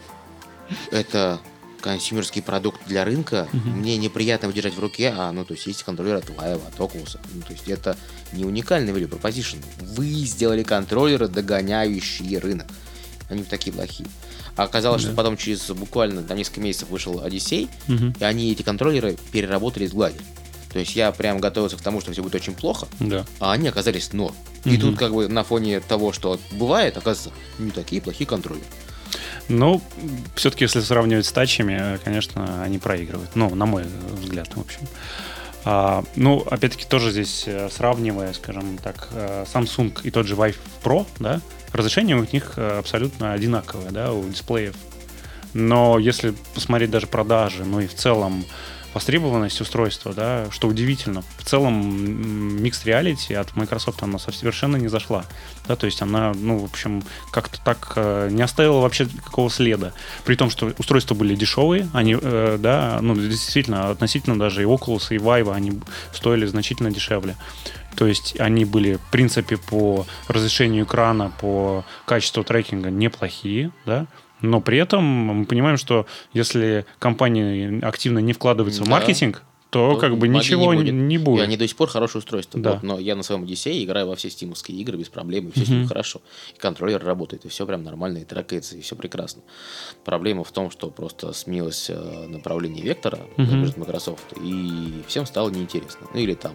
это 0.90 1.40
консюмерский 1.80 2.42
продукт 2.42 2.80
для 2.86 3.04
рынка, 3.04 3.48
uh-huh. 3.52 3.70
мне 3.70 3.96
неприятно 3.96 4.46
его 4.46 4.54
держать 4.54 4.74
в 4.74 4.80
руке, 4.80 5.14
а, 5.16 5.32
ну, 5.32 5.44
то 5.44 5.54
есть 5.54 5.66
есть 5.66 5.82
контроллер 5.82 6.16
от 6.16 6.28
Vive, 6.30 6.60
от 6.66 6.74
Oculus. 6.78 7.18
Ну, 7.32 7.42
то 7.42 7.52
есть 7.52 7.68
это 7.68 7.96
не 8.32 8.44
уникальный 8.44 8.92
value 8.92 9.08
proposition. 9.08 9.62
Вы 9.80 10.06
сделали 10.06 10.62
контроллеры, 10.62 11.28
догоняющие 11.28 12.38
рынок. 12.38 12.66
Они 13.28 13.42
такие 13.44 13.72
плохие. 13.72 14.08
А 14.56 14.64
оказалось, 14.64 15.02
Да. 15.02 15.08
что 15.08 15.16
потом 15.16 15.36
через 15.36 15.70
буквально 15.70 16.22
там, 16.22 16.36
несколько 16.36 16.60
месяцев 16.60 16.88
вышел 16.88 17.22
Одиссей, 17.22 17.68
Мгм. 17.86 18.14
и 18.18 18.24
они 18.24 18.50
эти 18.50 18.62
контроллеры 18.62 19.16
переработали 19.32 19.84
и 19.84 19.86
сгладили. 19.86 20.22
То 20.72 20.78
есть 20.78 20.96
я 20.96 21.12
прям 21.12 21.38
готовился 21.38 21.76
к 21.76 21.80
тому, 21.80 22.00
что 22.00 22.12
все 22.12 22.22
будет 22.22 22.34
очень 22.34 22.54
плохо, 22.54 22.88
Да. 23.00 23.24
а 23.40 23.52
они 23.52 23.68
оказались 23.68 24.12
норм. 24.12 24.34
И 24.64 24.70
Мгм. 24.70 24.80
тут 24.80 24.98
как 24.98 25.14
бы 25.14 25.28
на 25.28 25.44
фоне 25.44 25.80
того, 25.80 26.12
что 26.12 26.38
бывает, 26.52 26.96
оказывается, 26.96 27.32
не 27.58 27.70
такие 27.70 28.02
плохие 28.02 28.26
контроллеры. 28.26 28.66
Ну, 29.48 29.80
все-таки, 30.34 30.64
если 30.64 30.80
сравнивать 30.80 31.26
с 31.26 31.32
тачами, 31.32 31.94
э, 31.94 31.98
конечно, 32.04 32.62
они 32.62 32.78
проигрывают. 32.78 33.30
Ну, 33.34 33.54
на 33.54 33.64
мой 33.66 33.84
взгляд, 34.12 34.48
в 34.54 34.60
общем. 34.60 34.80
А, 35.64 36.04
ну, 36.16 36.40
опять-таки, 36.50 36.84
тоже 36.84 37.10
здесь 37.10 37.44
э, 37.46 37.68
сравнивая, 37.70 38.32
скажем 38.34 38.78
так, 38.78 39.08
э, 39.12 39.44
Samsung 39.52 40.00
и 40.02 40.10
тот 40.10 40.26
же 40.26 40.34
Vive 40.34 40.56
Pro, 40.82 41.06
да, 41.18 41.40
разрешение 41.72 42.16
у 42.16 42.26
них 42.30 42.56
абсолютно 42.58 43.32
одинаковое, 43.32 43.90
да, 43.90 44.12
у 44.12 44.28
дисплеев. 44.28 44.74
Но 45.54 45.98
если 45.98 46.34
посмотреть 46.54 46.90
даже 46.90 47.06
продажи, 47.06 47.64
ну 47.64 47.80
и 47.80 47.86
в 47.86 47.94
целом 47.94 48.44
востребованность 48.94 49.60
устройства, 49.60 50.12
да, 50.12 50.46
что 50.50 50.68
удивительно, 50.68 51.22
в 51.38 51.44
целом 51.44 51.80
м, 51.80 52.56
Mixed 52.56 52.84
Reality 52.84 53.34
от 53.34 53.54
Microsoft 53.56 54.02
она 54.02 54.18
совершенно 54.18 54.76
не 54.76 54.88
зашла, 54.88 55.24
да, 55.66 55.76
то 55.76 55.86
есть 55.86 56.02
она, 56.02 56.32
ну, 56.34 56.58
в 56.58 56.64
общем, 56.64 57.02
как-то 57.30 57.60
так 57.62 57.92
э, 57.96 58.28
не 58.30 58.42
оставила 58.42 58.80
вообще 58.80 59.06
какого 59.24 59.50
следа, 59.50 59.92
при 60.24 60.34
том, 60.34 60.50
что 60.50 60.72
устройства 60.78 61.14
были 61.14 61.34
дешевые, 61.34 61.88
они, 61.92 62.16
э, 62.20 62.56
да, 62.58 62.98
ну, 63.00 63.14
действительно, 63.14 63.90
относительно 63.90 64.38
даже 64.38 64.62
и 64.62 64.66
Oculus, 64.66 65.08
и 65.10 65.18
Vive, 65.18 65.52
они 65.52 65.80
стоили 66.12 66.46
значительно 66.46 66.90
дешевле. 66.90 67.36
То 67.96 68.06
есть 68.06 68.38
они 68.38 68.64
были, 68.64 68.94
в 68.94 69.10
принципе, 69.10 69.56
по 69.56 70.06
разрешению 70.28 70.84
экрана, 70.84 71.32
по 71.40 71.84
качеству 72.04 72.44
трекинга 72.44 72.90
неплохие, 72.90 73.72
да, 73.86 74.06
но 74.40 74.60
при 74.60 74.78
этом 74.78 75.02
мы 75.04 75.44
понимаем, 75.46 75.76
что 75.76 76.06
если 76.32 76.86
компании 76.98 77.84
активно 77.84 78.18
не 78.20 78.32
вкладываются 78.32 78.82
в 78.82 78.86
Да. 78.86 78.92
маркетинг, 78.92 79.42
то, 79.70 79.92
То 79.92 80.00
как 80.00 80.16
бы 80.16 80.28
ничего 80.28 80.72
не 80.72 80.80
будет. 80.80 80.94
не 80.94 81.14
И 81.16 81.18
будет. 81.18 81.42
они 81.44 81.58
до 81.58 81.68
сих 81.68 81.76
пор 81.76 81.90
хорошее 81.90 82.20
устройство. 82.20 82.58
Да. 82.58 82.72
Вот, 82.72 82.82
но 82.82 82.98
я 82.98 83.14
на 83.14 83.22
своем 83.22 83.42
Одиссее 83.42 83.84
играю 83.84 84.06
во 84.08 84.16
все 84.16 84.30
стимовские 84.30 84.78
игры 84.78 84.96
без 84.96 85.10
проблем, 85.10 85.48
и 85.48 85.50
все 85.52 85.66
с 85.66 85.68
Мгм. 85.68 85.78
ним 85.80 85.88
хорошо. 85.88 86.22
И 86.56 86.58
контроллер 86.58 87.04
работает, 87.04 87.44
и 87.44 87.48
все 87.48 87.66
прям 87.66 87.82
нормально, 87.82 88.16
и 88.18 88.24
трекается, 88.24 88.78
и 88.78 88.80
все 88.80 88.96
прекрасно. 88.96 89.42
Проблема 90.06 90.42
в 90.44 90.52
том, 90.52 90.70
что 90.70 90.88
просто 90.90 91.34
сменилось 91.34 91.90
э, 91.90 92.26
направление 92.28 92.82
вектора 92.82 93.18
между 93.36 93.78
Microsoft, 93.80 94.32
и 94.42 95.02
всем 95.06 95.26
стало 95.26 95.50
неинтересно. 95.50 96.06
Ну 96.14 96.18
или 96.18 96.32
там 96.32 96.52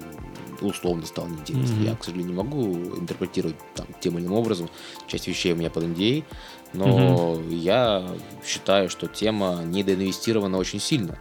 условно 0.62 1.06
стало 1.06 1.28
неинтересно. 1.28 1.76
Мгм. 1.76 1.84
Я, 1.86 1.96
к 1.96 2.04
сожалению, 2.04 2.32
не 2.32 2.38
могу 2.38 2.74
интерпретировать 2.98 3.58
там 3.76 3.86
тем 4.02 4.18
или 4.18 4.24
иным 4.26 4.34
образом. 4.34 4.70
Часть 5.08 5.28
вещей 5.28 5.54
у 5.54 5.56
меня 5.56 5.70
под 5.70 5.84
NDA, 5.84 6.24
но 6.74 7.40
я 7.50 8.04
считаю, 8.46 8.90
что 8.90 9.08
тема 9.08 9.62
недоинвестирована 9.64 10.58
очень 10.58 10.80
сильно. 10.80 11.18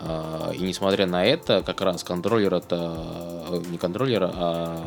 А, 0.00 0.50
И 0.52 0.58
несмотря 0.60 1.06
на 1.06 1.24
это, 1.24 1.62
как 1.62 1.80
раз 1.80 2.02
контроллер 2.04 2.54
это 2.54 3.46
э, 3.50 3.62
не 3.70 3.78
контроллер, 3.78 4.30
а 4.34 4.82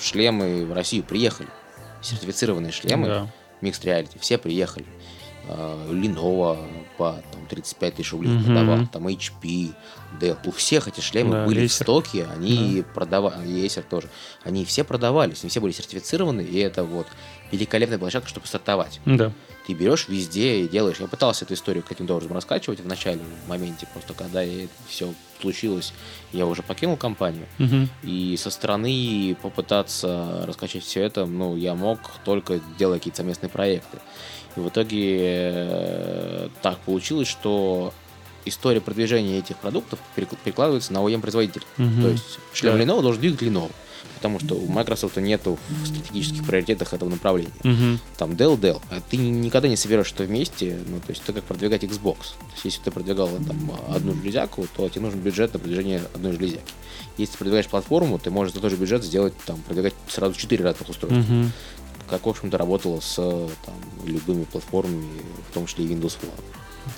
шлемы 0.00 0.64
в 0.66 0.72
Россию 0.72 1.04
приехали. 1.04 1.48
Сертифицированные 2.02 2.72
шлемы 2.72 3.06
Да. 3.08 3.32
Mixed 3.62 3.82
Reality, 3.84 4.18
все 4.20 4.38
приехали. 4.38 4.86
А, 5.48 5.88
Lenovo 5.90 6.58
по 6.98 7.12
там, 7.32 7.46
35 7.48 7.94
тысяч 7.96 8.12
рублей 8.12 8.32
Мгм. 8.32 8.44
продавал, 8.44 8.86
там 8.92 9.06
HP, 9.08 9.72
Dell. 10.20 10.36
У 10.44 10.50
всех 10.50 10.88
эти 10.88 11.00
шлемы 11.00 11.32
Да, 11.32 11.44
были 11.46 11.60
в 11.66 11.70
Acer. 11.70 11.82
стоке, 11.82 12.26
они 12.34 12.84
продавали, 12.94 13.46
и 13.48 13.66
Acer 13.66 13.84
тоже. 13.88 14.08
Они 14.44 14.64
все 14.64 14.82
продавались, 14.84 15.42
они 15.42 15.50
все 15.50 15.60
были 15.60 15.72
сертифицированы, 15.72 16.40
и 16.42 16.58
это 16.58 16.84
вот 16.84 17.06
великолепная 17.52 17.98
площадка, 17.98 18.28
чтобы 18.28 18.46
стартовать 18.46 19.00
Да. 19.06 19.32
ты 19.66 19.74
берешь 19.74 20.08
везде 20.08 20.60
и 20.60 20.68
делаешь. 20.68 20.96
Я 21.00 21.06
пытался 21.06 21.44
эту 21.44 21.54
историю 21.54 21.82
каким-то 21.86 22.14
образом 22.14 22.32
раскачивать 22.34 22.80
в 22.80 22.86
начале 22.86 23.20
в 23.44 23.48
моменте, 23.48 23.86
просто 23.92 24.14
когда 24.14 24.42
все 24.88 25.12
случилось, 25.40 25.92
я 26.32 26.46
уже 26.46 26.62
покинул 26.62 26.96
компанию. 26.96 27.46
Мгм. 27.58 27.88
И 28.02 28.36
со 28.38 28.50
стороны 28.50 29.36
попытаться 29.42 30.44
раскачать 30.46 30.82
все 30.84 31.02
это, 31.02 31.26
ну, 31.26 31.56
я 31.56 31.74
мог 31.74 31.98
только 32.24 32.60
делать 32.78 33.00
какие-то 33.00 33.18
совместные 33.18 33.50
проекты. 33.50 33.98
И 34.56 34.60
в 34.60 34.68
итоге 34.68 35.18
э, 35.20 36.48
так 36.62 36.78
получилось, 36.78 37.28
что 37.28 37.92
история 38.44 38.80
продвижения 38.80 39.38
этих 39.38 39.56
продуктов 39.56 39.98
перек- 40.16 40.36
перекладывается 40.42 40.92
на 40.92 40.98
OEM-производителя. 40.98 41.64
Мгм. 41.76 42.02
То 42.02 42.08
есть 42.08 42.38
шлем 42.54 42.78
Да. 42.78 42.84
Lenovo 42.84 43.02
должен 43.02 43.20
двигать 43.20 43.42
Lenovo. 43.42 43.70
Потому 44.26 44.40
что 44.40 44.54
у 44.56 44.66
Microsoft 44.66 45.16
нету 45.18 45.56
в 45.68 45.86
стратегических 45.86 46.44
приоритетах 46.44 46.92
этого 46.92 47.08
направления 47.08 47.52
Мгм. 47.62 48.00
там 48.16 48.32
Dell, 48.32 48.58
Dell, 48.58 48.82
а 48.90 49.00
ты 49.00 49.16
никогда 49.16 49.68
не 49.68 49.76
соберешь 49.76 50.10
это 50.12 50.24
вместе, 50.24 50.80
ну, 50.88 50.98
то 50.98 51.10
есть 51.10 51.22
это 51.22 51.34
как 51.34 51.44
продвигать 51.44 51.84
Xbox. 51.84 52.16
То 52.16 52.52
есть 52.54 52.64
если 52.64 52.80
ты 52.82 52.90
продвигал 52.90 53.28
там 53.28 53.72
одну 53.88 54.14
железяку, 54.14 54.66
то 54.76 54.88
тебе 54.88 55.02
нужен 55.02 55.20
бюджет 55.20 55.52
на 55.52 55.60
продвижение 55.60 56.02
одной 56.12 56.32
железяки. 56.32 56.72
Если 57.18 57.32
ты 57.32 57.38
продвигаешь 57.38 57.68
платформу, 57.68 58.18
ты 58.18 58.30
можешь 58.32 58.52
за 58.52 58.60
тот 58.60 58.70
же 58.72 58.76
бюджет 58.76 59.04
сделать, 59.04 59.32
там, 59.46 59.62
продвигать 59.62 59.94
сразу 60.08 60.34
четыре 60.34 60.64
разных 60.64 60.88
устройства. 60.88 61.20
Мгм. 61.20 61.52
Как, 62.10 62.26
в 62.26 62.28
общем-то, 62.28 62.58
работало 62.58 62.98
с 62.98 63.14
там, 63.14 63.74
любыми 64.04 64.42
платформами, 64.42 65.06
в 65.50 65.54
том 65.54 65.66
числе 65.66 65.84
и 65.84 65.88
Windows 65.88 66.16
Phone. 66.20 66.40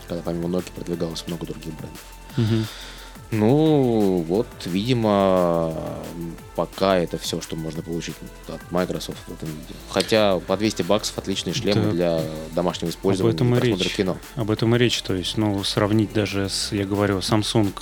Когда 0.09 0.23
помимо 0.23 0.49
Nokia 0.49 0.73
продвигалось 0.75 1.25
много 1.27 1.45
других 1.45 1.75
брендов. 1.75 2.01
Мгм. 2.39 2.67
Ну, 3.31 4.25
вот, 4.27 4.47
видимо, 4.65 5.75
пока 6.57 6.97
это 6.97 7.19
все, 7.19 7.41
что 7.43 7.57
можно 7.57 7.83
получить 7.83 8.15
от 8.49 8.73
Microsoft 8.73 9.19
в 9.27 9.33
этом 9.33 9.49
видео. 9.51 9.77
Хотя 9.91 10.39
по 10.41 10.57
200 10.57 10.83
баксов 10.83 11.19
отличные 11.19 11.53
шлемы 11.53 11.83
Да. 11.83 11.91
для 11.91 12.21
домашнего 12.53 12.91
использования 12.91 13.35
этом 13.35 13.55
и 13.55 13.61
речь. 13.61 13.95
кино. 13.95 14.17
Об 14.35 14.51
этом 14.51 14.75
и 14.75 14.79
речь. 14.79 15.03
То 15.03 15.15
есть, 15.15 15.37
ну, 15.37 15.63
сравнить 15.63 16.13
даже 16.15 16.49
с, 16.49 16.73
я 16.73 16.87
говорю, 16.87 17.19
Samsung 17.19 17.73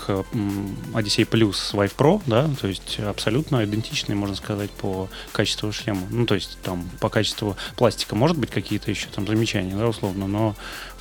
Odyssey 0.93 1.29
Plus 1.29 1.53
с 1.53 1.75
Vive 1.75 1.95
Pro, 1.97 2.21
да, 2.27 2.51
то 2.61 2.67
есть 2.67 2.99
абсолютно 2.99 3.65
идентичные, 3.65 4.17
можно 4.17 4.35
сказать, 4.35 4.71
по 4.73 5.09
качеству 5.33 5.73
шлема. 5.73 6.03
Ну, 6.11 6.27
то 6.27 6.35
есть 6.35 6.59
там 6.63 6.89
по 6.99 7.09
качеству 7.09 7.57
пластика 7.77 8.17
может 8.17 8.37
быть 8.37 8.51
какие-то 8.51 8.91
еще 8.91 9.07
там 9.15 9.27
замечания, 9.29 9.77
да, 9.77 9.87
условно, 9.87 10.27
но 10.27 10.57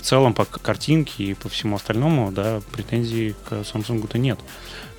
целом 0.05 0.33
по 0.33 0.45
картинке 0.45 1.23
и 1.23 1.33
по 1.33 1.49
всему 1.49 1.75
остальному, 1.75 2.31
да, 2.31 2.61
претензий 2.71 3.35
к 3.49 3.53
Samsung-то 3.53 4.17
нет. 4.17 4.39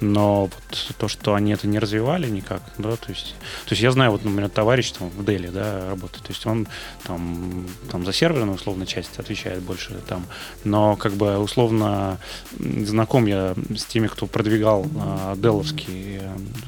Но 0.01 0.43
вот 0.43 0.95
то, 0.99 1.09
что 1.09 1.35
они 1.35 1.53
это 1.53 1.67
не 1.67 1.79
развивали 1.79 2.29
никак, 2.29 2.61
да, 2.77 2.97
то 2.97 3.09
есть, 3.09 3.35
то 3.65 3.71
есть 3.71 3.83
я 3.83 3.91
знаю, 3.91 4.11
вот, 4.11 4.25
например, 4.25 4.51
товарищ 4.51 4.91
там 4.91 5.09
в 5.09 5.25
Дели, 5.25 5.49
да, 5.49 5.89
работает, 5.89 6.23
то 6.23 6.33
есть 6.33 6.45
он 6.45 6.69
там, 7.05 7.67
там 7.91 8.05
за 8.05 8.13
серверную, 8.13 8.57
условно, 8.57 8.85
часть 8.85 9.19
отвечает 9.19 9.63
больше 9.63 9.95
там, 10.07 10.27
но 10.65 10.97
как 10.97 11.15
бы 11.15 11.39
условно 11.39 12.19
знаком 12.59 13.27
я 13.27 13.55
с 13.75 13.85
теми, 13.87 14.09
кто 14.09 14.27
продвигал 14.27 14.87
а, 15.01 15.35
деловский 15.37 16.21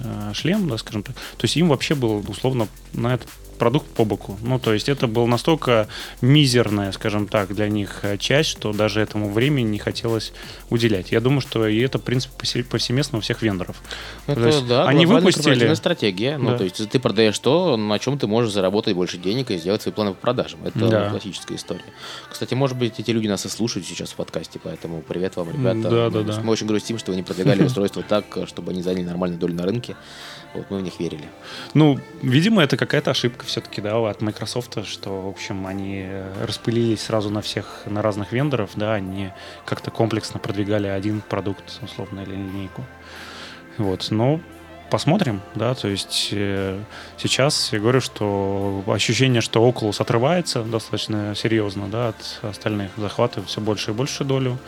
а, 0.04 0.32
шлем, 0.32 0.66
да, 0.66 0.78
скажем 0.78 1.02
так, 1.02 1.14
то 1.14 1.44
есть 1.44 1.56
им 1.56 1.68
вообще 1.68 1.94
был 1.94 2.24
условно 2.28 2.66
на 2.94 3.14
этот 3.14 3.28
продукт 3.58 3.86
по 3.88 4.04
боку. 4.04 4.38
Ну, 4.42 4.58
то 4.58 4.72
есть 4.72 4.88
это 4.88 5.06
был 5.06 5.26
настолько 5.26 5.88
мизерная, 6.20 6.92
скажем 6.92 7.26
так, 7.26 7.54
для 7.54 7.68
них 7.68 8.00
э, 8.02 8.16
часть, 8.18 8.48
что 8.50 8.72
даже 8.72 9.00
этому 9.00 9.30
времени 9.30 9.68
не 9.68 9.78
хотелось 9.78 10.32
уделять. 10.70 11.12
Я 11.12 11.20
думаю, 11.20 11.40
что 11.40 11.66
и 11.66 11.78
это, 11.80 11.98
в 11.98 12.02
принципе, 12.02 12.34
повсе- 12.38 12.64
повсеместно 12.64 13.18
у 13.18 13.20
всех 13.20 13.42
вендоров. 13.42 13.76
То 14.26 14.32
Это, 14.32 14.46
есть 14.46 14.66
да, 14.66 14.86
они 14.86 15.04
выпустили- 15.06 15.74
стратегия. 15.74 16.38
Ну, 16.38 16.50
Да. 16.50 16.58
то 16.58 16.64
есть 16.64 16.88
ты 16.88 16.98
продаешь 16.98 17.38
то, 17.38 17.76
на 17.76 17.98
чем 17.98 18.18
ты 18.18 18.26
можешь 18.26 18.52
заработать 18.52 18.94
больше 18.94 19.18
денег 19.18 19.50
и 19.50 19.58
сделать 19.58 19.82
свои 19.82 19.92
планы 19.92 20.10
по 20.14 20.16
продажам. 20.20 20.60
Это 20.64 20.78
Да. 20.88 21.10
классическая 21.10 21.56
история. 21.56 21.84
Кстати, 22.30 22.54
может 22.54 22.76
быть, 22.76 22.98
эти 23.00 23.10
люди 23.10 23.26
нас 23.28 23.44
и 23.46 23.48
слушают 23.48 23.86
сейчас 23.86 24.10
в 24.10 24.14
подкасте, 24.16 24.58
поэтому 24.62 25.02
привет 25.02 25.36
вам, 25.36 25.50
ребята. 25.50 25.90
Да, 25.90 26.10
да, 26.10 26.22
да. 26.22 26.40
Мы 26.42 26.52
очень 26.52 26.66
грустим, 26.66 26.98
что 26.98 27.10
вы 27.12 27.16
не 27.16 27.22
продвигали 27.22 27.62
устройство 27.64 28.02
так, 28.02 28.24
чтобы 28.46 28.72
они 28.72 28.82
заняли 28.82 29.04
нормальную 29.04 29.38
долю 29.40 29.54
на 29.54 29.64
рынке. 29.64 29.96
Вот 30.54 30.66
мы 30.70 30.78
в 30.78 30.82
них 30.82 30.98
верили. 30.98 31.28
Ну, 31.74 32.00
видимо, 32.22 32.62
это 32.62 32.76
какая-то 32.76 33.10
ошибка 33.10 33.44
все-таки, 33.44 33.80
да, 33.80 33.98
от 33.98 34.22
Microsoft, 34.22 34.86
что, 34.86 35.22
в 35.22 35.28
общем, 35.28 35.66
они 35.66 36.04
э, 36.06 36.44
распылились 36.44 37.02
сразу 37.02 37.30
на 37.30 37.42
всех, 37.42 37.82
на 37.86 38.02
разных 38.02 38.32
вендоров, 38.32 38.70
да, 38.74 38.94
они 38.94 39.30
как-то 39.64 39.90
комплексно 39.90 40.40
продвигали 40.40 40.86
один 40.86 41.20
продукт, 41.20 41.80
условно, 41.82 42.20
или 42.20 42.34
линейку. 42.34 42.84
Вот, 43.76 44.08
но 44.10 44.40
посмотрим, 44.90 45.42
да, 45.54 45.74
то 45.74 45.88
есть 45.88 46.30
э, 46.32 46.80
сейчас 47.18 47.72
я 47.72 47.78
говорю, 47.78 48.00
что 48.00 48.82
ощущение, 48.86 49.40
что 49.40 49.68
Oculus 49.68 50.00
отрывается 50.00 50.62
достаточно 50.62 51.34
серьезно, 51.34 51.88
да, 51.88 52.08
от 52.08 52.40
остальных, 52.42 52.90
захватывает 52.96 53.48
все 53.48 53.60
больше 53.60 53.90
и 53.90 53.94
больше 53.94 54.24
долю. 54.24 54.58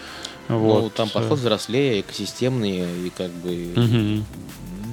Вот. 0.49 0.83
Ну, 0.83 0.91
там 0.91 1.09
подход 1.09 1.39
взрослее, 1.39 2.01
экосистемный, 2.01 3.07
и 3.07 3.11
как 3.11 3.31
бы 3.31 3.73
Мгм. 3.77 4.25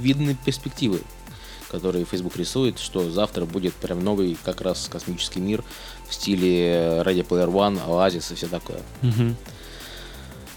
Видны 0.01 0.35
перспективы, 0.45 1.01
которые 1.69 2.05
Facebook 2.05 2.37
рисует, 2.37 2.79
что 2.79 3.09
завтра 3.11 3.45
будет 3.45 3.73
прям 3.73 4.03
новый 4.03 4.37
как 4.43 4.61
раз 4.61 4.87
космический 4.91 5.39
мир 5.39 5.63
в 6.09 6.13
стиле 6.13 7.01
Ready 7.05 7.27
Player 7.27 7.51
One, 7.51 7.79
Oasis 7.87 8.31
и 8.31 8.35
все 8.35 8.47
такое. 8.47 8.79
Мгм. 9.01 9.35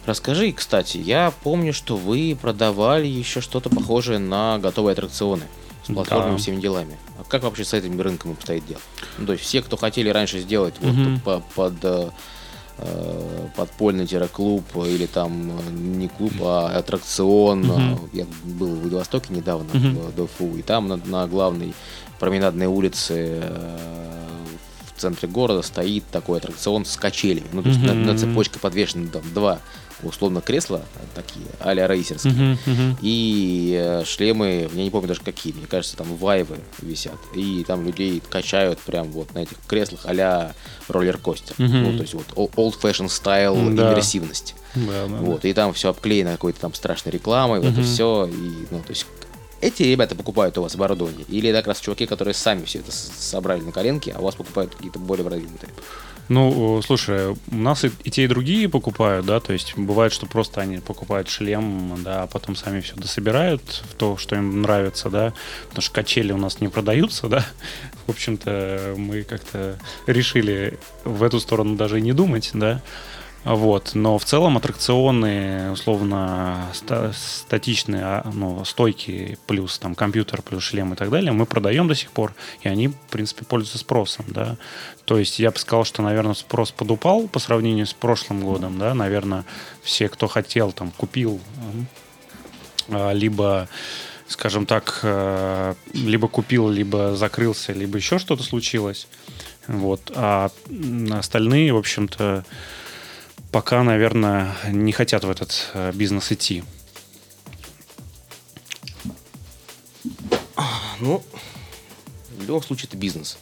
Расскажи, 0.07 0.53
кстати, 0.53 0.97
я 0.97 1.33
помню, 1.43 1.73
что 1.73 1.97
вы 1.97 2.37
продавали 2.41 3.07
еще 3.07 3.41
что-то 3.41 3.69
похожее 3.69 4.19
на 4.19 4.59
готовые 4.59 4.93
аттракционы 4.93 5.43
с 5.87 5.93
платформами 5.93 6.33
Да. 6.33 6.39
всеми 6.39 6.61
делами. 6.61 6.97
А 7.19 7.25
как 7.29 7.43
вообще 7.43 7.65
с 7.65 7.75
этим 7.75 8.01
рынком 8.01 8.33
обстоит 8.33 8.67
дело? 8.67 8.81
Ну, 9.19 9.27
то 9.27 9.33
есть 9.33 9.45
все, 9.45 9.61
кто 9.63 9.77
хотели 9.77 10.09
раньше 10.09 10.41
сделать 10.41 10.75
вот 10.81 10.93
Мгм. 10.95 11.21
по- 11.21 11.43
под 11.55 11.85
э, 12.83 13.47
э, 13.47 13.49
подпольный-клуб 13.57 14.65
или 14.87 15.07
там 15.07 15.51
э, 15.51 15.71
не 15.73 16.09
клуб, 16.09 16.33
а 16.41 16.69
аттракцион. 16.77 17.61
Мгм. 17.63 18.11
Я 18.13 18.27
был 18.45 18.69
в 18.75 18.81
Владивостоке 18.83 19.33
недавно, 19.35 19.69
Мгм. 19.73 19.97
в 19.99 20.15
ДФУ, 20.15 20.57
и 20.57 20.63
там 20.63 20.89
на, 20.89 20.97
на 20.97 21.27
главной 21.27 21.75
променадной 22.19 22.67
улице 22.67 23.41
э, 23.43 23.79
в 24.97 25.01
центре 25.01 25.29
города 25.29 25.63
стоит 25.63 26.05
такой 26.13 26.39
аттракцион 26.39 26.85
с 26.85 26.97
качелями. 26.97 27.47
Ну, 27.53 27.63
то 27.63 27.69
есть 27.71 27.81
на, 27.81 27.95
на 27.95 28.13
Мгм. 28.13 28.19
цепочке 28.19 28.59
подвешены 28.59 29.09
там 29.09 29.23
два 29.35 29.59
условно 30.03 30.41
кресла 30.41 30.83
такие, 31.15 31.45
а-ля 31.61 31.87
рейсерские. 31.87 32.33
Мгм, 32.33 32.59
мгм. 32.67 32.99
И 33.03 33.77
э, 33.79 34.05
шлемы, 34.05 34.69
я 34.73 34.83
не 34.85 34.91
помню 34.91 35.09
даже 35.09 35.21
какие, 35.21 35.53
мне 35.53 35.67
кажется, 35.67 35.97
там 35.97 36.15
вайвы 36.17 36.59
висят. 36.83 37.19
И 37.35 37.65
там 37.67 37.85
людей 37.85 38.23
качают 38.29 38.79
прям 38.81 39.11
вот 39.13 39.35
на 39.35 39.41
этих 39.41 39.57
креслах 39.67 40.01
а-ля 40.05 40.55
роллер-костер. 40.89 41.55
Мгм. 41.59 41.83
Ну, 41.83 41.93
то 41.97 42.03
есть 42.03 42.15
вот 42.15 42.27
о- 42.37 42.49
old 42.57 42.81
fashion 42.81 43.09
стайл 43.09 43.55
Да. 43.75 43.93
иммерсивность. 43.93 44.55
Да, 44.75 45.07
да, 45.09 45.17
Вот, 45.17 45.45
и 45.45 45.53
там 45.53 45.73
все 45.73 45.91
обклеено 45.91 46.33
какой-то 46.33 46.61
там 46.61 46.75
страшной 46.75 47.13
рекламой, 47.13 47.59
вот 47.61 47.69
это 47.69 47.81
Мгм. 47.81 47.85
все. 47.85 48.27
И, 48.27 48.67
ну, 48.71 48.79
то 48.81 48.91
есть 48.91 49.07
эти 49.61 49.83
ребята 49.83 50.15
покупают 50.15 50.57
у 50.59 50.63
вас 50.63 50.75
оборудование? 50.75 51.25
Или 51.29 51.51
это 51.51 51.59
как 51.59 51.67
раз 51.69 51.81
чуваки, 51.81 52.07
которые 52.07 52.35
сами 52.35 52.65
все 52.65 52.79
это 52.79 52.93
собрали 52.93 53.61
на 53.61 53.73
коленке, 53.73 54.13
а 54.17 54.21
у 54.21 54.25
вас 54.25 54.35
покупают 54.35 54.75
какие-то 54.75 54.99
более 54.99 55.25
продвинутые? 55.27 55.71
Ну, 56.31 56.81
слушай, 56.83 57.33
у 57.33 57.39
нас 57.51 57.85
и, 57.85 57.91
и 58.05 58.11
те, 58.11 58.23
и 58.23 58.29
другие 58.29 58.69
покупают, 58.69 59.27
да, 59.27 59.41
то 59.41 59.53
есть 59.53 59.77
бывает, 59.77 60.13
что 60.13 60.27
просто 60.27 60.61
они 60.61 60.79
покупают 60.79 61.29
шлем, 61.29 62.05
да, 62.05 62.23
а 62.23 62.27
потом 62.29 62.55
сами 62.55 62.81
все 62.83 62.95
дособирают 62.95 63.83
в 63.91 63.97
то, 63.97 64.17
что 64.17 64.37
им 64.37 64.63
нравится, 64.63 65.11
да, 65.11 65.35
потому 65.67 65.83
что 65.83 65.93
качели 65.93 66.31
у 66.31 66.37
нас 66.37 66.61
не 66.61 66.69
продаются, 66.69 67.27
да, 67.27 67.45
в 68.07 68.11
общем-то, 68.11 68.95
мы 68.97 69.25
как-то 69.25 69.77
решили 70.07 70.79
в 71.03 71.25
эту 71.25 71.41
сторону 71.41 71.75
даже 71.75 71.99
и 71.99 72.03
не 72.03 72.13
думать, 72.13 72.51
да, 72.55 72.81
вот, 73.45 73.93
но 73.95 74.19
в 74.19 74.25
целом 74.27 74.59
аттракционы 74.59 75.71
условно 75.73 76.69
ста- 76.75 77.13
статичные, 77.15 78.03
а, 78.03 78.31
ну, 78.35 78.65
стойки 78.67 79.39
плюс 79.47 79.79
там 79.79 79.95
компьютер 79.95 80.43
плюс 80.43 80.63
шлем 80.63 80.93
и 80.93 80.97
так 80.97 81.09
далее 81.11 81.33
мы 81.33 81.47
продаем 81.47 81.89
до 81.89 81.95
сих 81.95 82.11
пор, 82.11 82.35
и 82.61 82.69
они, 82.69 82.89
в 82.89 82.97
принципе, 83.11 83.47
пользуются 83.47 83.79
спросом, 83.79 84.27
да. 84.29 84.57
То 85.07 85.19
есть 85.19 85.39
я 85.39 85.51
бы 85.51 85.59
сказал, 85.59 85.85
что, 85.85 86.03
наверное, 86.03 86.35
спрос 86.35 86.71
подупал 86.71 87.29
по 87.29 87.39
сравнению 87.39 87.87
с 87.87 87.95
прошлым 87.95 88.43
годом, 88.43 88.79
да, 88.79 88.93
наверное, 88.93 89.45
все, 89.83 90.11
кто 90.11 90.29
хотел, 90.29 90.73
там, 90.73 90.91
купил, 90.91 91.41
а, 92.89 93.13
либо 93.13 93.69
скажем 94.29 94.65
так, 94.65 95.01
э, 95.03 95.75
либо 95.93 96.29
купил, 96.29 96.69
либо 96.69 97.17
закрылся, 97.17 97.73
либо 97.73 97.97
еще 97.97 98.21
что-то 98.21 98.45
случилось. 98.45 99.09
Вот. 99.67 100.13
А 100.15 100.53
остальные, 101.11 101.73
в 101.73 101.77
общем-то, 101.77 102.45
пока, 103.51 103.83
наверное, 103.83 104.55
не 104.69 104.93
хотят 104.93 105.25
в 105.25 105.31
этот 105.31 105.71
э, 105.75 105.93
бизнес 105.93 106.33
идти. 106.33 106.65
Ну, 111.01 111.23
любом 112.51 112.63
случае 112.63 112.89
это 112.89 112.97
бизнес. 112.97 113.39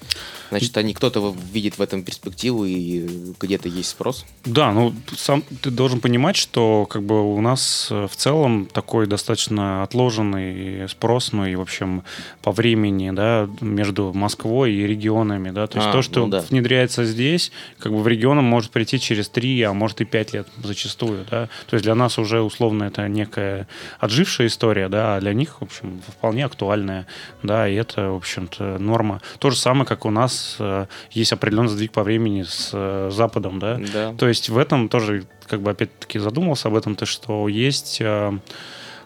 Значит, 0.51 0.77
они 0.77 0.95
кто-то 0.95 1.35
видит 1.53 1.79
в 1.79 1.83
этом 1.83 2.03
перспективу 2.03 2.65
и 2.65 3.35
где-то 3.41 3.69
есть 3.69 3.91
спрос. 3.91 4.25
Да, 4.45 4.73
ну 4.73 4.95
сам 5.17 5.43
ты 5.63 5.71
должен 5.71 6.01
понимать, 6.01 6.37
что 6.37 6.87
как 6.89 7.03
бы 7.03 7.35
у 7.35 7.41
нас 7.41 7.89
э, 7.91 8.07
в 8.07 8.17
целом 8.17 8.67
такой 8.67 9.07
достаточно 9.07 9.83
отложенный 9.83 10.89
спрос, 10.89 11.33
ну 11.33 11.47
и 11.47 11.55
в 11.55 11.61
общем 11.61 12.03
по 12.43 12.53
времени, 12.53 13.11
да, 13.11 13.49
между 13.61 14.13
Москвой 14.13 14.73
и 14.73 14.87
регионами, 14.87 15.51
да, 15.51 15.67
то 15.67 15.79
есть 15.79 15.89
А, 15.89 15.93
то, 15.93 16.03
что 16.03 16.21
ну 16.21 16.29
да. 16.29 16.41
внедряется 16.49 17.05
здесь, 17.05 17.53
как 17.79 17.93
бы 17.93 18.03
в 18.03 18.09
регионам 18.09 18.45
может 18.45 18.71
прийти 18.71 19.01
через 19.01 19.29
три, 19.29 19.61
а 19.63 19.73
может 19.73 20.01
и 20.01 20.05
пять 20.05 20.33
лет 20.33 20.49
зачастую, 20.63 21.27
да, 21.31 21.49
то 21.67 21.75
есть 21.75 21.85
для 21.85 21.95
нас 21.95 22.19
уже 22.19 22.41
условно 22.41 22.85
это 22.85 23.09
некая 23.09 23.67
отжившая 24.01 24.47
история, 24.47 24.89
да, 24.89 25.17
а 25.17 25.21
для 25.21 25.35
них, 25.35 25.61
в 25.61 25.65
общем, 25.65 26.01
вполне 26.09 26.45
актуальная, 26.45 27.07
да, 27.43 27.69
и 27.69 27.75
это, 27.75 28.11
в 28.11 28.17
общем-то, 28.17 28.79
норма. 28.99 29.21
То 29.39 29.51
же 29.51 29.57
самое, 29.57 29.87
как 29.87 30.05
у 30.05 30.11
нас 30.11 30.57
э, 30.59 30.87
есть 31.13 31.33
определенный 31.33 31.69
сдвиг 31.69 31.93
по 31.93 32.03
времени 32.03 32.43
с 32.43 32.71
э, 32.73 33.11
Западом, 33.13 33.59
да, 33.59 33.79
Да. 33.93 34.13
то 34.19 34.29
есть 34.29 34.49
в 34.49 34.59
этом 34.59 34.89
тоже, 34.89 35.25
как 35.47 35.61
бы 35.63 35.71
опять-таки 35.71 36.19
задумался 36.19 36.69
об 36.69 36.75
этом, 36.77 36.95
то 36.95 37.07
что 37.07 37.49
есть... 37.49 38.01
э, 38.01 38.33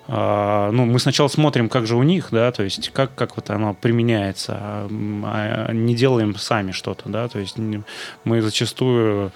э, 0.09 0.71
ну, 0.73 0.87
мы 0.87 0.99
сначала 0.99 1.29
смотрим, 1.29 1.69
как 1.69 1.87
же 1.87 1.97
у 1.97 2.03
них, 2.03 2.29
да, 2.31 2.51
то 2.53 2.63
есть 2.63 2.91
как, 2.93 3.15
как 3.15 3.37
вот 3.37 3.51
оно 3.51 3.75
применяется, 3.75 4.57
а, 4.59 5.71
не 5.73 5.95
делаем 5.95 6.37
сами 6.37 6.73
что-то, 6.73 7.09
да, 7.09 7.29
то 7.29 7.39
есть 7.39 7.57
мы 8.25 8.43
зачастую, 8.43 9.31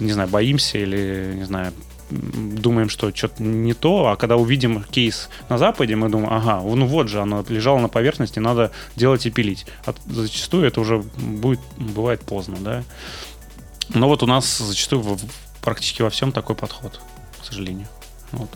не 0.00 0.12
знаю, 0.12 0.28
боимся 0.28 0.78
или, 0.78 1.32
не 1.34 1.44
знаю, 1.44 1.72
думаем, 2.10 2.88
что 2.88 3.14
что-то 3.14 3.42
не 3.42 3.74
то, 3.74 4.08
а 4.08 4.16
когда 4.16 4.36
увидим 4.36 4.84
кейс 4.84 5.28
на 5.48 5.58
Западе, 5.58 5.96
мы 5.96 6.08
думаем, 6.08 6.32
ага, 6.32 6.60
ну 6.62 6.86
вот 6.86 7.08
же, 7.08 7.20
оно 7.20 7.44
лежало 7.48 7.78
на 7.78 7.88
поверхности, 7.88 8.38
надо 8.38 8.70
делать 8.96 9.26
и 9.26 9.30
пилить. 9.30 9.66
А 9.86 9.94
зачастую 10.06 10.66
это 10.66 10.80
уже 10.80 10.98
будет, 10.98 11.60
бывает 11.76 12.20
поздно, 12.20 12.56
да. 12.60 12.84
Но 13.88 14.08
вот 14.08 14.22
у 14.22 14.26
нас 14.26 14.58
зачастую 14.58 15.18
практически 15.62 16.02
во 16.02 16.10
всем 16.10 16.32
такой 16.32 16.56
подход, 16.56 17.00
к 17.40 17.44
сожалению. 17.44 17.88
Вот. 18.32 18.50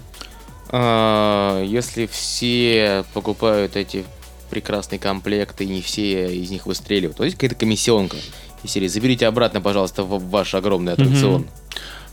А, 0.71 1.63
Если 1.63 2.07
все 2.07 3.05
покупают 3.15 3.77
эти 3.77 4.05
прекрасные 4.51 4.99
комплекты, 4.99 5.65
и 5.65 5.69
не 5.69 5.83
все 5.83 6.35
из 6.37 6.51
них 6.51 6.67
выстреливают, 6.67 7.17
то 7.17 7.25
есть 7.25 7.37
какая-то 7.37 7.57
комиссионка 7.57 8.17
из 8.63 8.71
серии 8.71 8.89
«Заберите 8.89 9.27
обратно, 9.27 9.61
пожалуйста, 9.61 10.03
в 10.03 10.31
ваш 10.31 10.55
огромный 10.55 10.93
аттракцион». 10.93 11.43
Мгм. 11.43 11.51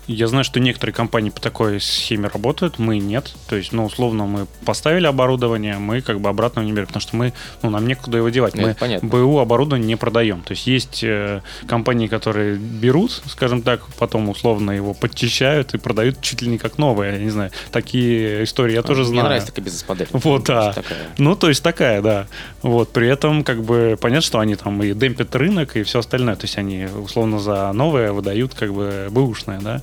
Я 0.08 0.28
знаю, 0.28 0.44
что 0.44 0.60
некоторые 0.60 0.94
компании 0.94 1.30
по 1.30 1.40
такой 1.40 1.80
схеме 1.80 2.28
работают, 2.28 2.78
мы 2.78 3.00
нет. 3.00 3.34
То 3.48 3.56
есть, 3.56 3.72
ну, 3.72 3.86
условно, 3.86 4.26
мы 4.26 4.48
поставили 4.66 5.08
оборудование, 5.08 5.78
мы 5.78 6.02
как 6.02 6.20
бы 6.20 6.30
обратно 6.30 6.60
не 6.60 6.74
берем, 6.74 6.88
потому 6.88 7.02
что 7.02 7.16
мы, 7.16 7.34
ну, 7.62 7.70
нам 7.70 7.88
некуда 7.88 8.18
его 8.18 8.30
девать. 8.30 8.56
Ну, 8.56 8.64
мы 8.64 8.76
понятно. 8.76 9.08
БУ 9.08 9.40
оборудование 9.40 9.88
не 9.88 9.96
продаем. 9.96 10.42
То 10.42 10.52
есть 10.52 10.68
есть 10.68 11.04
э, 11.04 11.42
компании, 11.68 12.08
которые 12.08 12.58
берут, 12.58 13.22
скажем 13.28 13.62
так, 13.62 13.82
потом 13.98 14.28
условно 14.28 14.72
его 14.72 14.94
подчищают 14.94 15.74
и 15.74 15.78
продают 15.78 16.20
чуть 16.22 16.42
ли 16.42 16.50
не 16.50 16.58
как 16.58 16.78
новое. 16.78 17.14
Я 17.14 17.24
не 17.24 17.30
знаю, 17.30 17.52
такие 17.72 18.44
истории 18.44 18.74
я 18.74 18.82
тоже 18.82 19.02
Мне 19.02 19.10
знаю. 19.10 19.26
нравится 19.26 19.48
такая 19.48 19.66
бизнес-модель. 19.66 20.08
Вот, 20.24 20.44
да. 20.46 20.74
Такая. 20.74 20.98
Ну, 21.18 21.36
то 21.36 21.50
есть 21.50 21.64
такая, 21.64 22.02
да. 22.02 22.28
Вот, 22.62 22.92
при 22.92 23.08
этом, 23.08 23.44
как 23.44 23.64
бы, 23.64 23.98
понятно, 24.00 24.26
что 24.26 24.40
они 24.40 24.56
там 24.56 24.82
и 24.84 24.94
демпят 24.94 25.36
рынок, 25.36 25.76
и 25.76 25.84
все 25.84 26.00
остальное. 26.00 26.36
То 26.36 26.44
есть 26.44 26.58
они, 26.58 26.86
условно, 26.86 27.40
за 27.40 27.72
новое 27.74 28.12
выдают, 28.12 28.54
как 28.54 28.74
бы, 28.74 29.08
бэушное, 29.10 29.60
да. 29.60 29.82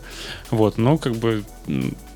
Вот, 0.51 0.79
но, 0.79 0.99
как 0.99 1.15
бы, 1.17 1.45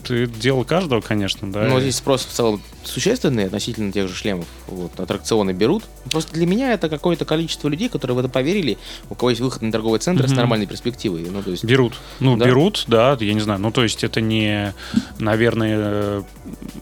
это 0.03 0.27
дело 0.27 0.65
каждого, 0.65 1.01
конечно, 1.01 1.51
да. 1.51 1.63
Но 1.65 1.81
здесь 1.81 1.97
спрос 1.97 2.25
в 2.27 2.31
целом 2.31 2.61
существенный 2.83 3.47
относительно 3.47 3.91
тех 3.93 4.09
же 4.09 4.15
шлемов. 4.15 4.47
Вот, 4.67 4.99
аттракционы 5.01 5.53
берут. 5.53 5.85
Просто 6.11 6.35
для 6.35 6.47
меня 6.47 6.73
это 6.73 6.89
какое-то 6.91 7.25
количество 7.25 7.69
людей, 7.69 7.89
которые 7.89 8.15
в 8.15 8.19
это 8.19 8.29
поверили, 8.29 8.77
у 9.09 9.15
кого 9.15 9.31
есть 9.31 9.41
выход 9.41 9.63
на 9.63 9.73
торговый 9.73 10.01
центр 10.01 10.25
с 10.27 10.31
Мгм. 10.31 10.37
нормальной 10.37 10.67
перспективой. 10.67 11.23
Ну, 11.31 11.43
то 11.43 11.51
есть, 11.51 11.65
Берут. 11.65 11.95
Ну, 12.21 12.37
Да? 12.37 12.45
берут, 12.45 12.85
да, 12.89 13.17
я 13.21 13.33
не 13.35 13.41
знаю. 13.41 13.61
Ну, 13.61 13.71
то 13.71 13.83
есть 13.83 14.05
это 14.05 14.21
не, 14.21 14.75
наверное, 15.19 16.25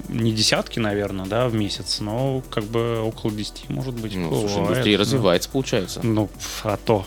не 0.09 0.33
десятки, 0.33 0.79
наверное, 0.79 1.27
да, 1.27 1.49
в 1.49 1.55
месяц, 1.55 2.01
но 2.01 2.43
как 2.51 2.65
бы 2.65 3.01
около 3.01 3.31
10, 3.33 3.69
может 3.71 3.95
быть. 3.95 4.17
ну, 4.17 4.31
слушай, 4.41 4.59
индустрия 4.63 4.99
развивается, 4.99 5.49
получается. 5.49 6.01
Ну, 6.03 6.29
а 6.65 6.77
то. 6.77 7.07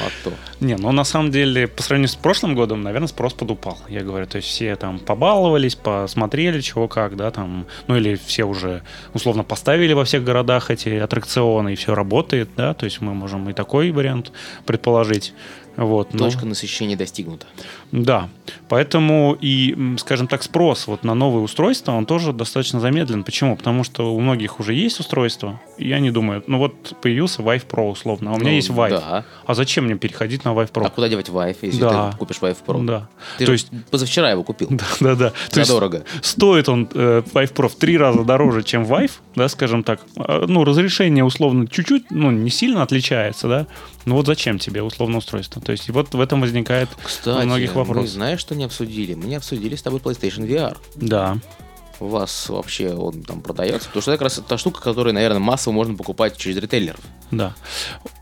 А 0.00 0.10
то. 0.24 0.32
Не, 0.60 0.76
ну 0.76 0.92
на 0.92 1.04
самом 1.04 1.30
деле, 1.30 1.66
по 1.68 1.82
сравнению 1.82 2.08
с 2.08 2.16
прошлым 2.16 2.54
годом, 2.54 2.82
наверное, 2.82 3.08
спрос 3.08 3.32
подупал. 3.32 3.78
Я 3.88 4.02
говорю, 4.02 4.26
то 4.26 4.36
есть 4.36 4.48
все 4.48 4.76
там 4.76 4.98
побаловались, 4.98 5.74
посмотрели, 5.74 6.60
чего 6.60 6.88
как, 6.88 7.16
да, 7.16 7.30
там, 7.30 7.66
ну 7.86 7.96
или 7.96 8.16
все 8.16 8.44
уже 8.44 8.82
условно 9.14 9.44
поставили 9.44 9.92
во 9.92 10.04
всех 10.04 10.24
городах 10.24 10.70
эти 10.70 10.90
аттракционы, 10.90 11.72
и 11.72 11.76
все 11.76 11.94
работает, 11.94 12.50
да, 12.56 12.74
то 12.74 12.84
есть 12.84 13.00
мы 13.00 13.14
можем 13.14 13.48
и 13.50 13.52
такой 13.52 13.90
вариант 13.90 14.32
предположить. 14.66 15.32
Вот, 15.78 16.12
но- 16.12 16.18
Точка 16.26 16.44
насыщения 16.44 16.96
достигнута. 16.96 17.46
Да, 17.92 18.28
поэтому 18.68 19.34
и, 19.40 19.94
скажем 19.98 20.26
так, 20.26 20.42
спрос 20.42 20.86
вот 20.88 21.04
на 21.04 21.14
новые 21.14 21.42
устройства, 21.42 21.92
он 21.92 22.04
тоже 22.04 22.32
достаточно 22.32 22.80
замедлен. 22.80 23.22
Почему? 23.24 23.56
Потому 23.56 23.84
что 23.84 24.12
у 24.14 24.20
многих 24.20 24.58
уже 24.60 24.74
есть 24.74 24.98
устройства, 25.00 25.60
и 25.78 25.90
они 25.92 26.10
думают, 26.10 26.48
ну 26.48 26.58
вот 26.58 26.94
появился 27.00 27.42
Vive 27.42 27.66
Pro 27.66 27.90
условно, 27.90 28.32
а 28.32 28.34
у 28.34 28.38
меня 28.38 28.50
Ну, 28.50 28.56
есть 28.56 28.68
Vive. 28.70 28.90
Да. 28.90 29.24
А 29.46 29.54
зачем 29.54 29.84
мне 29.84 29.94
переходить 29.96 30.44
на 30.44 30.48
Vive 30.50 30.70
Pro? 30.72 30.84
А 30.84 30.90
куда 30.90 31.08
девать 31.08 31.28
Vive, 31.28 31.56
если 31.62 31.80
Да. 31.80 32.10
ты 32.10 32.18
купишь 32.18 32.38
Vive 32.40 32.56
Pro? 32.66 32.84
Да. 32.84 33.08
Ты 33.38 33.46
То 33.46 33.52
есть- 33.52 33.70
позавчера 33.90 34.30
его 34.30 34.42
купил. 34.42 34.68
Да, 34.70 34.84
да, 35.00 35.14
да. 35.14 35.30
То 35.50 35.60
есть 35.60 35.70
Задорого. 35.70 36.04
стоит 36.22 36.68
он 36.68 36.88
э, 36.92 37.22
Vive 37.32 37.52
Pro 37.54 37.68
в 37.68 37.76
три 37.76 37.96
раза 37.96 38.24
дороже, 38.24 38.64
чем 38.64 38.82
Vive, 38.82 39.12
да, 39.36 39.48
скажем 39.48 39.84
так. 39.84 40.00
А, 40.16 40.44
Ну, 40.48 40.64
разрешение 40.64 41.24
условно 41.24 41.68
чуть-чуть, 41.68 42.10
ну, 42.10 42.30
не 42.32 42.50
сильно 42.50 42.82
отличается, 42.82 43.46
да. 43.48 43.66
Ну 44.08 44.14
вот 44.14 44.24
зачем 44.24 44.58
тебе 44.58 44.82
условно 44.82 45.18
устройство? 45.18 45.60
То 45.60 45.70
есть 45.72 45.90
вот 45.90 46.14
в 46.14 46.20
этом 46.20 46.40
возникает 46.40 46.88
Кстати, 47.04 47.44
многих 47.44 47.74
мы 47.74 47.82
вопросов. 47.82 48.08
знаешь, 48.08 48.40
что 48.40 48.54
не 48.54 48.64
обсудили? 48.64 49.12
Мы 49.12 49.26
не 49.26 49.34
обсудили 49.34 49.76
с 49.76 49.82
тобой 49.82 50.00
PlayStation 50.00 50.48
VR. 50.48 50.78
Да. 50.94 51.36
У 52.00 52.06
вас 52.06 52.48
вообще 52.48 52.94
он 52.94 53.22
там 53.22 53.40
продается? 53.40 53.88
Потому 53.88 54.02
что 54.02 54.12
это 54.12 54.18
как 54.18 54.24
раз 54.24 54.42
та 54.46 54.58
штука, 54.58 54.80
которую, 54.80 55.14
наверное, 55.14 55.40
массово 55.40 55.74
можно 55.74 55.96
покупать 55.96 56.36
через 56.36 56.56
ритейлеров. 56.56 57.00
Да. 57.30 57.54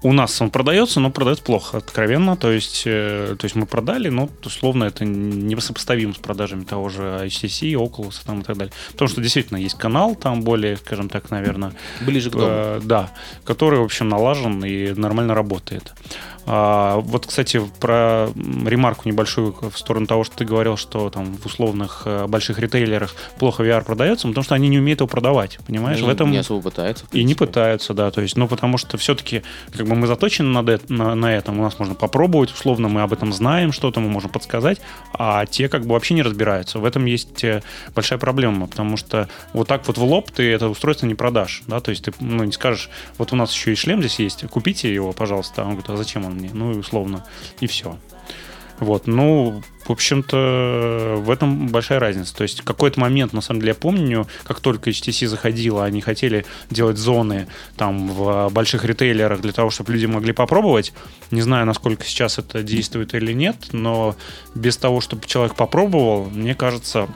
У 0.03 0.13
нас 0.13 0.41
он 0.41 0.51
продается, 0.51 0.99
но 0.99 1.11
продается 1.11 1.45
плохо, 1.45 1.79
откровенно. 1.79 2.37
То 2.37 2.51
есть, 2.51 2.83
э, 2.87 3.37
то 3.39 3.45
есть 3.45 3.55
мы 3.55 3.67
продали, 3.67 4.09
но 4.09 4.29
условно 4.45 4.85
это 4.85 5.05
не 5.05 5.59
сопоставимо 5.61 6.15
с 6.15 6.19
продажами 6.19 6.65
того 6.65 6.89
же 6.89 7.03
HTC, 7.03 7.73
Oculus 7.73 8.25
там, 8.25 8.41
и 8.41 8.45
так 8.45 8.57
далее. 8.57 8.73
Потому 8.93 9.09
что 9.09 9.21
действительно 9.21 9.59
есть 9.59 9.77
канал 9.77 10.15
там 10.15 10.43
более, 10.43 10.77
скажем 10.77 11.09
так, 11.09 11.31
наверное... 11.31 11.73
Ближе 12.01 12.31
к 12.31 12.33
дому. 12.33 12.47
Э, 12.49 12.81
да, 12.83 13.13
который, 13.45 13.79
в 13.79 13.85
общем, 13.85 14.09
налажен 14.09 14.65
и 14.65 14.93
нормально 14.93 15.35
работает. 15.35 15.93
А, 16.47 16.99
вот, 17.01 17.27
кстати, 17.27 17.61
про 17.81 18.29
ремарку 18.65 19.09
небольшую 19.09 19.55
в 19.61 19.77
сторону 19.77 20.07
того, 20.07 20.23
что 20.25 20.37
ты 20.37 20.45
говорил, 20.45 20.77
что 20.77 21.11
там 21.11 21.37
в 21.37 21.45
условных 21.47 22.03
э, 22.05 22.27
больших 22.27 22.59
ритейлерах 22.61 23.15
плохо 23.39 23.65
VR 23.65 23.85
продается, 23.85 24.29
потому 24.29 24.45
что 24.45 24.55
они 24.55 24.69
не 24.69 24.79
умеют 24.79 25.01
его 25.01 25.09
продавать, 25.09 25.59
понимаешь? 25.67 26.01
Ну, 26.01 26.07
в 26.07 26.11
этом 26.11 26.31
не 26.31 26.39
особо 26.39 26.63
пытаются. 26.63 27.05
и 27.13 27.25
не 27.25 27.35
пытаются, 27.35 27.95
да, 27.95 28.11
то 28.11 28.21
есть, 28.21 28.37
ну, 28.37 28.47
потому 28.47 28.79
что 28.79 28.97
все-таки, 28.97 29.43
как 29.73 29.87
бы 29.87 29.97
мы 29.97 30.07
заточены 30.07 30.49
на, 30.49 30.63
де- 30.63 30.81
на, 30.89 31.15
на 31.15 31.35
этом, 31.35 31.59
у 31.59 31.63
нас 31.63 31.79
можно 31.79 31.95
попробовать, 31.95 32.53
условно, 32.53 32.89
мы 32.89 33.03
об 33.03 33.13
этом 33.13 33.33
знаем, 33.33 33.73
что-то 33.73 33.99
мы 34.01 34.09
можем 34.09 34.31
подсказать, 34.31 34.81
а 35.13 35.47
те 35.47 35.69
как 35.69 35.85
бы 35.85 35.95
вообще 35.95 36.15
не 36.15 36.23
разбираются. 36.23 36.79
В 36.79 36.85
этом 36.85 37.07
есть 37.07 37.43
э, 37.43 37.63
большая 37.95 38.19
проблема, 38.21 38.69
потому 38.69 38.97
что 38.97 39.29
вот 39.53 39.67
так 39.67 39.87
вот 39.89 39.99
в 39.99 40.05
лоб 40.05 40.31
ты 40.31 40.49
это 40.53 40.69
устройство 40.69 41.07
не 41.07 41.15
продашь, 41.17 41.63
да, 41.67 41.81
то 41.81 41.91
есть 41.91 42.05
ты, 42.05 42.13
ну, 42.21 42.45
не 42.45 42.53
скажешь, 42.53 42.89
вот 43.19 43.33
у 43.33 43.37
нас 43.37 43.53
еще 43.53 43.73
и 43.73 43.75
шлем 43.75 44.01
здесь 44.01 44.21
есть, 44.21 44.47
купите 44.49 44.93
его, 44.93 45.13
пожалуйста, 45.13 45.63
а 45.63 45.65
он 45.65 45.71
говорит, 45.73 45.91
а 45.91 45.97
зачем 45.97 46.25
он 46.25 46.36
мне? 46.37 46.51
Ну, 46.53 46.73
и 46.73 46.77
условно, 46.77 47.25
и 47.61 47.67
все. 47.67 47.99
Вот, 48.79 49.07
ну, 49.07 49.63
в 49.87 49.91
общем-то, 49.91 51.17
в 51.19 51.31
этом 51.31 51.69
большая 51.69 51.99
разница. 51.99 52.37
То 52.37 52.43
есть, 52.43 52.61
какой-то 52.61 53.01
момент, 53.01 53.33
на 53.33 53.41
самом 53.41 53.61
деле, 53.61 53.71
я 53.71 53.75
помню, 53.75 54.27
как 54.45 54.61
только 54.61 54.91
HTC 54.91 55.27
заходила, 55.27 55.85
они 55.85 56.03
хотели 56.03 56.45
делать 56.71 56.99
зоны 56.99 57.49
там 57.77 58.09
в 58.09 58.51
больших 58.51 58.85
ритейлерах 58.85 59.41
для 59.41 59.53
того, 59.53 59.71
чтобы 59.71 59.93
люди 59.93 60.07
могли 60.07 60.33
попробовать. 60.33 60.93
Не 61.31 61.41
знаю, 61.41 61.65
насколько 61.65 62.05
сейчас 62.05 62.39
это 62.39 62.63
действует 62.63 63.15
или 63.15 63.33
нет, 63.33 63.57
но 63.73 64.15
без 64.55 64.77
того, 64.77 65.01
чтобы 65.01 65.27
человек 65.27 65.55
попробовал, 65.55 66.27
мне 66.27 66.55
кажется, 66.55 67.09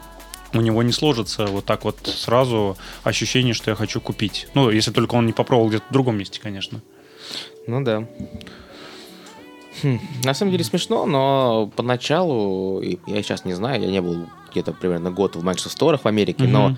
у 0.54 0.60
него 0.60 0.82
не 0.82 0.92
сложится 0.92 1.46
вот 1.46 1.66
так 1.66 1.84
вот 1.84 1.98
сразу 2.04 2.78
ощущение, 3.02 3.52
что 3.52 3.70
я 3.70 3.74
хочу 3.74 4.00
купить. 4.00 4.48
Ну, 4.54 4.70
если 4.70 4.92
только 4.92 5.14
он 5.14 5.26
не 5.26 5.32
попробовал 5.32 5.68
где-то 5.68 5.84
в 5.90 5.92
другом 5.92 6.16
месте, 6.16 6.40
конечно. 6.42 6.80
Ну 7.66 7.82
да. 7.82 8.08
Хм, 9.82 9.98
На 10.24 10.34
самом 10.34 10.52
деле 10.52 10.64
смешно, 10.64 11.06
но 11.06 11.70
поначалу, 11.76 12.80
я 12.82 13.22
сейчас 13.22 13.44
не 13.44 13.54
знаю, 13.54 13.80
я 13.82 13.88
не 13.90 14.00
был 14.00 14.26
где-то 14.50 14.72
примерно 14.72 15.10
год 15.10 15.36
в 15.36 15.42
Microsoft 15.44 15.80
Store 15.80 15.98
в 16.02 16.06
Америке, 16.06 16.44
но 16.44 16.76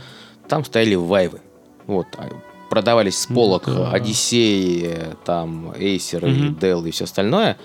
там 0.48 0.64
стояли 0.64 0.94
вайвы. 0.94 1.40
Вот, 1.86 2.06
а 2.16 2.28
продавались 2.70 3.18
с 3.18 3.26
полок 3.26 3.64
да. 3.66 3.96
Odyssey, 3.96 5.16
там, 5.24 5.70
Acer 5.72 6.30
и. 6.30 6.50
Dell 6.50 6.86
и 6.88 6.90
все 6.90 7.04
остальное. 7.04 7.56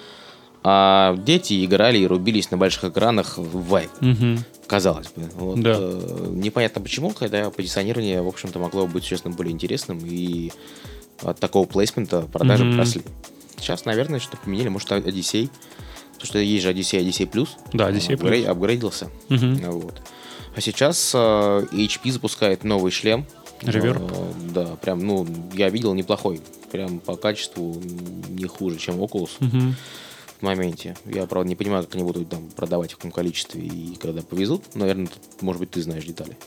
А 0.64 1.16
дети 1.18 1.64
играли 1.64 1.98
и 2.00 2.08
рубились 2.08 2.52
на 2.52 2.58
больших 2.58 2.86
экранах 2.86 3.38
в. 3.38 3.82
Мгм. 4.02 4.40
Казалось 4.68 5.08
бы. 5.16 5.24
Вот, 5.36 5.62
Да. 5.62 5.76
э, 5.78 6.26
непонятно 6.32 6.82
почему, 6.82 7.14
хотя 7.16 7.50
позиционирование, 7.52 8.22
в 8.22 8.28
общем-то, 8.28 8.60
могло 8.60 8.86
быть, 8.86 9.06
честно, 9.06 9.30
более 9.32 9.54
интересным, 9.54 10.00
и 10.04 10.52
от 11.22 11.40
такого 11.40 11.66
плейсмента 11.66 12.22
продажи 12.22 12.66
Мгм. 12.66 12.78
росли. 12.78 13.04
Сейчас, 13.58 13.86
наверное, 13.86 14.20
что 14.20 14.38
поменяли, 14.38 14.70
может, 14.70 14.90
Odyssey, 14.92 15.50
потому 16.14 16.26
что 16.28 16.40
есть 16.40 16.64
же 16.64 16.72
Odyssey, 16.72 17.02
Odyssey 17.04 17.30
Plus. 17.30 17.50
Да, 17.74 17.88
Он 17.88 17.94
апгрей- 17.96 18.16
Plus. 18.18 18.46
апгрейдился. 18.46 19.10
Мгм. 19.30 19.56
Вот. 19.72 20.02
А 20.56 20.62
сейчас 20.62 21.12
э, 21.14 21.18
HP 21.72 22.12
запускает 22.12 22.64
новый 22.64 22.92
шлем. 22.92 23.26
Reverb? 23.62 24.12
Э, 24.12 24.52
да, 24.54 24.66
прям, 24.76 25.06
ну, 25.06 25.28
я 25.54 25.70
видел 25.70 25.94
неплохой. 25.94 26.42
Прям 26.72 27.00
по 27.00 27.16
качеству 27.16 27.82
не 28.30 28.46
хуже, 28.46 28.78
чем 28.78 28.96
Oculus 29.02 29.32
Мгм. 29.40 29.76
в 30.40 30.42
моменте. 30.44 30.96
Я, 31.06 31.26
правда, 31.26 31.50
не 31.50 31.56
понимаю, 31.56 31.84
как 31.84 31.96
они 31.96 32.04
будут 32.04 32.30
там 32.30 32.50
продавать 32.50 32.94
в 32.94 32.96
каком 32.98 33.12
количестве 33.12 33.62
и 33.62 33.96
когда 33.96 34.22
повезут. 34.22 34.76
Наверное, 34.76 35.08
тут, 35.08 35.42
может 35.42 35.60
быть, 35.60 35.72
ты 35.72 35.82
знаешь 35.82 36.06
детали. 36.06 36.38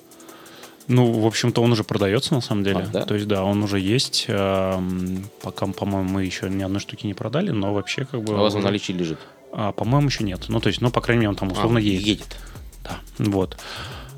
Ну, 0.90 1.12
в 1.12 1.26
общем-то, 1.26 1.62
он 1.62 1.70
уже 1.70 1.84
продается 1.84 2.34
на 2.34 2.40
самом 2.40 2.64
деле. 2.64 2.80
А, 2.80 2.86
да? 2.86 3.04
То 3.04 3.14
есть, 3.14 3.28
да, 3.28 3.44
он 3.44 3.62
уже 3.62 3.78
есть. 3.78 4.24
Эм, 4.26 5.24
Пока, 5.40 5.66
по-моему, 5.66 6.08
мы 6.08 6.24
еще 6.24 6.50
ни 6.50 6.64
одной 6.64 6.80
штуки 6.80 7.06
не 7.06 7.14
продали, 7.14 7.52
но 7.52 7.72
вообще 7.72 8.04
как 8.04 8.22
бы. 8.24 8.34
А 8.34 8.38
у 8.38 8.40
вас 8.40 8.54
в 8.54 8.58
наличии 8.58 8.90
лежит. 8.92 9.18
А, 9.52 9.70
по-моему, 9.70 10.08
еще 10.08 10.24
нет. 10.24 10.46
Ну, 10.48 10.58
то 10.58 10.66
есть, 10.66 10.80
ну, 10.80 10.90
по 10.90 11.00
крайней 11.00 11.20
мере, 11.20 11.30
он 11.30 11.36
там 11.36 11.52
условно 11.52 11.78
А, 11.78 11.82
едет. 11.82 12.06
едет. 12.06 12.36
Да, 12.82 12.98
вот. 13.18 13.56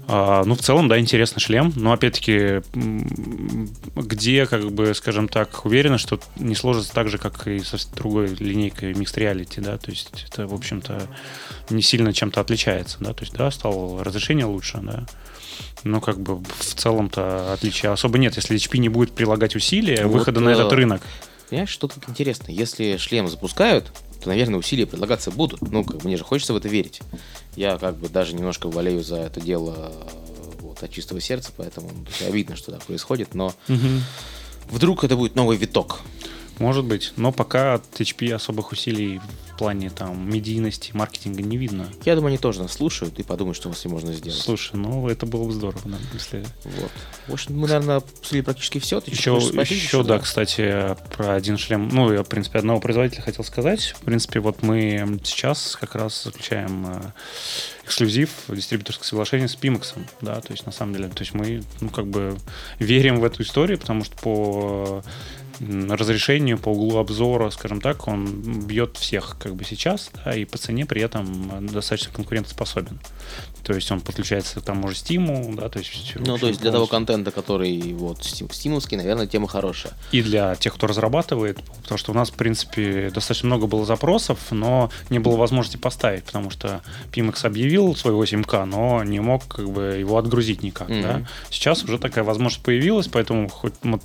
А, 0.08 0.44
ну, 0.44 0.54
в 0.54 0.60
целом, 0.60 0.88
да, 0.88 0.98
интересный 0.98 1.40
шлем. 1.40 1.74
Но, 1.76 1.92
опять-таки, 1.92 2.62
где, 3.94 4.46
как 4.46 4.70
бы, 4.72 4.94
скажем 4.94 5.28
так, 5.28 5.66
уверена, 5.66 5.98
что 5.98 6.20
не 6.36 6.54
сложится 6.54 6.92
так 6.94 7.08
же, 7.08 7.18
как 7.18 7.46
и 7.46 7.60
со 7.60 7.76
другой 7.94 8.28
линейкой 8.28 8.92
Mixed 8.92 9.16
Reality, 9.16 9.60
да, 9.60 9.76
то 9.76 9.90
есть 9.90 10.24
это, 10.26 10.46
в 10.46 10.54
общем-то, 10.54 11.02
не 11.70 11.82
сильно 11.82 12.12
чем-то 12.12 12.40
отличается, 12.40 12.96
да, 13.00 13.12
то 13.12 13.22
есть, 13.22 13.34
да, 13.34 13.50
стало 13.50 14.02
разрешение 14.02 14.46
лучше, 14.46 14.78
да, 14.82 15.04
но, 15.84 16.00
как 16.00 16.20
бы, 16.20 16.42
в 16.42 16.74
целом-то 16.74 17.52
отличия 17.52 17.92
особо 17.92 18.18
нет. 18.18 18.36
Если 18.36 18.56
HP 18.56 18.78
не 18.78 18.88
будет 18.88 19.12
прилагать 19.12 19.56
усилия 19.56 20.06
Вот, 20.06 20.12
выхода 20.12 20.40
на 20.40 20.50
э, 20.50 20.52
этот 20.52 20.72
рынок, 20.72 21.02
Понимаешь, 21.48 21.68
что 21.68 21.86
тут 21.86 22.08
интересно? 22.08 22.50
Если 22.50 22.96
шлем 22.96 23.28
запускают, 23.28 23.92
то, 24.22 24.28
наверное, 24.30 24.58
усилия 24.58 24.86
предлагаться 24.86 25.30
будут. 25.30 25.60
Ну, 25.60 25.84
как 25.84 25.98
бы, 25.98 26.04
мне 26.06 26.16
же 26.16 26.24
хочется 26.24 26.54
в 26.54 26.56
это 26.56 26.66
верить. 26.68 27.00
Я 27.56 27.76
как 27.76 27.96
бы 27.98 28.08
даже 28.08 28.34
немножко 28.34 28.68
болею 28.68 29.02
за 29.02 29.16
это 29.16 29.38
дело 29.38 29.92
вот, 30.60 30.82
от 30.82 30.90
чистого 30.90 31.20
сердца, 31.20 31.52
поэтому 31.54 31.90
ну, 31.92 32.26
обидно, 32.26 32.56
что 32.56 32.72
так 32.72 32.82
происходит, 32.82 33.34
но 33.34 33.52
Мгм. 33.68 34.02
вдруг 34.70 35.04
это 35.04 35.14
будет 35.14 35.34
новый 35.34 35.58
виток. 35.58 36.00
Может 36.58 36.84
быть, 36.86 37.12
но 37.16 37.32
пока 37.32 37.74
от 37.74 37.84
HP 38.00 38.32
особых 38.32 38.72
усилий 38.72 39.20
плане 39.62 39.90
там 39.90 40.28
медийности, 40.28 40.90
маркетинга 40.92 41.40
не 41.40 41.56
видно. 41.56 41.86
Я 42.04 42.16
думаю, 42.16 42.30
они 42.30 42.38
тоже 42.38 42.62
нас 42.62 42.72
слушают 42.72 43.20
и 43.20 43.22
подумают, 43.22 43.56
что 43.56 43.72
с 43.72 43.84
ним 43.84 43.94
можно 43.94 44.12
сделать. 44.12 44.40
Слушай, 44.40 44.74
ну 44.74 45.08
это 45.08 45.24
было 45.24 45.44
бы 45.44 45.52
здорово, 45.52 45.80
да, 45.84 45.98
если... 46.12 46.44
Вот. 46.64 46.90
В 47.28 47.32
общем, 47.32 47.56
мы, 47.56 47.68
наверное, 47.68 47.98
обсудили 47.98 48.40
практически 48.40 48.80
все. 48.80 49.00
Ты 49.00 49.12
Еще, 49.12 49.40
спросить 49.40 49.80
еще, 49.80 50.02
да, 50.02 50.18
кстати, 50.18 50.96
про 51.16 51.34
один 51.34 51.58
шлем. 51.58 51.90
Ну, 51.92 52.12
я, 52.12 52.24
в 52.24 52.28
принципе, 52.28 52.58
одного 52.58 52.80
производителя 52.80 53.22
хотел 53.22 53.44
сказать. 53.44 53.94
В 53.96 54.00
принципе, 54.00 54.40
вот 54.40 54.64
мы 54.64 55.20
сейчас 55.22 55.78
как 55.80 55.94
раз 55.94 56.24
заключаем 56.24 56.86
э, 56.88 57.12
эксклюзив, 57.84 58.30
дистрибьюторское 58.48 59.06
соглашение 59.06 59.46
с 59.46 59.56
Pimax, 59.56 59.96
да, 60.20 60.40
то 60.40 60.52
есть, 60.52 60.66
на 60.66 60.72
самом 60.72 60.94
деле, 60.94 61.08
то 61.08 61.20
есть 61.20 61.34
мы, 61.34 61.62
ну, 61.80 61.88
как 61.88 62.08
бы 62.08 62.36
верим 62.80 63.20
в 63.20 63.24
эту 63.24 63.44
историю, 63.44 63.78
потому 63.78 64.02
что 64.02 64.16
по 64.16 65.04
разрешению, 65.60 66.58
по 66.58 66.70
углу 66.70 66.98
обзора, 66.98 67.50
скажем 67.50 67.80
так, 67.80 68.08
он 68.08 68.64
бьет 68.66 68.96
всех 68.96 69.36
как 69.38 69.54
бы 69.54 69.64
сейчас, 69.64 70.10
да, 70.24 70.34
и 70.34 70.44
по 70.44 70.58
цене 70.58 70.86
при 70.86 71.02
этом 71.02 71.66
достаточно 71.66 72.12
конкурентоспособен. 72.12 72.98
То 73.62 73.74
есть 73.74 73.90
он 73.92 74.00
подключается 74.00 74.60
к 74.60 74.64
тому 74.64 74.88
же 74.88 74.94
Steam, 74.96 75.54
да, 75.54 75.68
то 75.68 75.78
есть... 75.78 76.14
Ну, 76.16 76.36
то 76.36 76.48
есть 76.48 76.60
для 76.60 76.72
того 76.72 76.86
контента, 76.86 77.30
который 77.30 77.92
вот 77.92 78.24
стим- 78.24 78.50
стимовский, 78.52 78.96
наверное, 78.96 79.26
тема 79.26 79.46
хорошая. 79.46 79.92
и 80.10 80.20
для 80.22 80.54
тех, 80.56 80.74
кто 80.74 80.88
разрабатывает, 80.88 81.62
потому 81.82 81.98
что 81.98 82.10
у 82.10 82.14
нас, 82.14 82.30
в 82.30 82.34
принципе, 82.34 83.10
достаточно 83.14 83.46
много 83.46 83.66
было 83.66 83.84
запросов, 83.84 84.38
но 84.50 84.90
не 85.10 85.20
было 85.20 85.36
возможности 85.36 85.76
поставить, 85.76 86.24
потому 86.24 86.50
что 86.50 86.82
Pimax 87.12 87.46
объявил 87.46 87.94
свой 87.94 88.14
8К, 88.14 88.64
но 88.64 89.04
не 89.04 89.20
мог 89.20 89.46
как 89.46 89.70
бы 89.70 89.96
его 89.98 90.18
отгрузить 90.18 90.62
никак. 90.62 90.88
Мгм. 90.88 91.02
да. 91.02 91.28
Сейчас 91.50 91.84
уже 91.84 91.98
такая 91.98 92.24
возможность 92.24 92.64
появилась, 92.64 93.06
поэтому 93.06 93.48
хоть 93.48 93.74
мы- 93.82 94.00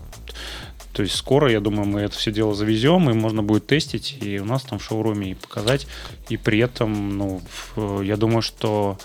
то 0.94 1.04
есть 1.04 1.16
скоро, 1.16 1.52
я 1.52 1.60
думаю, 1.60 1.88
мы 1.88 2.02
это 2.02 2.18
все 2.18 2.32
дело 2.32 2.56
завезем, 2.56 3.10
и 3.10 3.14
можно 3.14 3.44
будет 3.44 3.68
тестить, 3.68 4.18
и 4.22 4.40
у 4.40 4.46
нас 4.46 4.64
там 4.64 4.80
в 4.80 4.84
шоуруме 4.84 5.32
и 5.32 5.36
показать. 5.36 5.88
И 6.30 6.38
при 6.38 6.60
этом, 6.60 7.18
ну, 7.18 7.42
я 8.02 8.18
думаю, 8.18 8.42
что 8.42 8.98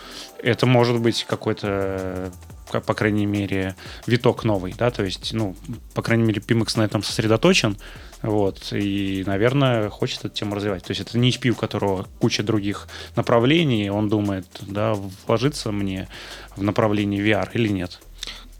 это 0.42 0.66
может 0.66 1.00
быть 1.00 1.24
какой-то 1.24 2.32
как, 2.70 2.86
по 2.86 2.94
крайней 2.94 3.26
мере, 3.26 3.76
виток 4.06 4.44
новый, 4.44 4.72
да, 4.72 4.90
то 4.90 5.04
есть, 5.04 5.34
ну, 5.34 5.54
по 5.92 6.00
крайней 6.00 6.24
мере, 6.24 6.40
Pimax 6.40 6.78
на 6.78 6.82
этом 6.82 7.02
сосредоточен, 7.02 7.76
вот, 8.22 8.72
и, 8.72 9.24
наверное, 9.26 9.90
хочет 9.90 10.24
эту 10.24 10.30
тему 10.30 10.54
развивать. 10.54 10.82
То 10.84 10.92
есть 10.92 11.02
это 11.02 11.18
не 11.18 11.30
HP, 11.30 11.50
у 11.50 11.54
которого 11.54 12.08
куча 12.18 12.42
других 12.42 12.88
направлений, 13.14 13.90
он 13.90 14.08
думает, 14.08 14.46
да, 14.62 14.94
вложиться 15.26 15.70
мне 15.70 16.08
в 16.56 16.62
направлении 16.62 17.22
VR 17.22 17.50
или 17.52 17.68
нет. 17.68 18.00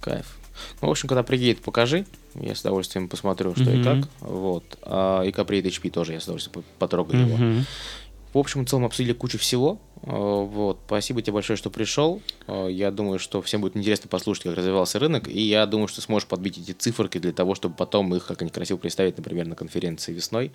Кайф. 0.01 0.27
Ну, 0.83 0.89
в 0.89 0.91
общем, 0.91 1.09
когда 1.09 1.23
приедет, 1.23 1.63
покажи. 1.63 2.05
Я 2.35 2.55
с 2.55 2.61
удовольствием 2.61 3.09
посмотрю, 3.09 3.55
что 3.55 3.71
и 3.71 3.77
Мгм. 3.79 3.85
как. 4.03 4.11
Вот. 4.21 4.65
А, 4.83 5.23
и 5.23 5.33
приедет 5.45 5.73
HP 5.75 5.91
тоже, 5.91 6.13
я 6.15 6.21
с 6.21 6.25
удовольствием 6.25 6.55
по- 6.55 6.65
потрогаю 6.87 7.27
его. 7.27 7.37
Мгм. 7.37 7.65
В 8.33 8.39
общем 8.39 8.63
и 8.63 8.67
целом 8.67 8.87
обсудили 8.87 9.13
кучу 9.13 9.39
всего. 9.39 9.79
А, 10.05 10.13
Вот. 10.45 10.79
Спасибо 10.87 11.21
тебе 11.21 11.35
большое, 11.35 11.57
что 11.59 11.69
пришел. 11.71 12.23
А, 12.47 12.67
Я 12.69 12.91
думаю, 12.91 13.19
что 13.19 13.43
всем 13.43 13.61
будет 13.61 13.77
интересно 13.77 14.09
послушать, 14.09 14.45
как 14.45 14.57
развивался 14.57 14.99
рынок. 14.99 15.29
И 15.29 15.41
я 15.43 15.67
думаю, 15.67 15.89
что 15.89 16.01
сможешь 16.01 16.27
подбить 16.27 16.57
эти 16.59 16.73
циферки 16.73 17.19
для 17.19 17.33
того, 17.33 17.55
чтобы 17.55 17.75
потом 17.75 18.15
их 18.15 18.27
как-нибудь 18.27 18.55
красиво 18.55 18.79
представить, 18.79 19.17
например, 19.19 19.47
на 19.47 19.55
конференции 19.55 20.13
весной. 20.15 20.53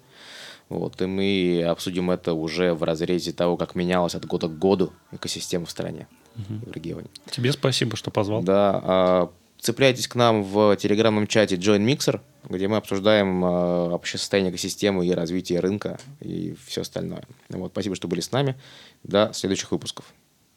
Вот. 0.70 1.00
И 1.02 1.06
мы 1.06 1.64
обсудим 1.70 2.10
это 2.12 2.34
уже 2.34 2.74
в 2.74 2.84
разрезе 2.84 3.32
того, 3.32 3.56
как 3.58 3.76
менялась 3.76 4.16
от 4.16 4.26
года 4.26 4.48
к 4.48 4.58
году 4.58 4.92
экосистема 5.12 5.66
в 5.66 5.72
стране 5.72 6.08
и 6.36 6.70
в 6.70 6.72
регионе. 6.74 7.08
Тебе 7.32 7.52
спасибо, 7.52 7.96
что 7.96 8.12
позвал. 8.12 8.42
Да, 8.44 8.82
а, 8.84 9.30
цепляйтесь 9.60 10.08
к 10.08 10.16
нам 10.16 10.44
в 10.44 10.76
телеграмном 10.78 11.28
чате 11.28 11.56
Join 11.56 11.86
Mixer, 11.86 12.22
где 12.50 12.68
мы 12.68 12.78
обсуждаем 12.78 13.44
э, 13.44 13.90
вообще 13.90 14.18
состояние 14.18 14.52
экосистемы 14.52 15.06
и 15.06 15.12
развитие 15.12 15.60
рынка 15.60 16.00
и 16.20 16.56
все 16.66 16.82
остальное. 16.82 17.24
Вот, 17.50 17.72
спасибо, 17.72 17.96
что 17.96 18.08
были 18.08 18.22
с 18.22 18.32
нами. 18.32 18.56
До 19.04 19.32
следующих 19.34 19.72
выпусков. 19.72 20.06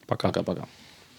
Пока. 0.07 0.29
Пока-пока. 0.29 0.67